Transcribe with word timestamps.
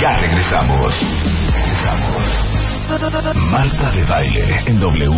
Ya 0.00 0.16
regresamos. 0.16 0.94
Regresamos. 1.52 2.22
Marta 3.50 3.90
de 3.90 4.04
baile 4.04 4.60
en 4.66 4.78
W. 4.78 5.10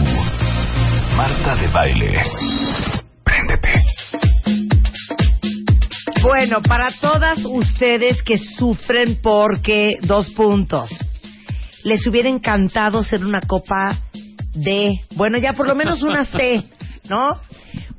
Marta 1.14 1.56
de 1.56 1.68
baile. 1.68 2.22
Préndete. 3.22 3.84
Bueno, 6.22 6.62
para 6.62 6.90
todas 6.98 7.44
ustedes 7.44 8.22
que 8.22 8.38
sufren 8.38 9.18
porque 9.22 9.98
dos 10.00 10.30
puntos. 10.30 10.90
Les 11.84 12.06
hubiera 12.06 12.30
encantado 12.30 13.02
ser 13.02 13.26
una 13.26 13.42
copa 13.42 13.98
D. 14.54 14.98
Bueno, 15.14 15.36
ya 15.36 15.52
por 15.52 15.66
lo 15.66 15.74
menos 15.74 16.02
una 16.02 16.24
C, 16.24 16.64
¿no? 17.06 17.38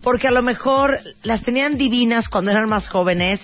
Porque 0.02 0.28
a 0.28 0.32
lo 0.32 0.42
mejor 0.42 1.00
las 1.22 1.44
tenían 1.44 1.78
divinas 1.78 2.28
cuando 2.28 2.50
eran 2.50 2.68
más 2.68 2.90
jóvenes, 2.90 3.40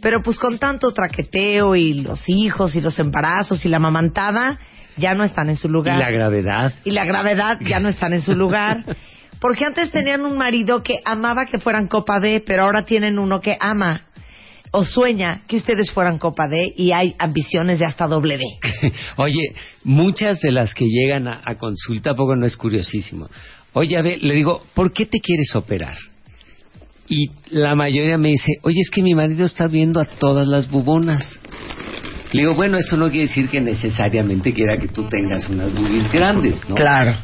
pero 0.00 0.22
pues 0.22 0.38
con 0.38 0.58
tanto 0.58 0.92
traqueteo 0.92 1.76
y 1.76 1.94
los 1.94 2.28
hijos 2.28 2.74
y 2.74 2.80
los 2.80 2.98
embarazos 2.98 3.64
y 3.64 3.68
la 3.68 3.78
mamantada, 3.78 4.58
ya 4.96 5.14
no 5.14 5.24
están 5.24 5.48
en 5.50 5.56
su 5.56 5.68
lugar. 5.68 5.96
Y 5.96 6.00
la 6.00 6.10
gravedad. 6.10 6.74
Y 6.84 6.90
la 6.90 7.04
gravedad 7.04 7.58
ya 7.60 7.80
no 7.80 7.88
están 7.88 8.12
en 8.12 8.22
su 8.22 8.34
lugar. 8.34 8.84
Porque 9.40 9.64
antes 9.64 9.90
tenían 9.90 10.26
un 10.26 10.36
marido 10.36 10.82
que 10.82 10.96
amaba 11.04 11.46
que 11.46 11.58
fueran 11.58 11.88
copa 11.88 12.20
D, 12.20 12.42
pero 12.46 12.64
ahora 12.64 12.84
tienen 12.84 13.18
uno 13.18 13.40
que 13.40 13.56
ama 13.58 14.02
o 14.70 14.84
sueña 14.84 15.42
que 15.48 15.56
ustedes 15.56 15.90
fueran 15.90 16.18
copa 16.18 16.46
D 16.46 16.74
y 16.76 16.92
hay 16.92 17.16
ambiciones 17.18 17.78
de 17.78 17.86
hasta 17.86 18.06
doble 18.06 18.36
D. 18.36 18.44
Oye, 19.16 19.54
muchas 19.82 20.40
de 20.40 20.52
las 20.52 20.74
que 20.74 20.84
llegan 20.84 21.26
a, 21.26 21.40
a 21.44 21.56
consulta, 21.56 22.14
poco 22.14 22.36
no 22.36 22.44
es 22.44 22.56
curiosísimo. 22.56 23.28
Oye, 23.72 23.96
a 23.96 24.02
ver, 24.02 24.22
le 24.22 24.34
digo, 24.34 24.62
¿por 24.74 24.92
qué 24.92 25.06
te 25.06 25.20
quieres 25.20 25.54
operar? 25.56 25.96
Y 27.10 27.28
la 27.50 27.74
mayoría 27.74 28.16
me 28.18 28.28
dice, 28.28 28.52
oye, 28.62 28.80
es 28.80 28.88
que 28.88 29.02
mi 29.02 29.16
marido 29.16 29.44
está 29.44 29.66
viendo 29.66 30.00
a 30.00 30.04
todas 30.04 30.46
las 30.46 30.70
bubonas. 30.70 31.40
Le 32.32 32.42
digo, 32.42 32.54
bueno, 32.54 32.78
eso 32.78 32.96
no 32.96 33.10
quiere 33.10 33.26
decir 33.26 33.48
que 33.48 33.60
necesariamente 33.60 34.54
quiera 34.54 34.76
que 34.76 34.86
tú 34.86 35.08
tengas 35.08 35.48
unas 35.48 35.74
boobies 35.74 36.10
grandes, 36.12 36.60
¿no? 36.68 36.76
Claro. 36.76 37.16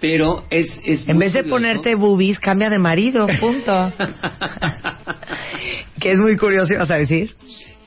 Pero 0.00 0.42
es... 0.50 0.66
es 0.84 1.06
En 1.06 1.20
vez 1.20 1.32
de 1.32 1.42
curioso. 1.42 1.50
ponerte 1.50 1.94
boobies, 1.94 2.40
cambia 2.40 2.68
de 2.68 2.80
marido, 2.80 3.28
punto. 3.38 3.92
que 6.00 6.10
es 6.10 6.18
muy 6.18 6.36
curioso, 6.36 6.74
ibas 6.74 6.90
a 6.90 6.96
decir. 6.96 7.36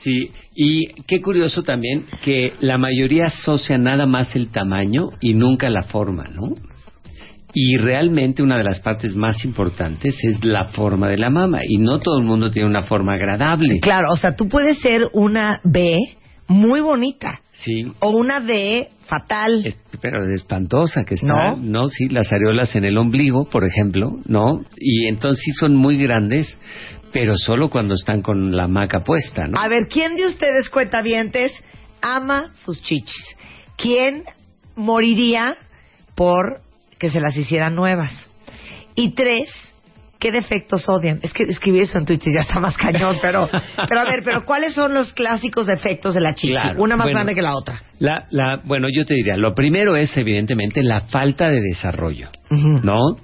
Sí, 0.00 0.30
y 0.54 0.86
qué 1.06 1.20
curioso 1.20 1.62
también 1.62 2.06
que 2.22 2.54
la 2.60 2.78
mayoría 2.78 3.26
asocia 3.26 3.76
nada 3.76 4.06
más 4.06 4.34
el 4.34 4.48
tamaño 4.48 5.10
y 5.20 5.34
nunca 5.34 5.68
la 5.68 5.82
forma, 5.82 6.24
¿no? 6.32 6.54
Y 7.60 7.76
realmente 7.76 8.40
una 8.40 8.56
de 8.56 8.62
las 8.62 8.78
partes 8.78 9.16
más 9.16 9.44
importantes 9.44 10.14
es 10.22 10.44
la 10.44 10.66
forma 10.66 11.08
de 11.08 11.18
la 11.18 11.28
mama 11.28 11.58
y 11.66 11.78
no 11.78 11.98
todo 11.98 12.18
el 12.20 12.24
mundo 12.24 12.52
tiene 12.52 12.68
una 12.68 12.84
forma 12.84 13.14
agradable. 13.14 13.80
Claro, 13.80 14.12
o 14.12 14.16
sea, 14.16 14.36
tú 14.36 14.48
puedes 14.48 14.78
ser 14.78 15.08
una 15.12 15.60
B 15.64 15.96
muy 16.46 16.80
bonita 16.80 17.40
Sí, 17.52 17.84
o 17.98 18.10
una 18.10 18.38
D 18.38 18.90
fatal. 19.06 19.66
es- 19.66 19.76
pero 20.00 20.24
es 20.24 20.30
espantosa 20.40 21.04
que 21.04 21.16
está, 21.16 21.26
¿No? 21.26 21.56
¿no? 21.56 21.88
Sí, 21.88 22.08
las 22.08 22.32
areolas 22.32 22.76
en 22.76 22.84
el 22.84 22.96
ombligo, 22.96 23.48
por 23.50 23.64
ejemplo, 23.64 24.20
¿no? 24.26 24.64
Y 24.76 25.08
entonces 25.08 25.42
sí 25.44 25.50
son 25.52 25.74
muy 25.74 25.96
grandes, 25.98 26.56
pero 27.12 27.36
solo 27.36 27.70
cuando 27.70 27.94
están 27.94 28.22
con 28.22 28.54
la 28.56 28.68
maca 28.68 29.02
puesta, 29.02 29.48
¿no? 29.48 29.58
A 29.60 29.66
ver, 29.66 29.88
¿quién 29.88 30.14
de 30.14 30.26
ustedes 30.28 30.68
cuentavientes 30.70 31.50
ama 32.02 32.52
sus 32.64 32.80
chichis? 32.82 33.34
¿Quién 33.76 34.22
moriría 34.76 35.56
por 36.14 36.60
que 36.98 37.10
se 37.10 37.20
las 37.20 37.36
hicieran 37.36 37.74
nuevas? 37.74 38.10
Y 38.94 39.10
tres, 39.14 39.48
¿qué 40.18 40.32
defectos 40.32 40.88
odian? 40.88 41.20
Es 41.22 41.32
que 41.32 41.44
escribir 41.44 41.82
eso 41.82 41.98
en 41.98 42.04
Twitter 42.06 42.32
ya 42.34 42.40
está 42.40 42.58
más 42.60 42.76
cañón, 42.76 43.16
pero, 43.22 43.48
pero 43.88 44.00
a 44.00 44.04
ver, 44.04 44.22
pero 44.24 44.44
¿cuáles 44.44 44.74
son 44.74 44.92
los 44.94 45.12
clásicos 45.12 45.66
defectos 45.66 46.14
de 46.14 46.20
la 46.20 46.34
chichi? 46.34 46.52
Claro, 46.54 46.82
Una 46.82 46.96
más 46.96 47.04
bueno. 47.06 47.18
grande 47.18 47.34
que 47.34 47.42
la 47.42 47.54
otra. 47.54 47.82
La, 48.00 48.26
la, 48.30 48.60
bueno, 48.64 48.88
yo 48.92 49.04
te 49.06 49.14
diría, 49.14 49.36
lo 49.36 49.54
primero 49.54 49.96
es 49.96 50.16
evidentemente 50.16 50.82
la 50.82 51.02
falta 51.02 51.48
de 51.48 51.60
desarrollo. 51.60 52.28
¿no? 52.50 53.16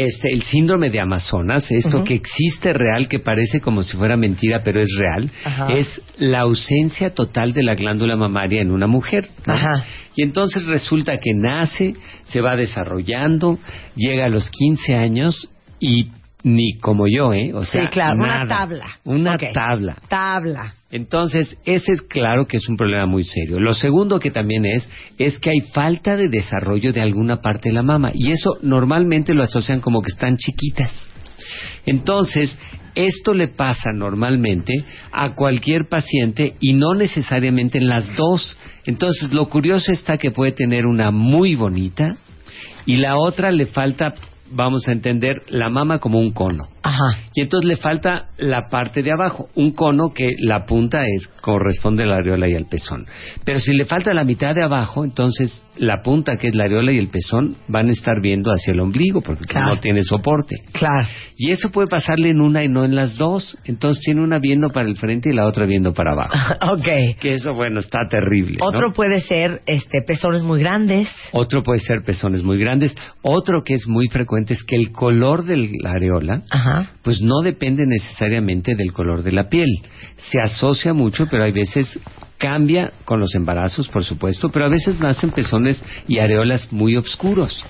Este, 0.00 0.32
el 0.32 0.44
síndrome 0.44 0.90
de 0.90 1.00
Amazonas, 1.00 1.68
esto 1.72 2.04
que 2.04 2.14
existe 2.14 2.72
real, 2.72 3.08
que 3.08 3.18
parece 3.18 3.60
como 3.60 3.82
si 3.82 3.96
fuera 3.96 4.16
mentira, 4.16 4.62
pero 4.62 4.80
es 4.80 4.94
real, 4.96 5.28
Ajá. 5.44 5.72
es 5.72 6.00
la 6.18 6.40
ausencia 6.40 7.14
total 7.14 7.52
de 7.52 7.64
la 7.64 7.74
glándula 7.74 8.16
mamaria 8.16 8.62
en 8.62 8.70
una 8.70 8.86
mujer. 8.86 9.28
¿no? 9.44 9.54
Ajá. 9.54 9.84
Y 10.14 10.22
entonces 10.22 10.64
resulta 10.66 11.18
que 11.18 11.34
nace, 11.34 11.94
se 12.26 12.40
va 12.40 12.54
desarrollando, 12.54 13.58
llega 13.96 14.26
a 14.26 14.28
los 14.28 14.48
15 14.50 14.94
años 14.94 15.48
y 15.80 16.08
ni 16.42 16.78
como 16.78 17.06
yo, 17.06 17.32
¿eh? 17.32 17.52
O 17.52 17.64
sea, 17.64 17.82
sí, 17.82 17.86
claro, 17.90 18.16
nada. 18.16 18.44
una 18.44 18.48
tabla. 18.48 18.86
Una 19.04 19.38
tabla. 19.52 19.96
Tabla. 20.08 20.74
Entonces, 20.90 21.58
ese 21.64 21.92
es 21.92 22.02
claro 22.02 22.46
que 22.46 22.56
es 22.56 22.68
un 22.68 22.76
problema 22.76 23.06
muy 23.06 23.24
serio. 23.24 23.60
Lo 23.60 23.74
segundo 23.74 24.18
que 24.20 24.30
también 24.30 24.64
es, 24.64 24.88
es 25.18 25.38
que 25.38 25.50
hay 25.50 25.60
falta 25.72 26.16
de 26.16 26.28
desarrollo 26.28 26.92
de 26.92 27.02
alguna 27.02 27.42
parte 27.42 27.68
de 27.68 27.74
la 27.74 27.82
mama. 27.82 28.12
Y 28.14 28.30
eso 28.30 28.56
normalmente 28.62 29.34
lo 29.34 29.42
asocian 29.42 29.80
como 29.80 30.00
que 30.00 30.12
están 30.12 30.36
chiquitas. 30.36 30.92
Entonces, 31.84 32.56
esto 32.94 33.34
le 33.34 33.48
pasa 33.48 33.92
normalmente 33.92 34.84
a 35.12 35.34
cualquier 35.34 35.88
paciente 35.88 36.54
y 36.60 36.72
no 36.72 36.94
necesariamente 36.94 37.78
en 37.78 37.88
las 37.88 38.16
dos. 38.16 38.56
Entonces, 38.86 39.32
lo 39.32 39.48
curioso 39.48 39.92
está 39.92 40.16
que 40.18 40.30
puede 40.30 40.52
tener 40.52 40.86
una 40.86 41.10
muy 41.10 41.54
bonita 41.54 42.16
y 42.86 42.96
la 42.96 43.18
otra 43.18 43.52
le 43.52 43.66
falta, 43.66 44.14
vamos 44.50 44.88
a 44.88 44.92
entender, 44.92 45.42
la 45.48 45.68
mama 45.68 45.98
como 45.98 46.18
un 46.18 46.32
cono. 46.32 46.68
Ajá. 46.82 47.18
Y 47.34 47.42
entonces 47.42 47.68
le 47.68 47.76
falta 47.76 48.26
la 48.38 48.62
parte 48.70 49.02
de 49.02 49.12
abajo, 49.12 49.46
un 49.54 49.72
cono 49.72 50.12
que 50.14 50.30
la 50.38 50.66
punta 50.66 51.02
es 51.02 51.28
corresponde 51.40 52.02
a 52.02 52.06
la 52.06 52.16
areola 52.16 52.48
y 52.48 52.54
al 52.54 52.66
pezón. 52.66 53.06
Pero 53.44 53.60
si 53.60 53.72
le 53.74 53.84
falta 53.84 54.12
la 54.14 54.24
mitad 54.24 54.54
de 54.54 54.62
abajo, 54.62 55.04
entonces 55.04 55.62
la 55.76 56.02
punta 56.02 56.36
que 56.36 56.48
es 56.48 56.54
la 56.54 56.64
areola 56.64 56.92
y 56.92 56.98
el 56.98 57.08
pezón 57.08 57.56
van 57.68 57.88
a 57.88 57.92
estar 57.92 58.20
viendo 58.20 58.50
hacia 58.50 58.72
el 58.72 58.80
ombligo 58.80 59.20
porque 59.20 59.44
Claro. 59.46 59.74
no 59.74 59.80
tiene 59.80 60.02
soporte. 60.02 60.56
Claro. 60.72 61.06
Y 61.36 61.50
eso 61.50 61.70
puede 61.70 61.86
pasarle 61.88 62.30
en 62.30 62.40
una 62.40 62.64
y 62.64 62.68
no 62.68 62.84
en 62.84 62.94
las 62.94 63.16
dos. 63.16 63.56
Entonces 63.64 64.02
tiene 64.04 64.22
una 64.22 64.38
viendo 64.40 64.70
para 64.70 64.88
el 64.88 64.96
frente 64.96 65.30
y 65.30 65.32
la 65.34 65.46
otra 65.46 65.66
viendo 65.66 65.94
para 65.94 66.12
abajo. 66.12 66.32
ok. 66.72 67.18
Que 67.20 67.34
eso, 67.34 67.54
bueno, 67.54 67.78
está 67.80 68.00
terrible. 68.10 68.58
¿no? 68.60 68.66
Otro 68.66 68.92
puede 68.92 69.20
ser 69.20 69.62
este 69.66 70.02
pezones 70.06 70.42
muy 70.42 70.60
grandes. 70.60 71.08
Otro 71.32 71.62
puede 71.62 71.80
ser 71.80 72.02
pezones 72.04 72.42
muy 72.42 72.58
grandes. 72.58 72.94
Otro 73.22 73.62
que 73.62 73.74
es 73.74 73.86
muy 73.86 74.08
frecuente 74.08 74.54
es 74.54 74.62
que 74.64 74.76
el 74.76 74.90
color 74.90 75.44
de 75.44 75.56
la 75.82 75.92
areola 75.92 76.42
Ajá. 76.50 76.67
Pues 77.02 77.20
no 77.20 77.40
depende 77.42 77.86
necesariamente 77.86 78.74
del 78.74 78.92
color 78.92 79.22
de 79.22 79.32
la 79.32 79.48
piel. 79.48 79.68
Se 80.30 80.40
asocia 80.40 80.92
mucho, 80.92 81.26
pero 81.30 81.44
hay 81.44 81.52
veces 81.52 81.98
cambia 82.38 82.92
con 83.04 83.20
los 83.20 83.34
embarazos, 83.34 83.88
por 83.88 84.04
supuesto, 84.04 84.48
pero 84.50 84.64
a 84.64 84.68
veces 84.68 84.98
nacen 85.00 85.30
pezones 85.32 85.82
y 86.06 86.18
areolas 86.18 86.72
muy 86.72 86.96
oscuros. 86.96 87.64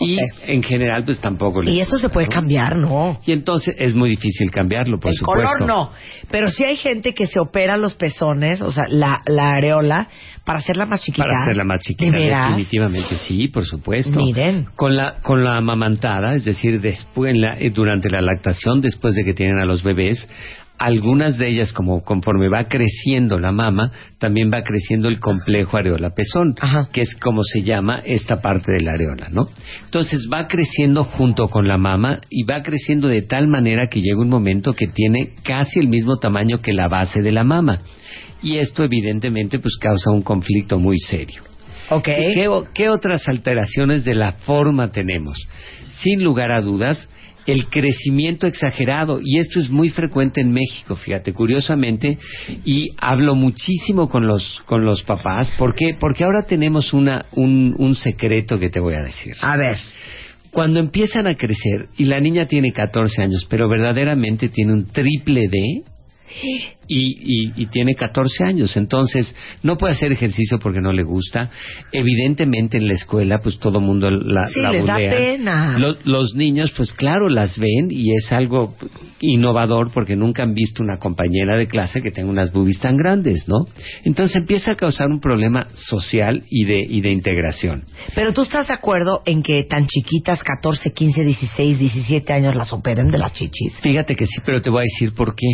Y 0.00 0.16
en 0.46 0.62
general, 0.62 1.02
pues 1.04 1.18
tampoco 1.18 1.60
les 1.60 1.74
Y 1.74 1.80
eso 1.80 1.98
se 1.98 2.08
puede 2.08 2.26
¿no? 2.28 2.32
cambiar, 2.32 2.76
¿no? 2.76 3.18
Y 3.26 3.32
entonces 3.32 3.74
es 3.78 3.96
muy 3.96 4.10
difícil 4.10 4.48
cambiarlo, 4.52 5.00
por 5.00 5.10
el 5.10 5.16
supuesto. 5.18 5.50
color 5.58 5.66
no, 5.66 5.90
pero 6.30 6.50
sí 6.50 6.62
hay 6.64 6.76
gente 6.76 7.14
que 7.14 7.26
se 7.26 7.40
opera 7.40 7.76
los 7.76 7.94
pezones, 7.94 8.62
o 8.62 8.70
sea, 8.70 8.84
la, 8.88 9.22
la 9.26 9.48
areola, 9.56 10.08
para 10.44 10.60
hacerla 10.60 10.86
más 10.86 11.00
chiquita. 11.00 11.24
Para 11.24 11.42
hacerla 11.42 11.64
más 11.64 11.80
chiquita, 11.80 12.16
definitivamente 12.16 13.16
sí, 13.16 13.48
por 13.48 13.64
supuesto. 13.64 14.20
Miren. 14.20 14.66
Con 14.76 14.96
la, 14.96 15.16
con 15.20 15.42
la 15.42 15.56
amamantada, 15.56 16.34
es 16.36 16.44
decir, 16.44 16.80
después, 16.80 17.32
en 17.32 17.40
la- 17.40 17.56
eh, 17.58 17.70
durante 17.70 18.08
la 18.08 18.20
lactación, 18.20 18.80
después 18.80 19.14
de 19.16 19.24
que 19.24 19.34
tienen 19.34 19.58
a 19.58 19.64
los 19.64 19.82
bebés, 19.82 20.28
algunas 20.78 21.38
de 21.38 21.48
ellas, 21.48 21.72
como 21.72 22.02
conforme 22.02 22.48
va 22.48 22.68
creciendo 22.68 23.38
la 23.38 23.52
mama, 23.52 23.90
también 24.18 24.50
va 24.52 24.62
creciendo 24.62 25.08
el 25.08 25.18
complejo 25.18 25.76
areola-pezón, 25.76 26.54
Ajá. 26.60 26.88
que 26.92 27.02
es 27.02 27.14
como 27.16 27.42
se 27.42 27.62
llama 27.62 28.00
esta 28.04 28.40
parte 28.40 28.72
de 28.72 28.80
la 28.80 28.92
areola, 28.92 29.28
¿no? 29.30 29.48
Entonces 29.84 30.28
va 30.32 30.46
creciendo 30.46 31.04
junto 31.04 31.48
con 31.48 31.66
la 31.66 31.78
mama 31.78 32.20
y 32.30 32.44
va 32.44 32.62
creciendo 32.62 33.08
de 33.08 33.22
tal 33.22 33.48
manera 33.48 33.88
que 33.88 34.00
llega 34.00 34.20
un 34.20 34.28
momento 34.28 34.74
que 34.74 34.86
tiene 34.86 35.34
casi 35.42 35.80
el 35.80 35.88
mismo 35.88 36.18
tamaño 36.18 36.60
que 36.60 36.72
la 36.72 36.88
base 36.88 37.22
de 37.22 37.32
la 37.32 37.44
mama. 37.44 37.82
Y 38.40 38.58
esto 38.58 38.84
evidentemente 38.84 39.58
pues 39.58 39.76
causa 39.78 40.12
un 40.12 40.22
conflicto 40.22 40.78
muy 40.78 40.98
serio. 40.98 41.42
¿Qué, 42.04 42.44
qué 42.74 42.90
otras 42.90 43.28
alteraciones 43.28 44.04
de 44.04 44.14
la 44.14 44.32
forma 44.32 44.92
tenemos? 44.92 45.38
Sin 46.02 46.22
lugar 46.22 46.52
a 46.52 46.60
dudas, 46.60 47.08
el 47.48 47.68
crecimiento 47.68 48.46
exagerado 48.46 49.20
y 49.24 49.38
esto 49.38 49.58
es 49.58 49.70
muy 49.70 49.88
frecuente 49.88 50.40
en 50.40 50.52
México, 50.52 50.96
fíjate, 50.96 51.32
curiosamente 51.32 52.18
y 52.64 52.90
hablo 52.98 53.34
muchísimo 53.34 54.08
con 54.08 54.26
los 54.26 54.62
con 54.66 54.84
los 54.84 55.02
papás, 55.02 55.50
¿por 55.56 55.74
qué? 55.74 55.96
Porque 55.98 56.24
ahora 56.24 56.42
tenemos 56.42 56.92
una 56.92 57.26
un, 57.32 57.74
un 57.78 57.94
secreto 57.94 58.58
que 58.58 58.68
te 58.68 58.80
voy 58.80 58.94
a 58.94 59.02
decir. 59.02 59.34
A 59.40 59.56
ver. 59.56 59.76
Cuando 60.50 60.80
empiezan 60.80 61.26
a 61.26 61.34
crecer 61.34 61.88
y 61.98 62.04
la 62.04 62.20
niña 62.20 62.46
tiene 62.46 62.72
14 62.72 63.22
años, 63.22 63.46
pero 63.50 63.68
verdaderamente 63.68 64.48
tiene 64.48 64.72
un 64.72 64.86
triple 64.86 65.48
D, 65.48 65.84
y, 66.88 67.52
y, 67.56 67.66
tiene 67.66 67.94
14 67.94 68.44
años, 68.44 68.76
entonces 68.76 69.34
no 69.62 69.76
puede 69.76 69.94
hacer 69.94 70.12
ejercicio 70.12 70.58
porque 70.58 70.80
no 70.80 70.92
le 70.92 71.02
gusta. 71.02 71.50
Evidentemente 71.92 72.78
en 72.78 72.88
la 72.88 72.94
escuela, 72.94 73.40
pues 73.40 73.58
todo 73.58 73.80
mundo 73.80 74.10
la, 74.10 74.46
sí, 74.46 74.60
la 74.60 74.72
les 74.72 74.86
da 74.86 74.96
pena. 74.96 75.78
Los, 75.78 76.04
los, 76.04 76.34
niños, 76.34 76.72
pues 76.76 76.92
claro, 76.92 77.28
las 77.28 77.58
ven 77.58 77.88
y 77.90 78.14
es 78.14 78.32
algo 78.32 78.74
innovador 79.20 79.90
porque 79.92 80.16
nunca 80.16 80.42
han 80.42 80.54
visto 80.54 80.82
una 80.82 80.98
compañera 80.98 81.58
de 81.58 81.66
clase 81.66 82.00
que 82.00 82.10
tenga 82.10 82.30
unas 82.30 82.52
boobies 82.52 82.78
tan 82.78 82.96
grandes, 82.96 83.46
¿no? 83.48 83.66
Entonces 84.04 84.36
empieza 84.36 84.72
a 84.72 84.76
causar 84.76 85.08
un 85.08 85.20
problema 85.20 85.68
social 85.74 86.44
y 86.48 86.64
de, 86.64 86.80
y 86.80 87.00
de 87.00 87.10
integración. 87.10 87.84
Pero 88.14 88.32
tú 88.32 88.42
estás 88.42 88.68
de 88.68 88.74
acuerdo 88.74 89.22
en 89.26 89.42
que 89.42 89.64
tan 89.68 89.86
chiquitas, 89.86 90.42
14, 90.42 90.92
15, 90.92 91.24
16, 91.24 91.78
17 91.78 92.32
años, 92.32 92.54
las 92.56 92.72
operen 92.72 93.10
de 93.10 93.18
las 93.18 93.32
chichis. 93.32 93.74
Fíjate 93.82 94.16
que 94.16 94.26
sí, 94.26 94.40
pero 94.44 94.62
te 94.62 94.70
voy 94.70 94.80
a 94.80 94.84
decir 94.84 95.12
por 95.14 95.34
qué 95.34 95.46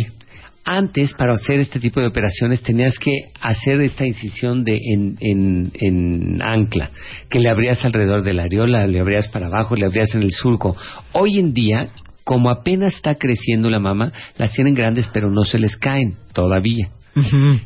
antes 0.65 1.13
para 1.13 1.33
hacer 1.35 1.59
este 1.59 1.79
tipo 1.79 2.01
de 2.01 2.07
operaciones 2.07 2.63
tenías 2.63 2.97
que 2.97 3.13
hacer 3.39 3.79
esta 3.81 4.05
incisión 4.05 4.63
de 4.63 4.77
en, 4.77 5.15
en, 5.19 5.71
en, 5.75 6.41
ancla, 6.41 6.89
que 7.29 7.39
le 7.39 7.49
abrías 7.49 7.85
alrededor 7.85 8.23
de 8.23 8.33
la 8.33 8.43
areola, 8.43 8.87
le 8.87 8.99
abrías 8.99 9.27
para 9.27 9.45
abajo, 9.45 9.75
le 9.75 9.85
abrías 9.85 10.15
en 10.15 10.23
el 10.23 10.31
surco. 10.31 10.75
Hoy 11.11 11.37
en 11.39 11.53
día, 11.53 11.89
como 12.23 12.49
apenas 12.49 12.95
está 12.95 13.15
creciendo 13.15 13.69
la 13.69 13.79
mama, 13.79 14.11
las 14.37 14.53
tienen 14.53 14.73
grandes 14.73 15.07
pero 15.13 15.29
no 15.29 15.43
se 15.43 15.59
les 15.59 15.77
caen 15.77 16.15
todavía. 16.33 16.89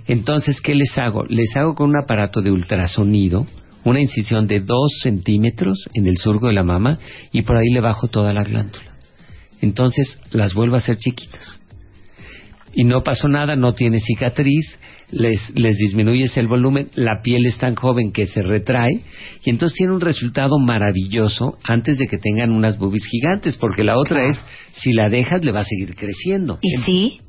Entonces, 0.06 0.62
¿qué 0.62 0.76
les 0.76 0.96
hago? 0.98 1.26
Les 1.28 1.56
hago 1.56 1.74
con 1.74 1.90
un 1.90 1.96
aparato 1.96 2.42
de 2.42 2.52
ultrasonido, 2.52 3.48
una 3.84 4.02
incisión 4.02 4.46
de 4.46 4.60
dos 4.60 5.00
centímetros 5.02 5.88
en 5.94 6.06
el 6.06 6.18
surco 6.18 6.48
de 6.48 6.54
la 6.54 6.64
mama 6.64 7.00
y 7.32 7.42
por 7.44 7.58
ahí 7.58 7.70
le 7.74 7.80
bajo 7.80 8.10
toda 8.10 8.34
la 8.34 8.44
glándula. 8.44 8.86
Entonces, 9.62 10.20
las 10.32 10.54
vuelvo 10.54 10.76
a 10.76 10.80
hacer 10.80 10.98
chiquitas 10.98 11.59
y 12.74 12.84
no 12.84 13.04
pasó 13.04 13.28
nada, 13.28 13.56
no 13.56 13.74
tiene 13.74 14.00
cicatriz, 14.00 14.80
les, 15.12 15.50
les 15.56 15.78
disminuyes 15.78 16.36
el 16.38 16.48
volumen, 16.48 16.90
la 16.94 17.22
piel 17.22 17.46
es 17.46 17.58
tan 17.58 17.76
joven 17.76 18.12
que 18.12 18.28
se 18.28 18.42
retrae 18.44 19.02
y 19.44 19.50
entonces 19.50 19.78
tiene 19.78 19.94
un 19.94 20.02
resultado 20.02 20.60
maravilloso 20.60 21.58
antes 21.64 21.98
de 21.98 22.08
que 22.08 22.18
tengan 22.18 22.52
unas 22.52 22.78
boobies 22.78 23.06
gigantes, 23.06 23.58
porque 23.58 23.84
la 23.84 23.98
otra 23.98 24.26
es, 24.26 24.40
si 24.74 24.94
la 24.94 25.10
dejas 25.10 25.44
le 25.44 25.52
va 25.52 25.62
a 25.62 25.66
seguir 25.66 25.96
creciendo. 25.96 26.60
¿Y 26.62 26.78
sí? 26.84 27.22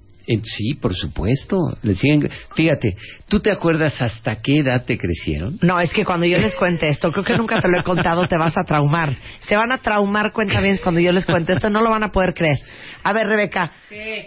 Sí, 0.43 0.75
por 0.75 0.95
supuesto. 0.95 1.57
Le 1.83 1.95
siguen, 1.95 2.29
fíjate, 2.55 2.97
¿tú 3.29 3.41
te 3.41 3.51
acuerdas 3.51 4.01
hasta 4.01 4.41
qué 4.41 4.59
edad 4.59 4.85
te 4.85 4.99
crecieron? 4.99 5.59
No, 5.63 5.81
es 5.81 5.93
que 5.93 6.05
cuando 6.05 6.27
yo 6.27 6.39
les 6.39 6.55
cuente 6.55 6.89
esto, 6.89 7.11
creo 7.13 7.25
que 7.25 7.37
nunca 7.37 7.59
te 7.59 7.69
lo 7.69 7.79
he 7.79 7.83
contado, 7.83 8.27
te 8.29 8.37
vas 8.37 8.57
a 8.57 8.65
traumar. 8.65 9.15
Se 9.47 9.57
van 9.57 9.73
a 9.73 9.79
traumar, 9.79 10.33
cuenta 10.33 10.61
bien, 10.61 10.79
cuando 10.83 11.01
yo 11.01 11.13
les 11.13 11.27
cuente 11.27 11.53
esto, 11.55 11.71
no 11.71 11.83
lo 11.83 11.91
van 11.91 12.03
a 12.03 12.13
poder 12.13 12.35
creer. 12.35 12.59
A 13.03 13.13
ver, 13.13 13.27
Rebeca, 13.27 13.73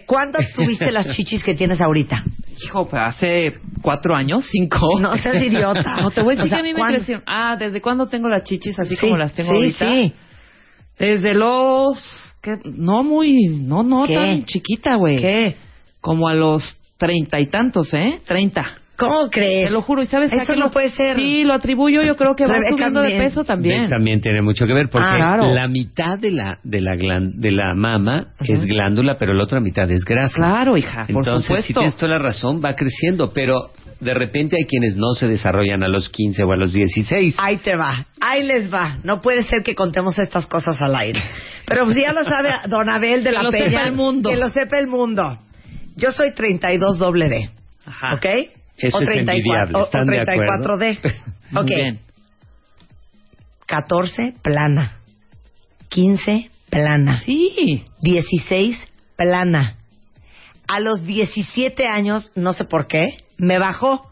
¿cuándo 0.06 0.40
tuviste 0.56 0.92
las 0.92 1.08
chichis 1.16 1.44
que 1.44 1.54
tienes 1.54 1.80
ahorita? 1.82 2.24
Hijo, 2.64 2.88
pues 2.88 3.02
hace 3.04 3.54
cuatro 3.82 4.16
años, 4.16 4.46
cinco. 4.50 4.80
No 5.00 5.16
seas 5.18 5.44
idiota. 5.44 5.96
No 6.02 6.12
te 6.12 6.22
voy 6.22 6.36
a 6.36 6.38
decir 6.38 6.54
que 6.54 6.60
a 6.60 6.64
mí 6.64 6.74
me 6.74 6.82
crecieron. 6.82 7.24
Ah, 7.28 7.56
¿desde 7.58 7.82
cuándo 7.82 8.08
tengo 8.08 8.30
las 8.30 8.44
chichis 8.44 8.78
así 8.80 8.96
como 8.98 9.18
las 9.18 9.34
tengo 9.34 9.52
ahorita? 9.52 9.90
Sí, 9.90 10.10
sí. 10.10 10.14
Desde 11.00 11.34
los... 11.34 11.98
Que, 12.42 12.52
no 12.66 13.04
muy... 13.04 13.48
No, 13.48 13.84
no 13.84 14.08
tan 14.08 14.46
chiquita, 14.46 14.96
güey. 14.96 15.18
¿Qué? 15.18 15.56
Como 16.04 16.28
a 16.28 16.34
los 16.34 16.78
treinta 16.98 17.40
y 17.40 17.48
tantos, 17.48 17.94
¿eh? 17.94 18.20
Treinta. 18.28 18.76
¿Cómo 18.98 19.30
crees? 19.32 19.70
Te 19.70 19.74
lo 19.74 19.82
juro, 19.82 20.04
¿y 20.04 20.08
sabes 20.08 20.32
Eso 20.32 20.56
no 20.58 20.70
puede 20.70 20.92
ser. 20.92 21.16
Sí, 21.16 21.46
lo 21.46 21.54
atribuyo, 21.54 22.04
yo 22.04 22.16
creo 22.16 22.36
que 22.36 22.46
va 22.46 22.56
subiendo 22.70 23.02
de 23.02 23.12
peso 23.12 23.46
también. 23.46 23.88
También 23.88 24.20
tiene 24.20 24.42
mucho 24.42 24.68
que 24.68 24.74
ver 24.74 24.90
porque 24.90 25.08
ah, 25.10 25.38
la 25.38 25.68
mitad 25.70 26.20
de 26.20 26.32
la 26.32 26.60
de 26.62 26.82
la 26.82 26.96
de 26.96 27.52
la 27.52 27.74
mama 27.74 28.34
es 28.42 28.66
glándula, 28.66 29.16
pero 29.18 29.34
la 29.34 29.46
otra 29.46 29.62
mitad 29.62 29.90
es 29.90 30.04
grasa. 30.04 30.36
Claro, 30.36 30.76
hija, 30.76 31.06
Entonces, 31.08 31.34
por 31.34 31.42
supuesto. 31.42 31.68
si 31.68 31.74
tienes 31.74 31.96
toda 31.96 32.10
la 32.10 32.20
razón, 32.20 32.62
va 32.64 32.76
creciendo, 32.76 33.32
pero 33.34 33.72
de 34.02 34.14
repente 34.14 34.58
hay 34.58 34.66
quienes 34.66 34.98
no 34.98 35.14
se 35.14 35.30
desarrollan 35.30 35.84
a 35.84 35.88
los 35.88 36.10
15 36.10 36.44
o 36.44 36.52
a 36.52 36.58
los 36.58 36.74
16. 36.74 37.36
Ahí 37.40 37.58
te 37.58 37.78
va, 37.78 38.08
ahí 38.20 38.44
les 38.44 38.72
va. 38.72 39.00
No 39.04 39.22
puede 39.22 39.44
ser 39.44 39.64
que 39.64 39.74
contemos 39.74 40.20
estas 40.20 40.48
cosas 40.48 40.82
al 40.82 40.96
aire. 40.98 41.22
Pero 41.66 41.90
si 41.92 42.02
ya 42.02 42.12
lo 42.12 42.26
sabe 42.26 42.50
Don 42.68 42.90
Abel 42.90 43.24
de 43.24 43.32
la 43.32 43.50
Peña. 43.50 43.52
Que 43.52 43.64
lo 43.64 43.70
sepa 43.70 43.88
el 43.88 43.94
mundo. 43.94 44.30
Que 44.30 44.36
lo 44.36 44.50
sepa 44.50 44.78
el 44.78 44.88
mundo. 44.88 45.40
Yo 45.96 46.12
soy 46.12 46.34
32 46.34 46.98
doble 46.98 47.30
D. 47.30 47.50
Ajá. 47.86 48.14
¿Ok? 48.16 48.26
Eso 48.78 48.98
o 48.98 49.02
es 49.02 49.08
34, 49.08 49.80
o, 49.80 49.90
34 49.90 50.78
D. 50.78 51.00
ok. 51.56 51.66
Bien. 51.66 52.00
14 53.66 54.36
plana. 54.42 54.98
15 55.90 56.50
plana. 56.70 57.22
Sí. 57.22 57.86
16 58.02 58.78
plana. 59.16 59.78
A 60.68 60.80
los 60.80 61.06
17 61.06 61.88
años, 61.88 62.32
no 62.36 62.54
sé 62.54 62.66
por 62.66 62.88
qué, 62.88 63.18
me 63.38 63.60
bajó. 63.60 64.10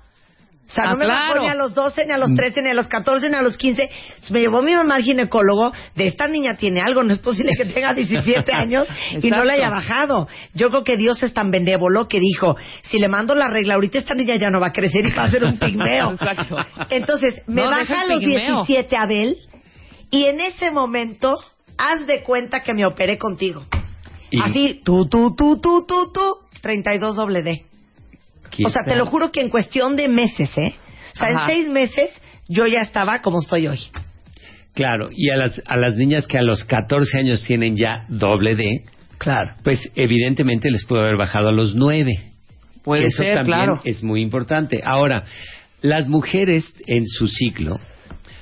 O 0.71 0.73
sea, 0.73 0.85
no 0.85 0.91
ah, 0.91 0.95
me 0.95 1.03
claro. 1.03 1.41
ni 1.41 1.49
a 1.49 1.55
los 1.55 1.73
12, 1.73 2.05
ni 2.05 2.13
a 2.13 2.17
los 2.17 2.33
13, 2.33 2.61
ni 2.61 2.69
a 2.69 2.73
los 2.73 2.87
14, 2.87 3.29
ni 3.29 3.35
a 3.35 3.41
los 3.41 3.57
15. 3.57 3.89
me 4.29 4.39
llevó 4.39 4.61
mi 4.61 4.73
mamá 4.73 4.95
al 4.95 5.03
ginecólogo. 5.03 5.73
De 5.95 6.07
esta 6.07 6.27
niña 6.29 6.55
tiene 6.55 6.79
algo. 6.79 7.03
No 7.03 7.11
es 7.11 7.19
posible 7.19 7.51
que 7.57 7.65
tenga 7.65 7.93
17 7.93 8.53
años 8.53 8.87
y 9.21 9.29
no 9.29 9.43
le 9.43 9.53
haya 9.53 9.69
bajado. 9.69 10.29
Yo 10.53 10.69
creo 10.69 10.85
que 10.85 10.95
Dios 10.95 11.21
es 11.23 11.33
tan 11.33 11.51
benévolo 11.51 12.07
que 12.07 12.21
dijo, 12.21 12.55
si 12.83 12.99
le 12.99 13.09
mando 13.09 13.35
la 13.35 13.49
regla, 13.49 13.73
ahorita 13.73 13.97
esta 13.97 14.13
niña 14.13 14.37
ya 14.37 14.49
no 14.49 14.61
va 14.61 14.67
a 14.67 14.71
crecer 14.71 15.05
y 15.05 15.11
va 15.11 15.25
a 15.25 15.31
ser 15.31 15.43
un 15.43 15.59
pigmeo. 15.59 16.11
Exacto. 16.13 16.55
Entonces, 16.89 17.41
me 17.47 17.65
baja 17.65 18.01
a 18.01 18.05
los 18.05 18.21
17, 18.21 18.95
Abel, 18.95 19.35
y 20.09 20.23
en 20.23 20.39
ese 20.39 20.71
momento, 20.71 21.37
haz 21.77 22.07
de 22.07 22.23
cuenta 22.23 22.63
que 22.63 22.73
me 22.73 22.85
operé 22.85 23.17
contigo. 23.17 23.65
Así, 24.41 24.81
tú, 24.85 25.09
tú, 25.09 25.35
tú, 25.35 25.59
tú, 25.59 25.85
tú, 25.85 26.13
tú, 26.13 26.21
32 26.61 27.17
doble 27.17 27.43
D. 27.43 27.65
O 28.65 28.69
sea, 28.69 28.83
te 28.83 28.95
lo 28.95 29.05
juro 29.05 29.31
que 29.31 29.41
en 29.41 29.49
cuestión 29.49 29.95
de 29.95 30.07
meses, 30.07 30.55
¿eh? 30.57 30.73
O 31.15 31.19
sea, 31.19 31.29
en 31.29 31.47
seis 31.47 31.69
meses 31.69 32.09
yo 32.47 32.63
ya 32.67 32.81
estaba 32.81 33.21
como 33.21 33.39
estoy 33.39 33.67
hoy. 33.67 33.79
Claro, 34.73 35.09
y 35.11 35.29
a 35.29 35.37
las, 35.37 35.61
a 35.67 35.77
las 35.77 35.95
niñas 35.95 36.27
que 36.27 36.37
a 36.37 36.41
los 36.41 36.63
14 36.63 37.17
años 37.17 37.43
tienen 37.43 37.75
ya 37.75 38.05
doble 38.07 38.55
D, 38.55 38.83
claro. 39.17 39.53
pues 39.63 39.91
evidentemente 39.95 40.71
les 40.71 40.85
puede 40.85 41.03
haber 41.03 41.17
bajado 41.17 41.49
a 41.49 41.51
los 41.51 41.75
9. 41.75 42.11
Puede 42.83 43.05
Eso 43.07 43.23
ser, 43.23 43.37
también 43.37 43.57
claro. 43.57 43.81
es 43.83 44.01
muy 44.01 44.21
importante. 44.21 44.81
Ahora, 44.83 45.25
las 45.81 46.07
mujeres 46.07 46.65
en 46.87 47.05
su 47.05 47.27
ciclo 47.27 47.79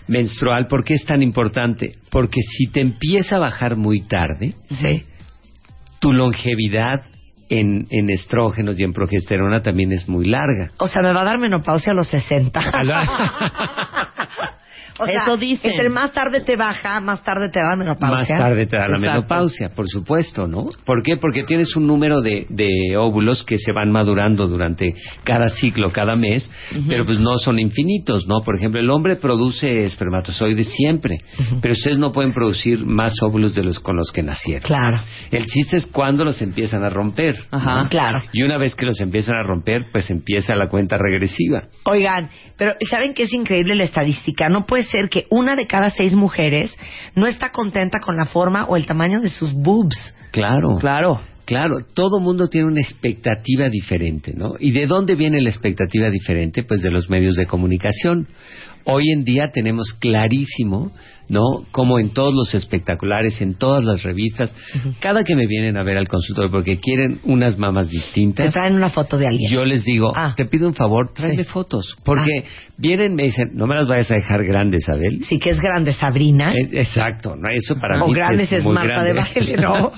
menstrual, 0.07 0.67
¿por 0.67 0.83
qué 0.83 0.95
es 0.95 1.05
tan 1.05 1.21
importante? 1.21 1.95
Porque 2.09 2.41
si 2.41 2.67
te 2.67 2.81
empieza 2.81 3.35
a 3.35 3.39
bajar 3.39 3.75
muy 3.75 4.01
tarde, 4.01 4.53
sí. 4.69 5.03
tu 5.99 6.13
longevidad 6.13 7.05
en, 7.49 7.87
en, 7.89 8.09
estrógenos 8.09 8.79
y 8.79 8.83
en 8.83 8.93
progesterona 8.93 9.61
también 9.61 9.91
es 9.91 10.07
muy 10.07 10.25
larga. 10.25 10.71
O 10.77 10.87
sea, 10.87 11.01
me 11.01 11.11
va 11.11 11.21
a 11.21 11.25
dar 11.25 11.39
menopausia 11.39 11.91
a 11.91 11.95
los 11.95 12.07
60. 12.07 12.59
O 14.99 15.05
sea, 15.05 15.23
Eso 15.23 15.37
dicen. 15.37 15.71
Entre 15.71 15.89
más 15.89 16.11
tarde 16.11 16.41
te 16.41 16.55
baja, 16.55 16.99
más 16.99 17.23
tarde 17.23 17.49
te 17.49 17.59
da 17.59 17.69
la 17.71 17.75
menopausia. 17.77 18.17
Más 18.17 18.27
tarde 18.27 18.65
te 18.65 18.77
da 18.77 18.87
la 18.87 18.97
menopausia, 18.97 19.69
por 19.69 19.87
supuesto, 19.87 20.47
¿no? 20.47 20.65
¿Por 20.85 21.03
qué? 21.03 21.17
Porque 21.17 21.43
tienes 21.43 21.75
un 21.75 21.87
número 21.87 22.21
de, 22.21 22.45
de 22.49 22.97
óvulos 22.97 23.43
que 23.43 23.57
se 23.57 23.71
van 23.71 23.91
madurando 23.91 24.47
durante 24.47 24.95
cada 25.23 25.49
ciclo, 25.49 25.91
cada 25.91 26.15
mes, 26.15 26.49
pero 26.87 27.05
pues 27.05 27.19
no 27.19 27.37
son 27.37 27.59
infinitos, 27.59 28.27
¿no? 28.27 28.41
Por 28.41 28.55
ejemplo, 28.55 28.79
el 28.79 28.89
hombre 28.89 29.15
produce 29.15 29.85
espermatozoides 29.85 30.67
siempre, 30.75 31.17
pero 31.61 31.73
ustedes 31.73 31.97
no 31.97 32.11
pueden 32.11 32.33
producir 32.33 32.85
más 32.85 33.13
óvulos 33.21 33.55
de 33.55 33.63
los 33.63 33.79
con 33.79 33.95
los 33.95 34.11
que 34.11 34.23
nacieron. 34.23 34.63
Claro. 34.63 34.99
El 35.31 35.45
chiste 35.45 35.77
es 35.77 35.87
cuando 35.87 36.23
los 36.23 36.41
empiezan 36.41 36.83
a 36.83 36.89
romper. 36.89 37.35
Ajá, 37.51 37.87
claro. 37.89 38.21
Y 38.33 38.43
una 38.43 38.57
vez 38.57 38.75
que 38.75 38.85
los 38.85 38.99
empiezan 38.99 39.35
a 39.35 39.43
romper, 39.43 39.85
pues 39.91 40.09
empieza 40.09 40.55
la 40.55 40.67
cuenta 40.67 40.97
regresiva. 40.97 41.63
Oigan, 41.85 42.29
pero 42.57 42.73
¿saben 42.89 43.13
qué 43.13 43.23
es 43.23 43.33
increíble 43.33 43.75
la 43.75 43.85
estadística? 43.85 44.49
No 44.49 44.65
puede 44.65 44.83
ser 44.89 45.09
que 45.09 45.25
una 45.29 45.55
de 45.55 45.67
cada 45.67 45.89
seis 45.89 46.13
mujeres 46.13 46.75
no 47.15 47.27
está 47.27 47.51
contenta 47.51 47.99
con 47.99 48.17
la 48.17 48.25
forma 48.25 48.65
o 48.65 48.75
el 48.75 48.85
tamaño 48.85 49.21
de 49.21 49.29
sus 49.29 49.53
boobs. 49.53 50.13
Claro. 50.31 50.77
Claro. 50.79 51.21
Claro, 51.45 51.77
todo 51.95 52.19
mundo 52.19 52.47
tiene 52.47 52.67
una 52.67 52.81
expectativa 52.81 53.69
diferente, 53.69 54.35
¿no? 54.35 54.53
¿Y 54.59 54.69
de 54.69 54.85
dónde 54.85 55.15
viene 55.15 55.41
la 55.41 55.49
expectativa 55.49 56.11
diferente? 56.11 56.61
Pues 56.61 56.83
de 56.83 56.91
los 56.91 57.09
medios 57.09 57.37
de 57.37 57.47
comunicación. 57.47 58.27
Hoy 58.83 59.11
en 59.11 59.23
día 59.23 59.49
tenemos 59.51 59.95
clarísimo 59.99 60.91
¿no? 61.29 61.65
Como 61.71 61.99
en 61.99 62.09
todos 62.09 62.33
los 62.33 62.53
espectaculares, 62.55 63.39
en 63.41 63.53
todas 63.55 63.83
las 63.83 64.03
revistas, 64.03 64.53
cada 64.99 65.23
que 65.23 65.35
me 65.35 65.45
vienen 65.45 65.77
a 65.77 65.83
ver 65.83 65.97
al 65.97 66.07
consultorio 66.07 66.51
porque 66.51 66.79
quieren 66.79 67.19
unas 67.23 67.57
mamas 67.57 67.89
distintas. 67.89 68.47
Te 68.47 68.51
traen 68.51 68.75
una 68.75 68.89
foto 68.89 69.17
de 69.17 69.27
alguien. 69.27 69.49
Yo 69.51 69.63
les 69.63 69.85
digo, 69.85 70.11
ah. 70.15 70.33
te 70.35 70.45
pido 70.45 70.67
un 70.67 70.73
favor, 70.73 71.13
tráeme 71.13 71.43
fotos. 71.43 71.95
Porque 72.03 72.43
ah. 72.43 72.71
vienen, 72.77 73.15
me 73.15 73.23
dicen, 73.23 73.51
no 73.53 73.67
me 73.67 73.75
las 73.75 73.87
vayas 73.87 74.09
a 74.11 74.15
dejar 74.15 74.43
grandes, 74.43 74.89
Abel. 74.89 75.23
Sí, 75.23 75.39
que 75.39 75.51
es 75.51 75.59
grande 75.59 75.93
Sabrina. 75.93 76.53
exacto, 76.55 77.35
¿no? 77.35 77.47
Eso 77.53 77.75
para 77.75 78.03
o 78.03 78.07
mí 78.07 78.13
grandes 78.13 78.51
es, 78.51 78.65
Marta 78.65 79.03
de 79.03 79.13
baile, 79.13 79.57
¿no? 79.61 79.91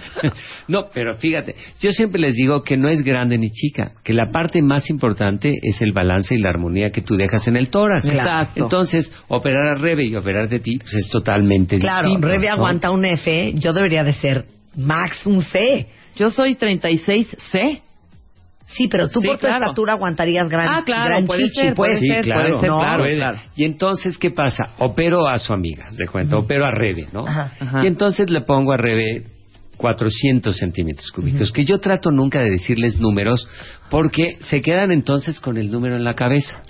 no, 0.67 0.89
pero 0.93 1.13
fíjate, 1.15 1.55
yo 1.79 1.91
siempre 1.91 2.19
les 2.19 2.35
digo 2.35 2.63
que 2.63 2.77
no 2.77 2.89
es 2.89 3.03
grande 3.03 3.37
ni 3.37 3.49
chica, 3.51 3.93
que 4.03 4.13
la 4.13 4.31
parte 4.31 4.61
más 4.61 4.89
importante 4.89 5.53
es 5.61 5.81
el 5.81 5.93
balance 5.93 6.35
y 6.35 6.39
la 6.39 6.49
armonía 6.49 6.91
que 6.91 7.01
tú 7.01 7.15
dejas 7.15 7.47
en 7.47 7.55
el 7.55 7.69
tórax. 7.69 8.05
Exacto. 8.05 8.63
Entonces, 8.63 9.11
operar 9.29 9.67
a 9.67 9.75
Rebe 9.75 10.05
y 10.05 10.15
operar 10.15 10.49
de 10.49 10.59
ti, 10.59 10.77
pues 10.77 10.93
esto 10.95 11.20
totalmente 11.23 11.79
claro, 11.79 12.07
distinto. 12.07 12.27
Claro, 12.27 12.41
Rebe 12.41 12.49
aguanta 12.49 12.91
un 12.91 13.05
F, 13.05 13.53
yo 13.55 13.73
debería 13.73 14.03
de 14.03 14.13
ser 14.13 14.45
max 14.75 15.25
un 15.25 15.41
C. 15.43 15.87
Yo 16.15 16.29
soy 16.29 16.55
36C. 16.55 17.81
Sí, 18.67 18.87
pero 18.87 19.09
tú 19.09 19.21
por 19.21 19.37
tu 19.37 19.47
estatura 19.47 19.93
aguantarías 19.93 20.47
gran, 20.47 20.67
ah, 20.67 20.83
claro, 20.85 21.05
gran 21.05 21.25
puede 21.25 21.43
chichi, 21.43 21.61
ser, 21.61 21.73
puede, 21.73 21.97
ser, 21.97 22.23
claro, 22.23 22.41
puede 22.41 22.59
ser, 22.61 22.69
claro, 22.69 23.03
claro, 23.03 23.39
Y 23.55 23.65
entonces, 23.65 24.17
¿qué 24.17 24.31
pasa? 24.31 24.69
Opero 24.77 25.27
a 25.27 25.39
su 25.39 25.51
amiga, 25.51 25.89
de 25.91 26.07
cuenta, 26.07 26.37
opero 26.37 26.63
a 26.63 26.71
Rebe, 26.71 27.07
¿no? 27.11 27.27
Ajá. 27.27 27.51
Y 27.83 27.87
entonces 27.87 28.29
le 28.29 28.41
pongo 28.41 28.71
a 28.71 28.77
Rebe 28.77 29.23
400 29.81 30.55
centímetros 30.55 31.11
cúbicos, 31.11 31.51
que 31.51 31.65
yo 31.65 31.79
trato 31.79 32.11
nunca 32.11 32.43
de 32.43 32.51
decirles 32.51 32.99
números 32.99 33.47
porque 33.89 34.37
se 34.41 34.61
quedan 34.61 34.91
entonces 34.91 35.39
con 35.39 35.57
el 35.57 35.71
número 35.71 35.95
en 35.95 36.03
la 36.03 36.13
cabeza. 36.13 36.63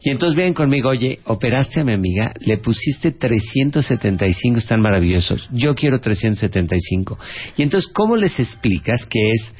Y 0.00 0.08
entonces 0.08 0.34
vienen 0.34 0.54
conmigo, 0.54 0.88
oye, 0.88 1.20
operaste 1.24 1.80
a 1.80 1.84
mi 1.84 1.92
amiga, 1.92 2.32
le 2.40 2.56
pusiste 2.56 3.12
375, 3.12 4.58
están 4.58 4.80
maravillosos, 4.80 5.46
yo 5.52 5.74
quiero 5.74 6.00
375. 6.00 7.18
Y 7.58 7.62
entonces, 7.62 7.90
¿cómo 7.92 8.16
les 8.16 8.40
explicas 8.40 9.04
que 9.04 9.32
es 9.32 9.54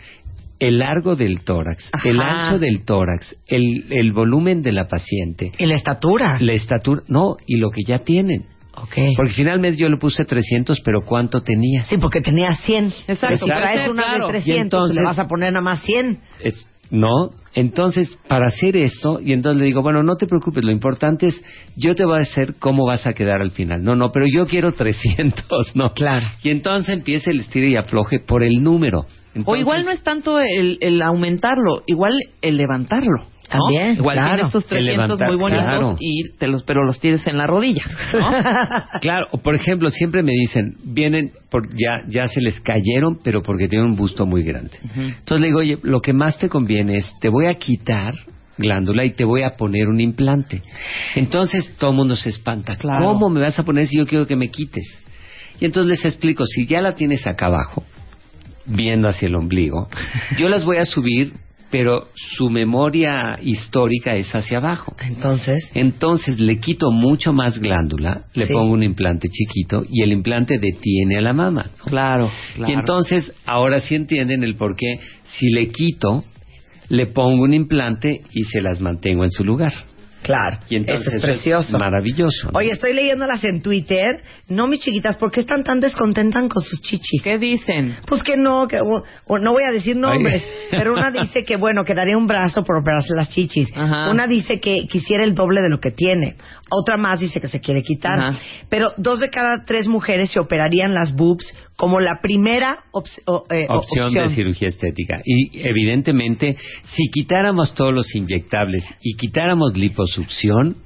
el 0.58 0.78
largo 0.78 1.14
del 1.14 1.40
tórax, 1.40 1.90
el 2.06 2.18
ancho 2.20 2.58
del 2.58 2.86
tórax, 2.86 3.36
el, 3.46 3.84
el 3.90 4.12
volumen 4.12 4.62
de 4.62 4.72
la 4.72 4.88
paciente? 4.88 5.52
Y 5.58 5.66
la 5.66 5.76
estatura. 5.76 6.38
La 6.40 6.54
estatura, 6.54 7.02
no, 7.08 7.36
y 7.46 7.58
lo 7.58 7.68
que 7.68 7.82
ya 7.86 7.98
tienen. 7.98 8.53
Porque 9.16 9.32
finalmente 9.32 9.78
yo 9.78 9.88
le 9.88 9.98
puse 9.98 10.24
300, 10.24 10.80
pero 10.80 11.02
¿cuánto 11.04 11.42
tenía? 11.42 11.84
Sí, 11.84 11.98
porque 11.98 12.20
tenía 12.20 12.52
100. 12.54 12.92
Exacto. 13.08 13.38
Si 13.38 13.46
traes 13.46 13.88
una 13.88 14.14
de 14.14 14.26
300, 14.26 14.62
entonces, 14.62 14.96
le 14.96 15.02
vas 15.02 15.18
a 15.18 15.26
poner 15.26 15.52
nada 15.52 15.64
más 15.64 15.82
100. 15.82 16.20
no, 16.90 17.30
entonces, 17.54 18.18
para 18.26 18.48
hacer 18.48 18.76
esto, 18.76 19.20
y 19.20 19.32
entonces 19.32 19.60
le 19.60 19.66
digo, 19.66 19.82
bueno, 19.82 20.02
no 20.02 20.16
te 20.16 20.26
preocupes, 20.26 20.64
lo 20.64 20.72
importante 20.72 21.28
es, 21.28 21.44
yo 21.76 21.94
te 21.94 22.04
voy 22.04 22.18
a 22.18 22.22
hacer 22.22 22.54
cómo 22.58 22.84
vas 22.84 23.06
a 23.06 23.12
quedar 23.12 23.40
al 23.40 23.52
final. 23.52 23.82
No, 23.82 23.94
no, 23.94 24.10
pero 24.10 24.26
yo 24.26 24.46
quiero 24.46 24.72
300, 24.72 25.76
¿no? 25.76 25.92
Claro. 25.94 26.26
Y 26.42 26.50
entonces 26.50 26.94
empieza 26.94 27.30
el 27.30 27.40
estilo 27.40 27.66
y 27.66 27.76
afloje 27.76 28.18
por 28.18 28.42
el 28.42 28.62
número. 28.62 29.06
o 29.44 29.56
igual 29.56 29.84
no 29.84 29.92
es 29.92 30.02
tanto 30.02 30.40
el, 30.40 30.78
el 30.80 31.00
aumentarlo, 31.02 31.82
igual 31.86 32.14
el 32.42 32.56
levantarlo. 32.56 33.33
También, 33.48 33.96
Igual 33.96 34.16
claro. 34.16 34.28
tienes 34.28 34.46
estos 34.46 34.66
300 34.66 35.20
muy 35.20 35.36
bonitos 35.36 35.96
y 36.00 36.30
te 36.38 36.46
los, 36.46 36.62
pero 36.62 36.84
los 36.84 36.98
tienes 36.98 37.26
en 37.26 37.36
la 37.36 37.46
rodilla, 37.46 37.84
claro, 39.00 39.28
por 39.42 39.54
ejemplo, 39.54 39.90
siempre 39.90 40.22
me 40.22 40.32
dicen, 40.32 40.76
vienen, 40.84 41.32
por, 41.50 41.68
ya, 41.70 42.04
ya 42.08 42.26
se 42.28 42.40
les 42.40 42.60
cayeron, 42.60 43.18
pero 43.22 43.42
porque 43.42 43.68
tienen 43.68 43.88
un 43.90 43.96
busto 43.96 44.26
muy 44.26 44.42
grande. 44.42 44.78
Entonces 44.94 45.40
le 45.40 45.46
digo, 45.48 45.58
oye, 45.58 45.78
lo 45.82 46.00
que 46.00 46.12
más 46.12 46.38
te 46.38 46.48
conviene 46.48 46.96
es, 46.96 47.14
te 47.20 47.28
voy 47.28 47.46
a 47.46 47.54
quitar 47.54 48.14
glándula 48.56 49.04
y 49.04 49.10
te 49.10 49.24
voy 49.24 49.42
a 49.42 49.56
poner 49.56 49.88
un 49.88 50.00
implante. 50.00 50.62
Entonces 51.14 51.74
todo 51.78 51.90
el 51.90 51.96
mundo 51.96 52.16
se 52.16 52.30
espanta. 52.30 52.76
¿Cómo 52.76 53.28
me 53.28 53.40
vas 53.40 53.58
a 53.58 53.64
poner 53.64 53.86
si 53.86 53.98
yo 53.98 54.06
quiero 54.06 54.26
que 54.26 54.36
me 54.36 54.48
quites? 54.48 55.00
Y 55.60 55.64
entonces 55.64 55.98
les 55.98 56.04
explico, 56.04 56.44
si 56.46 56.66
ya 56.66 56.80
la 56.80 56.94
tienes 56.94 57.26
acá 57.26 57.46
abajo, 57.46 57.84
viendo 58.66 59.08
hacia 59.08 59.28
el 59.28 59.34
ombligo, 59.34 59.88
yo 60.38 60.48
las 60.48 60.64
voy 60.64 60.78
a 60.78 60.84
subir 60.84 61.34
pero 61.74 62.06
su 62.14 62.50
memoria 62.50 63.36
histórica 63.42 64.14
es 64.14 64.32
hacia 64.32 64.58
abajo. 64.58 64.94
Entonces. 65.00 65.72
Entonces 65.74 66.38
le 66.38 66.58
quito 66.58 66.92
mucho 66.92 67.32
más 67.32 67.58
glándula, 67.58 68.26
le 68.32 68.46
pongo 68.46 68.74
un 68.74 68.84
implante 68.84 69.26
chiquito 69.28 69.84
y 69.90 70.04
el 70.04 70.12
implante 70.12 70.60
detiene 70.60 71.18
a 71.18 71.20
la 71.20 71.32
mama. 71.32 71.72
Claro, 71.84 72.30
Y 72.64 72.70
entonces 72.70 73.32
ahora 73.44 73.80
sí 73.80 73.96
entienden 73.96 74.44
el 74.44 74.54
por 74.54 74.76
qué 74.76 75.00
si 75.36 75.50
le 75.50 75.70
quito, 75.70 76.22
le 76.90 77.06
pongo 77.06 77.42
un 77.42 77.54
implante 77.54 78.20
y 78.32 78.44
se 78.44 78.60
las 78.60 78.80
mantengo 78.80 79.24
en 79.24 79.32
su 79.32 79.42
lugar. 79.42 79.72
Claro. 80.24 80.58
Y 80.70 80.76
entonces 80.76 81.14
es 81.14 81.22
precioso. 81.22 81.78
maravilloso. 81.78 82.50
Oye, 82.54 82.70
estoy 82.72 82.94
leyéndolas 82.94 83.44
en 83.44 83.60
Twitter. 83.60 84.22
No, 84.48 84.66
mis 84.66 84.80
chiquitas, 84.80 85.16
¿por 85.16 85.30
qué 85.30 85.40
están 85.40 85.62
tan 85.62 85.80
descontentas 85.80 86.44
con 86.48 86.62
sus 86.62 86.80
chichis? 86.80 87.22
¿Qué 87.22 87.36
dicen? 87.38 87.96
Pues 88.06 88.22
que 88.22 88.36
no, 88.38 88.66
que 88.66 88.78
no 88.78 89.52
voy 89.52 89.64
a 89.64 89.70
decir 89.70 89.96
nombres, 89.96 90.42
pero 90.70 90.94
una 90.94 91.10
dice 91.22 91.44
que 91.44 91.56
bueno, 91.56 91.84
que 91.84 91.94
daría 91.94 92.16
un 92.16 92.26
brazo 92.26 92.64
por 92.64 92.78
operarse 92.78 93.14
las 93.14 93.28
chichis. 93.28 93.68
Una 93.76 94.26
dice 94.26 94.60
que 94.60 94.86
quisiera 94.88 95.24
el 95.24 95.34
doble 95.34 95.60
de 95.60 95.68
lo 95.68 95.78
que 95.78 95.90
tiene. 95.90 96.36
Otra 96.70 96.96
más 96.96 97.20
dice 97.20 97.40
que 97.40 97.48
se 97.48 97.60
quiere 97.60 97.82
quitar. 97.82 98.32
Pero 98.70 98.92
dos 98.96 99.20
de 99.20 99.28
cada 99.28 99.64
tres 99.64 99.86
mujeres 99.86 100.30
se 100.30 100.40
operarían 100.40 100.94
las 100.94 101.14
boobs 101.14 101.54
como 101.76 102.00
la 102.00 102.20
primera 102.20 102.84
eh, 103.50 103.66
opción, 103.68 104.12
de 104.12 104.28
cirugía 104.28 104.68
estética. 104.68 105.20
Y 105.24 105.58
evidentemente, 105.60 106.56
si 106.84 107.10
quitáramos 107.10 107.74
todos 107.74 107.92
los 107.92 108.14
inyectables 108.14 108.84
y 109.02 109.16
quitáramos 109.16 109.76
liposucción, 109.76 110.76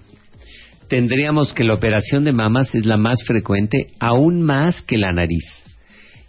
tendríamos 0.88 1.52
que 1.52 1.64
la 1.64 1.75
operación 1.75 2.25
de 2.25 2.33
mamas 2.33 2.75
es 2.75 2.87
la 2.87 2.97
más 2.97 3.23
frecuente, 3.26 3.88
aún 4.00 4.42
más 4.42 4.83
que 4.83 4.97
la 4.97 5.12
nariz. 5.12 5.45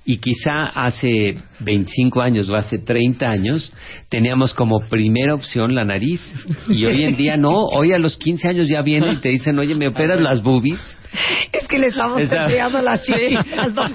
Y 0.06 0.18
quizá 0.18 0.66
hace 0.66 1.38
25 1.60 2.22
años 2.22 2.50
o 2.50 2.56
hace 2.56 2.80
30 2.80 3.30
años 3.30 3.72
teníamos 4.10 4.54
como 4.56 4.80
primera 4.90 5.36
opción 5.36 5.76
la 5.76 5.86
nariz. 5.86 6.20
Y 6.68 6.84
hoy 6.86 7.04
en 7.04 7.16
día 7.16 7.38
no. 7.38 7.56
Hoy 7.56 7.94
a 7.94 8.00
los 8.00 8.18
15 8.18 8.48
años 8.48 8.68
ya 8.68 8.82
vienen 8.82 9.18
y 9.18 9.22
te 9.22 9.30
dicen, 9.30 9.60
oye, 9.60 9.76
¿me 9.76 9.88
operas 9.88 10.20
las 10.20 10.42
boobies? 10.42 10.80
Es 11.52 11.68
que 11.68 11.80
le 11.80 11.88
estamos 11.88 12.22
enseñando 12.22 12.82
las 12.82 13.04
chichis. 13.04 13.38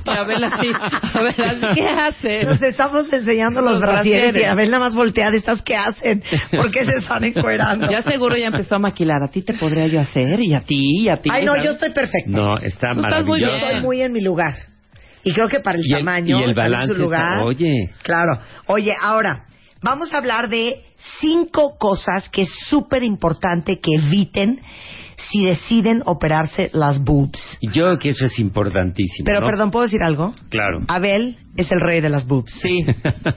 a 0.07 0.25
ver, 0.25 0.45
así, 0.45 0.71
a 1.15 1.23
ver, 1.23 1.75
¿qué 1.75 1.89
hacen? 1.89 2.47
Nos 2.47 2.63
estamos 2.63 3.13
enseñando 3.13 3.61
los, 3.63 3.81
los 3.81 4.07
y 4.07 4.15
a 4.15 4.55
ver 4.55 4.69
nada 4.69 4.85
más 4.85 4.95
voltear 4.95 5.35
estas 5.35 5.63
¿qué 5.63 5.77
hacen? 5.77 6.23
¿Por 6.51 6.71
qué 6.71 6.85
se 6.85 6.99
están 6.99 7.25
encuerando? 7.25 7.91
Ya 7.91 8.03
seguro 8.03 8.37
ya 8.37 8.47
empezó 8.47 8.77
a 8.77 8.79
maquilar. 8.79 9.23
A 9.23 9.29
ti 9.29 9.43
te 9.43 9.55
podría 9.55 9.87
yo 9.87 10.01
hacer 10.01 10.41
y 10.41 10.55
a 10.55 10.61
ti 10.61 11.03
y 11.03 11.09
a 11.09 11.17
ti. 11.17 11.31
Ay, 11.33 11.45
no, 11.45 11.57
yo 11.63 11.73
estoy 11.73 11.93
perfecta. 11.93 12.31
No, 12.31 12.57
está 12.57 12.95
maravilloso. 12.95 13.39
Yo 13.39 13.57
estoy 13.57 13.81
muy 13.81 14.01
en 14.03 14.13
mi 14.13 14.21
lugar. 14.21 14.55
Y 15.23 15.33
creo 15.33 15.49
que 15.49 15.61
para 15.61 15.79
el 15.79 15.85
tamaño 15.89 16.41
y 16.41 16.45
el 16.45 16.55
balance 16.55 16.93
su 16.93 17.01
lugar. 17.01 17.41
oye. 17.43 17.91
Claro. 18.03 18.41
Oye, 18.67 18.93
ahora 19.01 19.45
vamos 19.83 20.13
a 20.13 20.19
hablar 20.19 20.49
de 20.49 20.83
cinco 21.21 21.77
cosas 21.79 22.29
que 22.29 22.43
es 22.43 22.51
súper 22.69 23.03
importante 23.03 23.79
que 23.81 23.97
eviten 23.97 24.61
si 25.31 25.45
deciden 25.45 26.03
operarse 26.07 26.71
las 26.73 27.03
boobs. 27.03 27.59
Yo 27.63 27.85
creo 27.85 27.99
que 27.99 28.11
eso 28.11 28.25
es 28.25 28.39
importantísimo. 28.39 29.25
Pero 29.25 29.41
perdón, 29.45 29.71
¿puedo 29.71 29.85
decir 29.85 30.03
algo? 30.03 30.33
Claro. 30.51 30.81
Abel 30.89 31.37
es 31.57 31.71
el 31.71 31.81
rey 31.81 32.01
de 32.01 32.11
las 32.11 32.27
boobs. 32.27 32.53
Sí. 32.61 32.85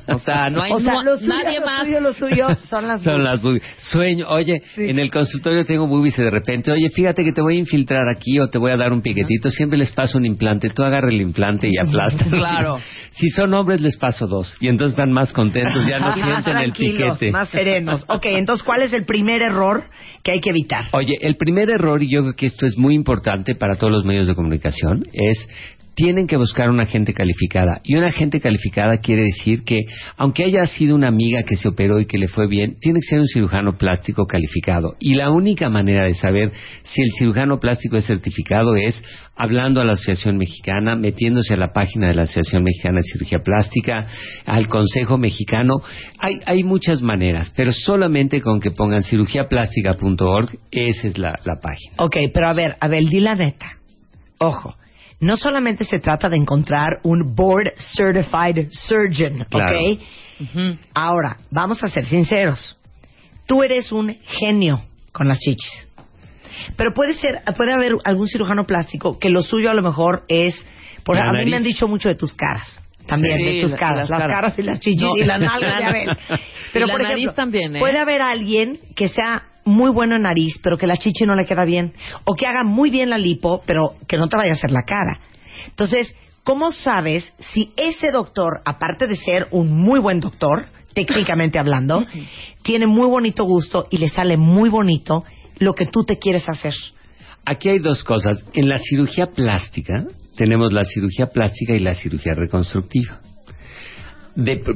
O 0.10 0.20
sea, 0.20 0.50
no 0.50 0.62
hay 0.62 0.72
nadie 1.27 1.60
más. 1.60 1.86
Suyo, 1.86 2.00
lo 2.00 2.13
suyo 2.13 2.48
son 2.70 2.88
las 2.88 3.01
son 3.03 3.24
las 3.24 3.41
boobs. 3.41 3.62
Sueño, 3.77 4.25
oye, 4.29 4.62
en 4.77 5.00
el 5.00 5.12
consultorio 5.12 5.65
tengo 5.65 5.86
boobies 5.88 6.17
y 6.17 6.22
de 6.24 6.32
repente, 6.32 6.72
oye, 6.72 6.89
fíjate 6.89 7.24
que 7.24 7.32
te 7.32 7.41
voy 7.41 7.56
a 7.58 7.60
infiltrar 7.60 8.03
aquí 8.15 8.39
o 8.39 8.50
te 8.50 8.58
voy 8.58 8.72
a 8.72 8.77
dar 8.77 8.91
un 8.94 9.01
piquetito, 9.01 9.51
siempre 9.51 9.77
les 9.77 9.91
paso 9.91 10.17
un 10.17 10.25
implante, 10.25 10.70
tú 10.70 10.84
agarra 10.84 11.10
el 11.10 11.22
implante 11.22 11.70
y 11.70 11.77
aplastas. 11.77 12.27
claro. 12.29 12.79
Si 13.12 13.29
son 13.29 13.53
hombres 13.53 13.82
les 13.82 13.98
paso 13.98 14.27
dos 14.27 14.58
y 14.62 14.67
entonces 14.67 14.98
están 14.98 15.12
más 15.12 15.34
contentos, 15.34 15.88
ya 15.88 16.00
no 16.00 16.13
sienten 16.13 16.58
el 16.58 16.72
piquete. 16.72 17.32
más 17.32 17.50
serenos. 17.50 18.03
Ok, 18.08 18.25
entonces, 18.25 18.63
¿cuál 18.63 18.84
es 18.84 18.94
el 18.94 19.06
primer 19.06 19.41
error 19.41 19.84
que 20.24 20.32
hay 20.34 20.39
que 20.39 20.51
evitar? 20.51 20.86
Oye, 20.91 21.15
el 21.22 21.36
primer 21.36 21.70
error, 21.70 21.76
y 22.01 22.10
yo 22.10 22.22
creo 22.22 22.34
que 22.36 22.48
esto 22.48 22.65
es 22.65 22.77
muy 22.77 22.96
importante 22.96 23.55
para 23.55 23.75
todos 23.75 23.93
los 23.93 24.05
medios 24.05 24.27
de 24.27 24.36
comunicación, 24.36 25.03
es 25.13 25.48
tienen 25.98 26.27
que 26.27 26.38
buscar 26.38 26.70
una 26.70 26.86
gente 26.86 27.12
calificada. 27.12 27.82
Y 27.84 27.96
una 27.96 28.12
gente 28.12 28.39
calificada 28.39 29.00
quiere 29.00 29.24
decir 29.24 29.63
que, 29.63 29.80
aunque 30.16 30.44
haya 30.44 30.63
sido 30.68 30.96
una 30.96 31.08
amiga 31.08 31.42
que 31.42 31.56
se 31.56 31.68
operó 31.68 32.00
y 32.00 32.06
que 32.06 32.20
le 32.20 32.27
fue 32.27 32.48
bien, 32.48 32.77
tiene 32.80 33.00
que 33.00 33.08
ser 33.08 33.20
un 33.20 33.27
cirujano 33.27 33.80
plástico 33.80 34.27
calificado. 34.27 34.96
Y 35.00 35.16
la 35.16 35.32
única 35.32 35.72
manera 35.72 36.06
de 36.06 36.13
saber 36.13 36.51
si 36.84 37.01
el 37.01 37.12
cirujano 37.18 37.60
plástico 37.60 37.98
es 37.98 38.06
certificado 38.06 38.75
es 38.75 39.04
hablando 39.36 39.82
a 39.82 39.86
la 39.86 39.94
Asociación 39.94 40.38
Mexicana, 40.38 40.96
metiéndose 40.96 41.56
a 41.56 41.58
la 41.58 41.74
página 41.74 42.10
de 42.10 42.13
la 42.13 42.24
Asociación 42.24 42.62
Mexicana 42.62 43.00
de 43.00 43.04
Cirugía 43.12 43.39
Plástica, 43.39 44.06
al 44.46 44.68
Consejo 44.68 45.18
Mexicano. 45.18 45.77
Hay, 46.20 46.38
hay 46.46 46.63
muchas 46.63 47.01
maneras, 47.01 47.51
pero 47.56 47.72
solamente 47.72 48.39
con 48.39 48.60
que 48.60 48.70
pongan 48.70 49.01
cirugiaplástica.org, 49.04 50.60
esa 50.70 51.08
es 51.08 51.18
la, 51.18 51.34
la 51.44 51.60
página. 51.60 51.96
Ok, 51.98 52.18
pero 52.32 52.50
a 52.50 52.54
ver, 52.54 52.75
a 52.80 52.88
ver, 52.88 53.04
di 53.06 53.20
la 53.20 53.34
neta. 53.34 53.66
Ojo 54.38 54.75
no 55.19 55.36
solamente 55.36 55.83
se 55.83 56.00
trata 56.00 56.29
de 56.29 56.38
encontrar 56.38 57.00
un 57.03 57.36
board 57.36 57.74
certified 57.77 58.69
surgeon, 58.71 59.41
¿ok? 59.41 60.00
Ahora, 60.93 61.38
vamos 61.50 61.83
a 61.83 61.88
ser 61.88 62.05
sinceros. 62.05 62.77
Tú 63.47 63.63
eres 63.63 63.91
un 63.91 64.15
genio 64.24 64.81
con 65.12 65.27
las 65.27 65.39
chichis. 65.39 65.88
Pero 66.75 66.93
puede 66.93 67.13
ser, 67.13 67.41
puede 67.55 67.74
haber 67.74 67.93
algún 68.03 68.27
cirujano 68.27 68.65
plástico 68.65 69.17
que 69.19 69.29
lo 69.29 69.41
suyo 69.41 69.71
a 69.71 69.74
lo 69.74 69.81
mejor 69.81 70.24
es, 70.27 70.53
por, 71.03 71.17
a 71.17 71.31
mí 71.31 71.50
me 71.50 71.55
han 71.55 71.63
dicho 71.63 71.88
mucho 71.88 72.09
de 72.09 72.15
tus 72.15 72.33
caras. 72.33 72.83
También, 73.07 73.38
de 73.38 73.62
tus 73.62 73.74
caras, 73.75 74.09
las, 74.09 74.27
caras. 74.27 74.59
y 74.59 74.63
las 74.63 74.81
chichis 74.81 75.07
y 75.15 75.24
las 75.24 75.39
nalgas, 75.39 75.79
ya 75.79 75.91
ven. 75.91 76.09
Pero 76.74 76.88
por 76.88 77.01
ejemplo, 77.01 77.33
también, 77.33 77.77
¿eh? 77.77 77.79
puede 77.79 77.97
haber 77.97 78.21
alguien 78.21 78.79
que 78.95 79.07
sea 79.07 79.43
muy 79.67 79.91
bueno 79.91 80.15
en 80.15 80.24
nariz, 80.24 80.59
pero 80.63 80.77
que 80.77 80.88
la 80.88 80.97
chichi 80.97 81.25
no 81.25 81.36
le 81.36 81.45
queda 81.45 81.65
bien. 81.65 81.93
O 82.25 82.33
que 82.33 82.47
haga 82.47 82.63
muy 82.63 82.89
bien 82.89 83.09
la 83.09 83.17
lipo, 83.17 83.62
pero 83.65 83.95
que 84.07 84.17
no 84.17 84.27
te 84.27 84.38
vaya 84.38 84.51
a 84.51 84.55
hacer 84.55 84.71
la 84.71 84.83
cara. 84.83 85.19
Entonces, 85.67 86.15
¿cómo 86.43 86.71
sabes 86.71 87.33
si 87.51 87.71
ese 87.75 88.12
doctor, 88.12 88.62
aparte 88.65 89.07
de 89.07 89.15
ser 89.15 89.47
un 89.51 89.79
muy 89.79 90.00
buen 90.00 90.19
doctor, 90.19 90.67
técnicamente 90.93 91.59
hablando, 91.59 92.05
tiene 92.63 92.88
muy 92.88 93.07
bonito 93.07 93.43
gusto 93.43 93.88
y 93.91 93.97
le 93.97 94.09
sale 94.09 94.38
muy 94.38 94.69
bonito 94.69 95.24
lo 95.59 95.74
que 95.74 95.86
tú 95.86 96.03
te 96.03 96.17
quieres 96.17 96.47
hacer? 96.50 96.74
Aquí 97.45 97.69
hay 97.69 97.79
dos 97.79 98.03
cosas. 98.03 98.43
En 98.53 98.67
la 98.67 98.79
cirugía 98.79 99.27
plástica 99.27 100.05
tenemos 100.36 100.74
la 100.74 100.83
cirugía 100.83 101.27
plástica 101.27 101.74
y 101.74 101.79
la 101.79 101.95
cirugía 101.95 102.33
reconstructiva. 102.33 103.21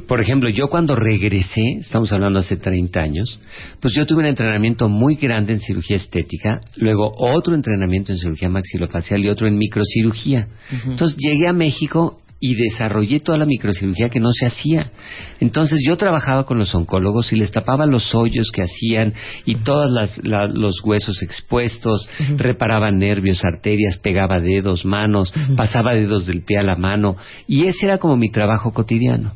Por 0.08 0.20
ejemplo, 0.20 0.48
yo 0.48 0.68
cuando 0.68 0.96
regresé, 0.96 1.78
estamos 1.80 2.12
hablando 2.12 2.40
hace 2.40 2.56
30 2.56 3.00
años, 3.00 3.40
pues 3.80 3.94
yo 3.94 4.06
tuve 4.06 4.20
un 4.20 4.26
entrenamiento 4.26 4.88
muy 4.88 5.14
grande 5.14 5.52
en 5.52 5.60
cirugía 5.60 5.96
estética, 5.96 6.60
luego 6.76 7.12
otro 7.16 7.54
entrenamiento 7.54 8.10
en 8.12 8.18
cirugía 8.18 8.48
maxilofacial 8.48 9.24
y 9.24 9.28
otro 9.28 9.46
en 9.46 9.56
microcirugía. 9.56 10.48
Entonces 10.84 11.16
llegué 11.16 11.46
a 11.46 11.52
México 11.52 12.18
y 12.44 12.56
desarrollé 12.56 13.20
toda 13.20 13.38
la 13.38 13.46
microcirugía 13.46 14.08
que 14.08 14.18
no 14.18 14.32
se 14.32 14.46
hacía. 14.46 14.90
Entonces 15.38 15.78
yo 15.86 15.96
trabajaba 15.96 16.44
con 16.44 16.58
los 16.58 16.74
oncólogos 16.74 17.32
y 17.32 17.36
les 17.36 17.52
tapaba 17.52 17.86
los 17.86 18.16
hoyos 18.16 18.50
que 18.50 18.62
hacían 18.62 19.14
y 19.44 19.54
todos 19.56 19.88
los 20.24 20.84
huesos 20.84 21.22
expuestos, 21.22 22.08
reparaba 22.36 22.90
nervios, 22.90 23.44
arterias, 23.44 23.96
pegaba 23.98 24.40
dedos, 24.40 24.84
manos, 24.84 25.32
pasaba 25.56 25.94
dedos 25.94 26.26
del 26.26 26.42
pie 26.42 26.58
a 26.58 26.64
la 26.64 26.74
mano 26.74 27.16
y 27.46 27.66
ese 27.66 27.86
era 27.86 27.98
como 27.98 28.16
mi 28.16 28.28
trabajo 28.28 28.72
cotidiano. 28.72 29.34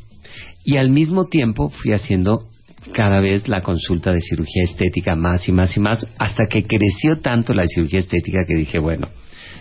Y 0.67 0.75
al 0.75 0.89
mismo 0.89 1.27
tiempo 1.27 1.69
fui 1.69 1.93
haciendo 1.93 2.49
cada 2.93 3.21
vez 3.21 3.47
la 3.47 3.63
consulta 3.63 4.11
de 4.11 4.19
cirugía 4.19 4.65
estética 4.65 5.15
más 5.15 5.47
y 5.47 5.53
más 5.53 5.77
y 5.77 5.79
más 5.79 6.05
hasta 6.17 6.47
que 6.47 6.65
creció 6.65 7.19
tanto 7.19 7.53
la 7.53 7.65
cirugía 7.65 8.01
estética 8.01 8.43
que 8.45 8.55
dije, 8.55 8.77
bueno, 8.77 9.07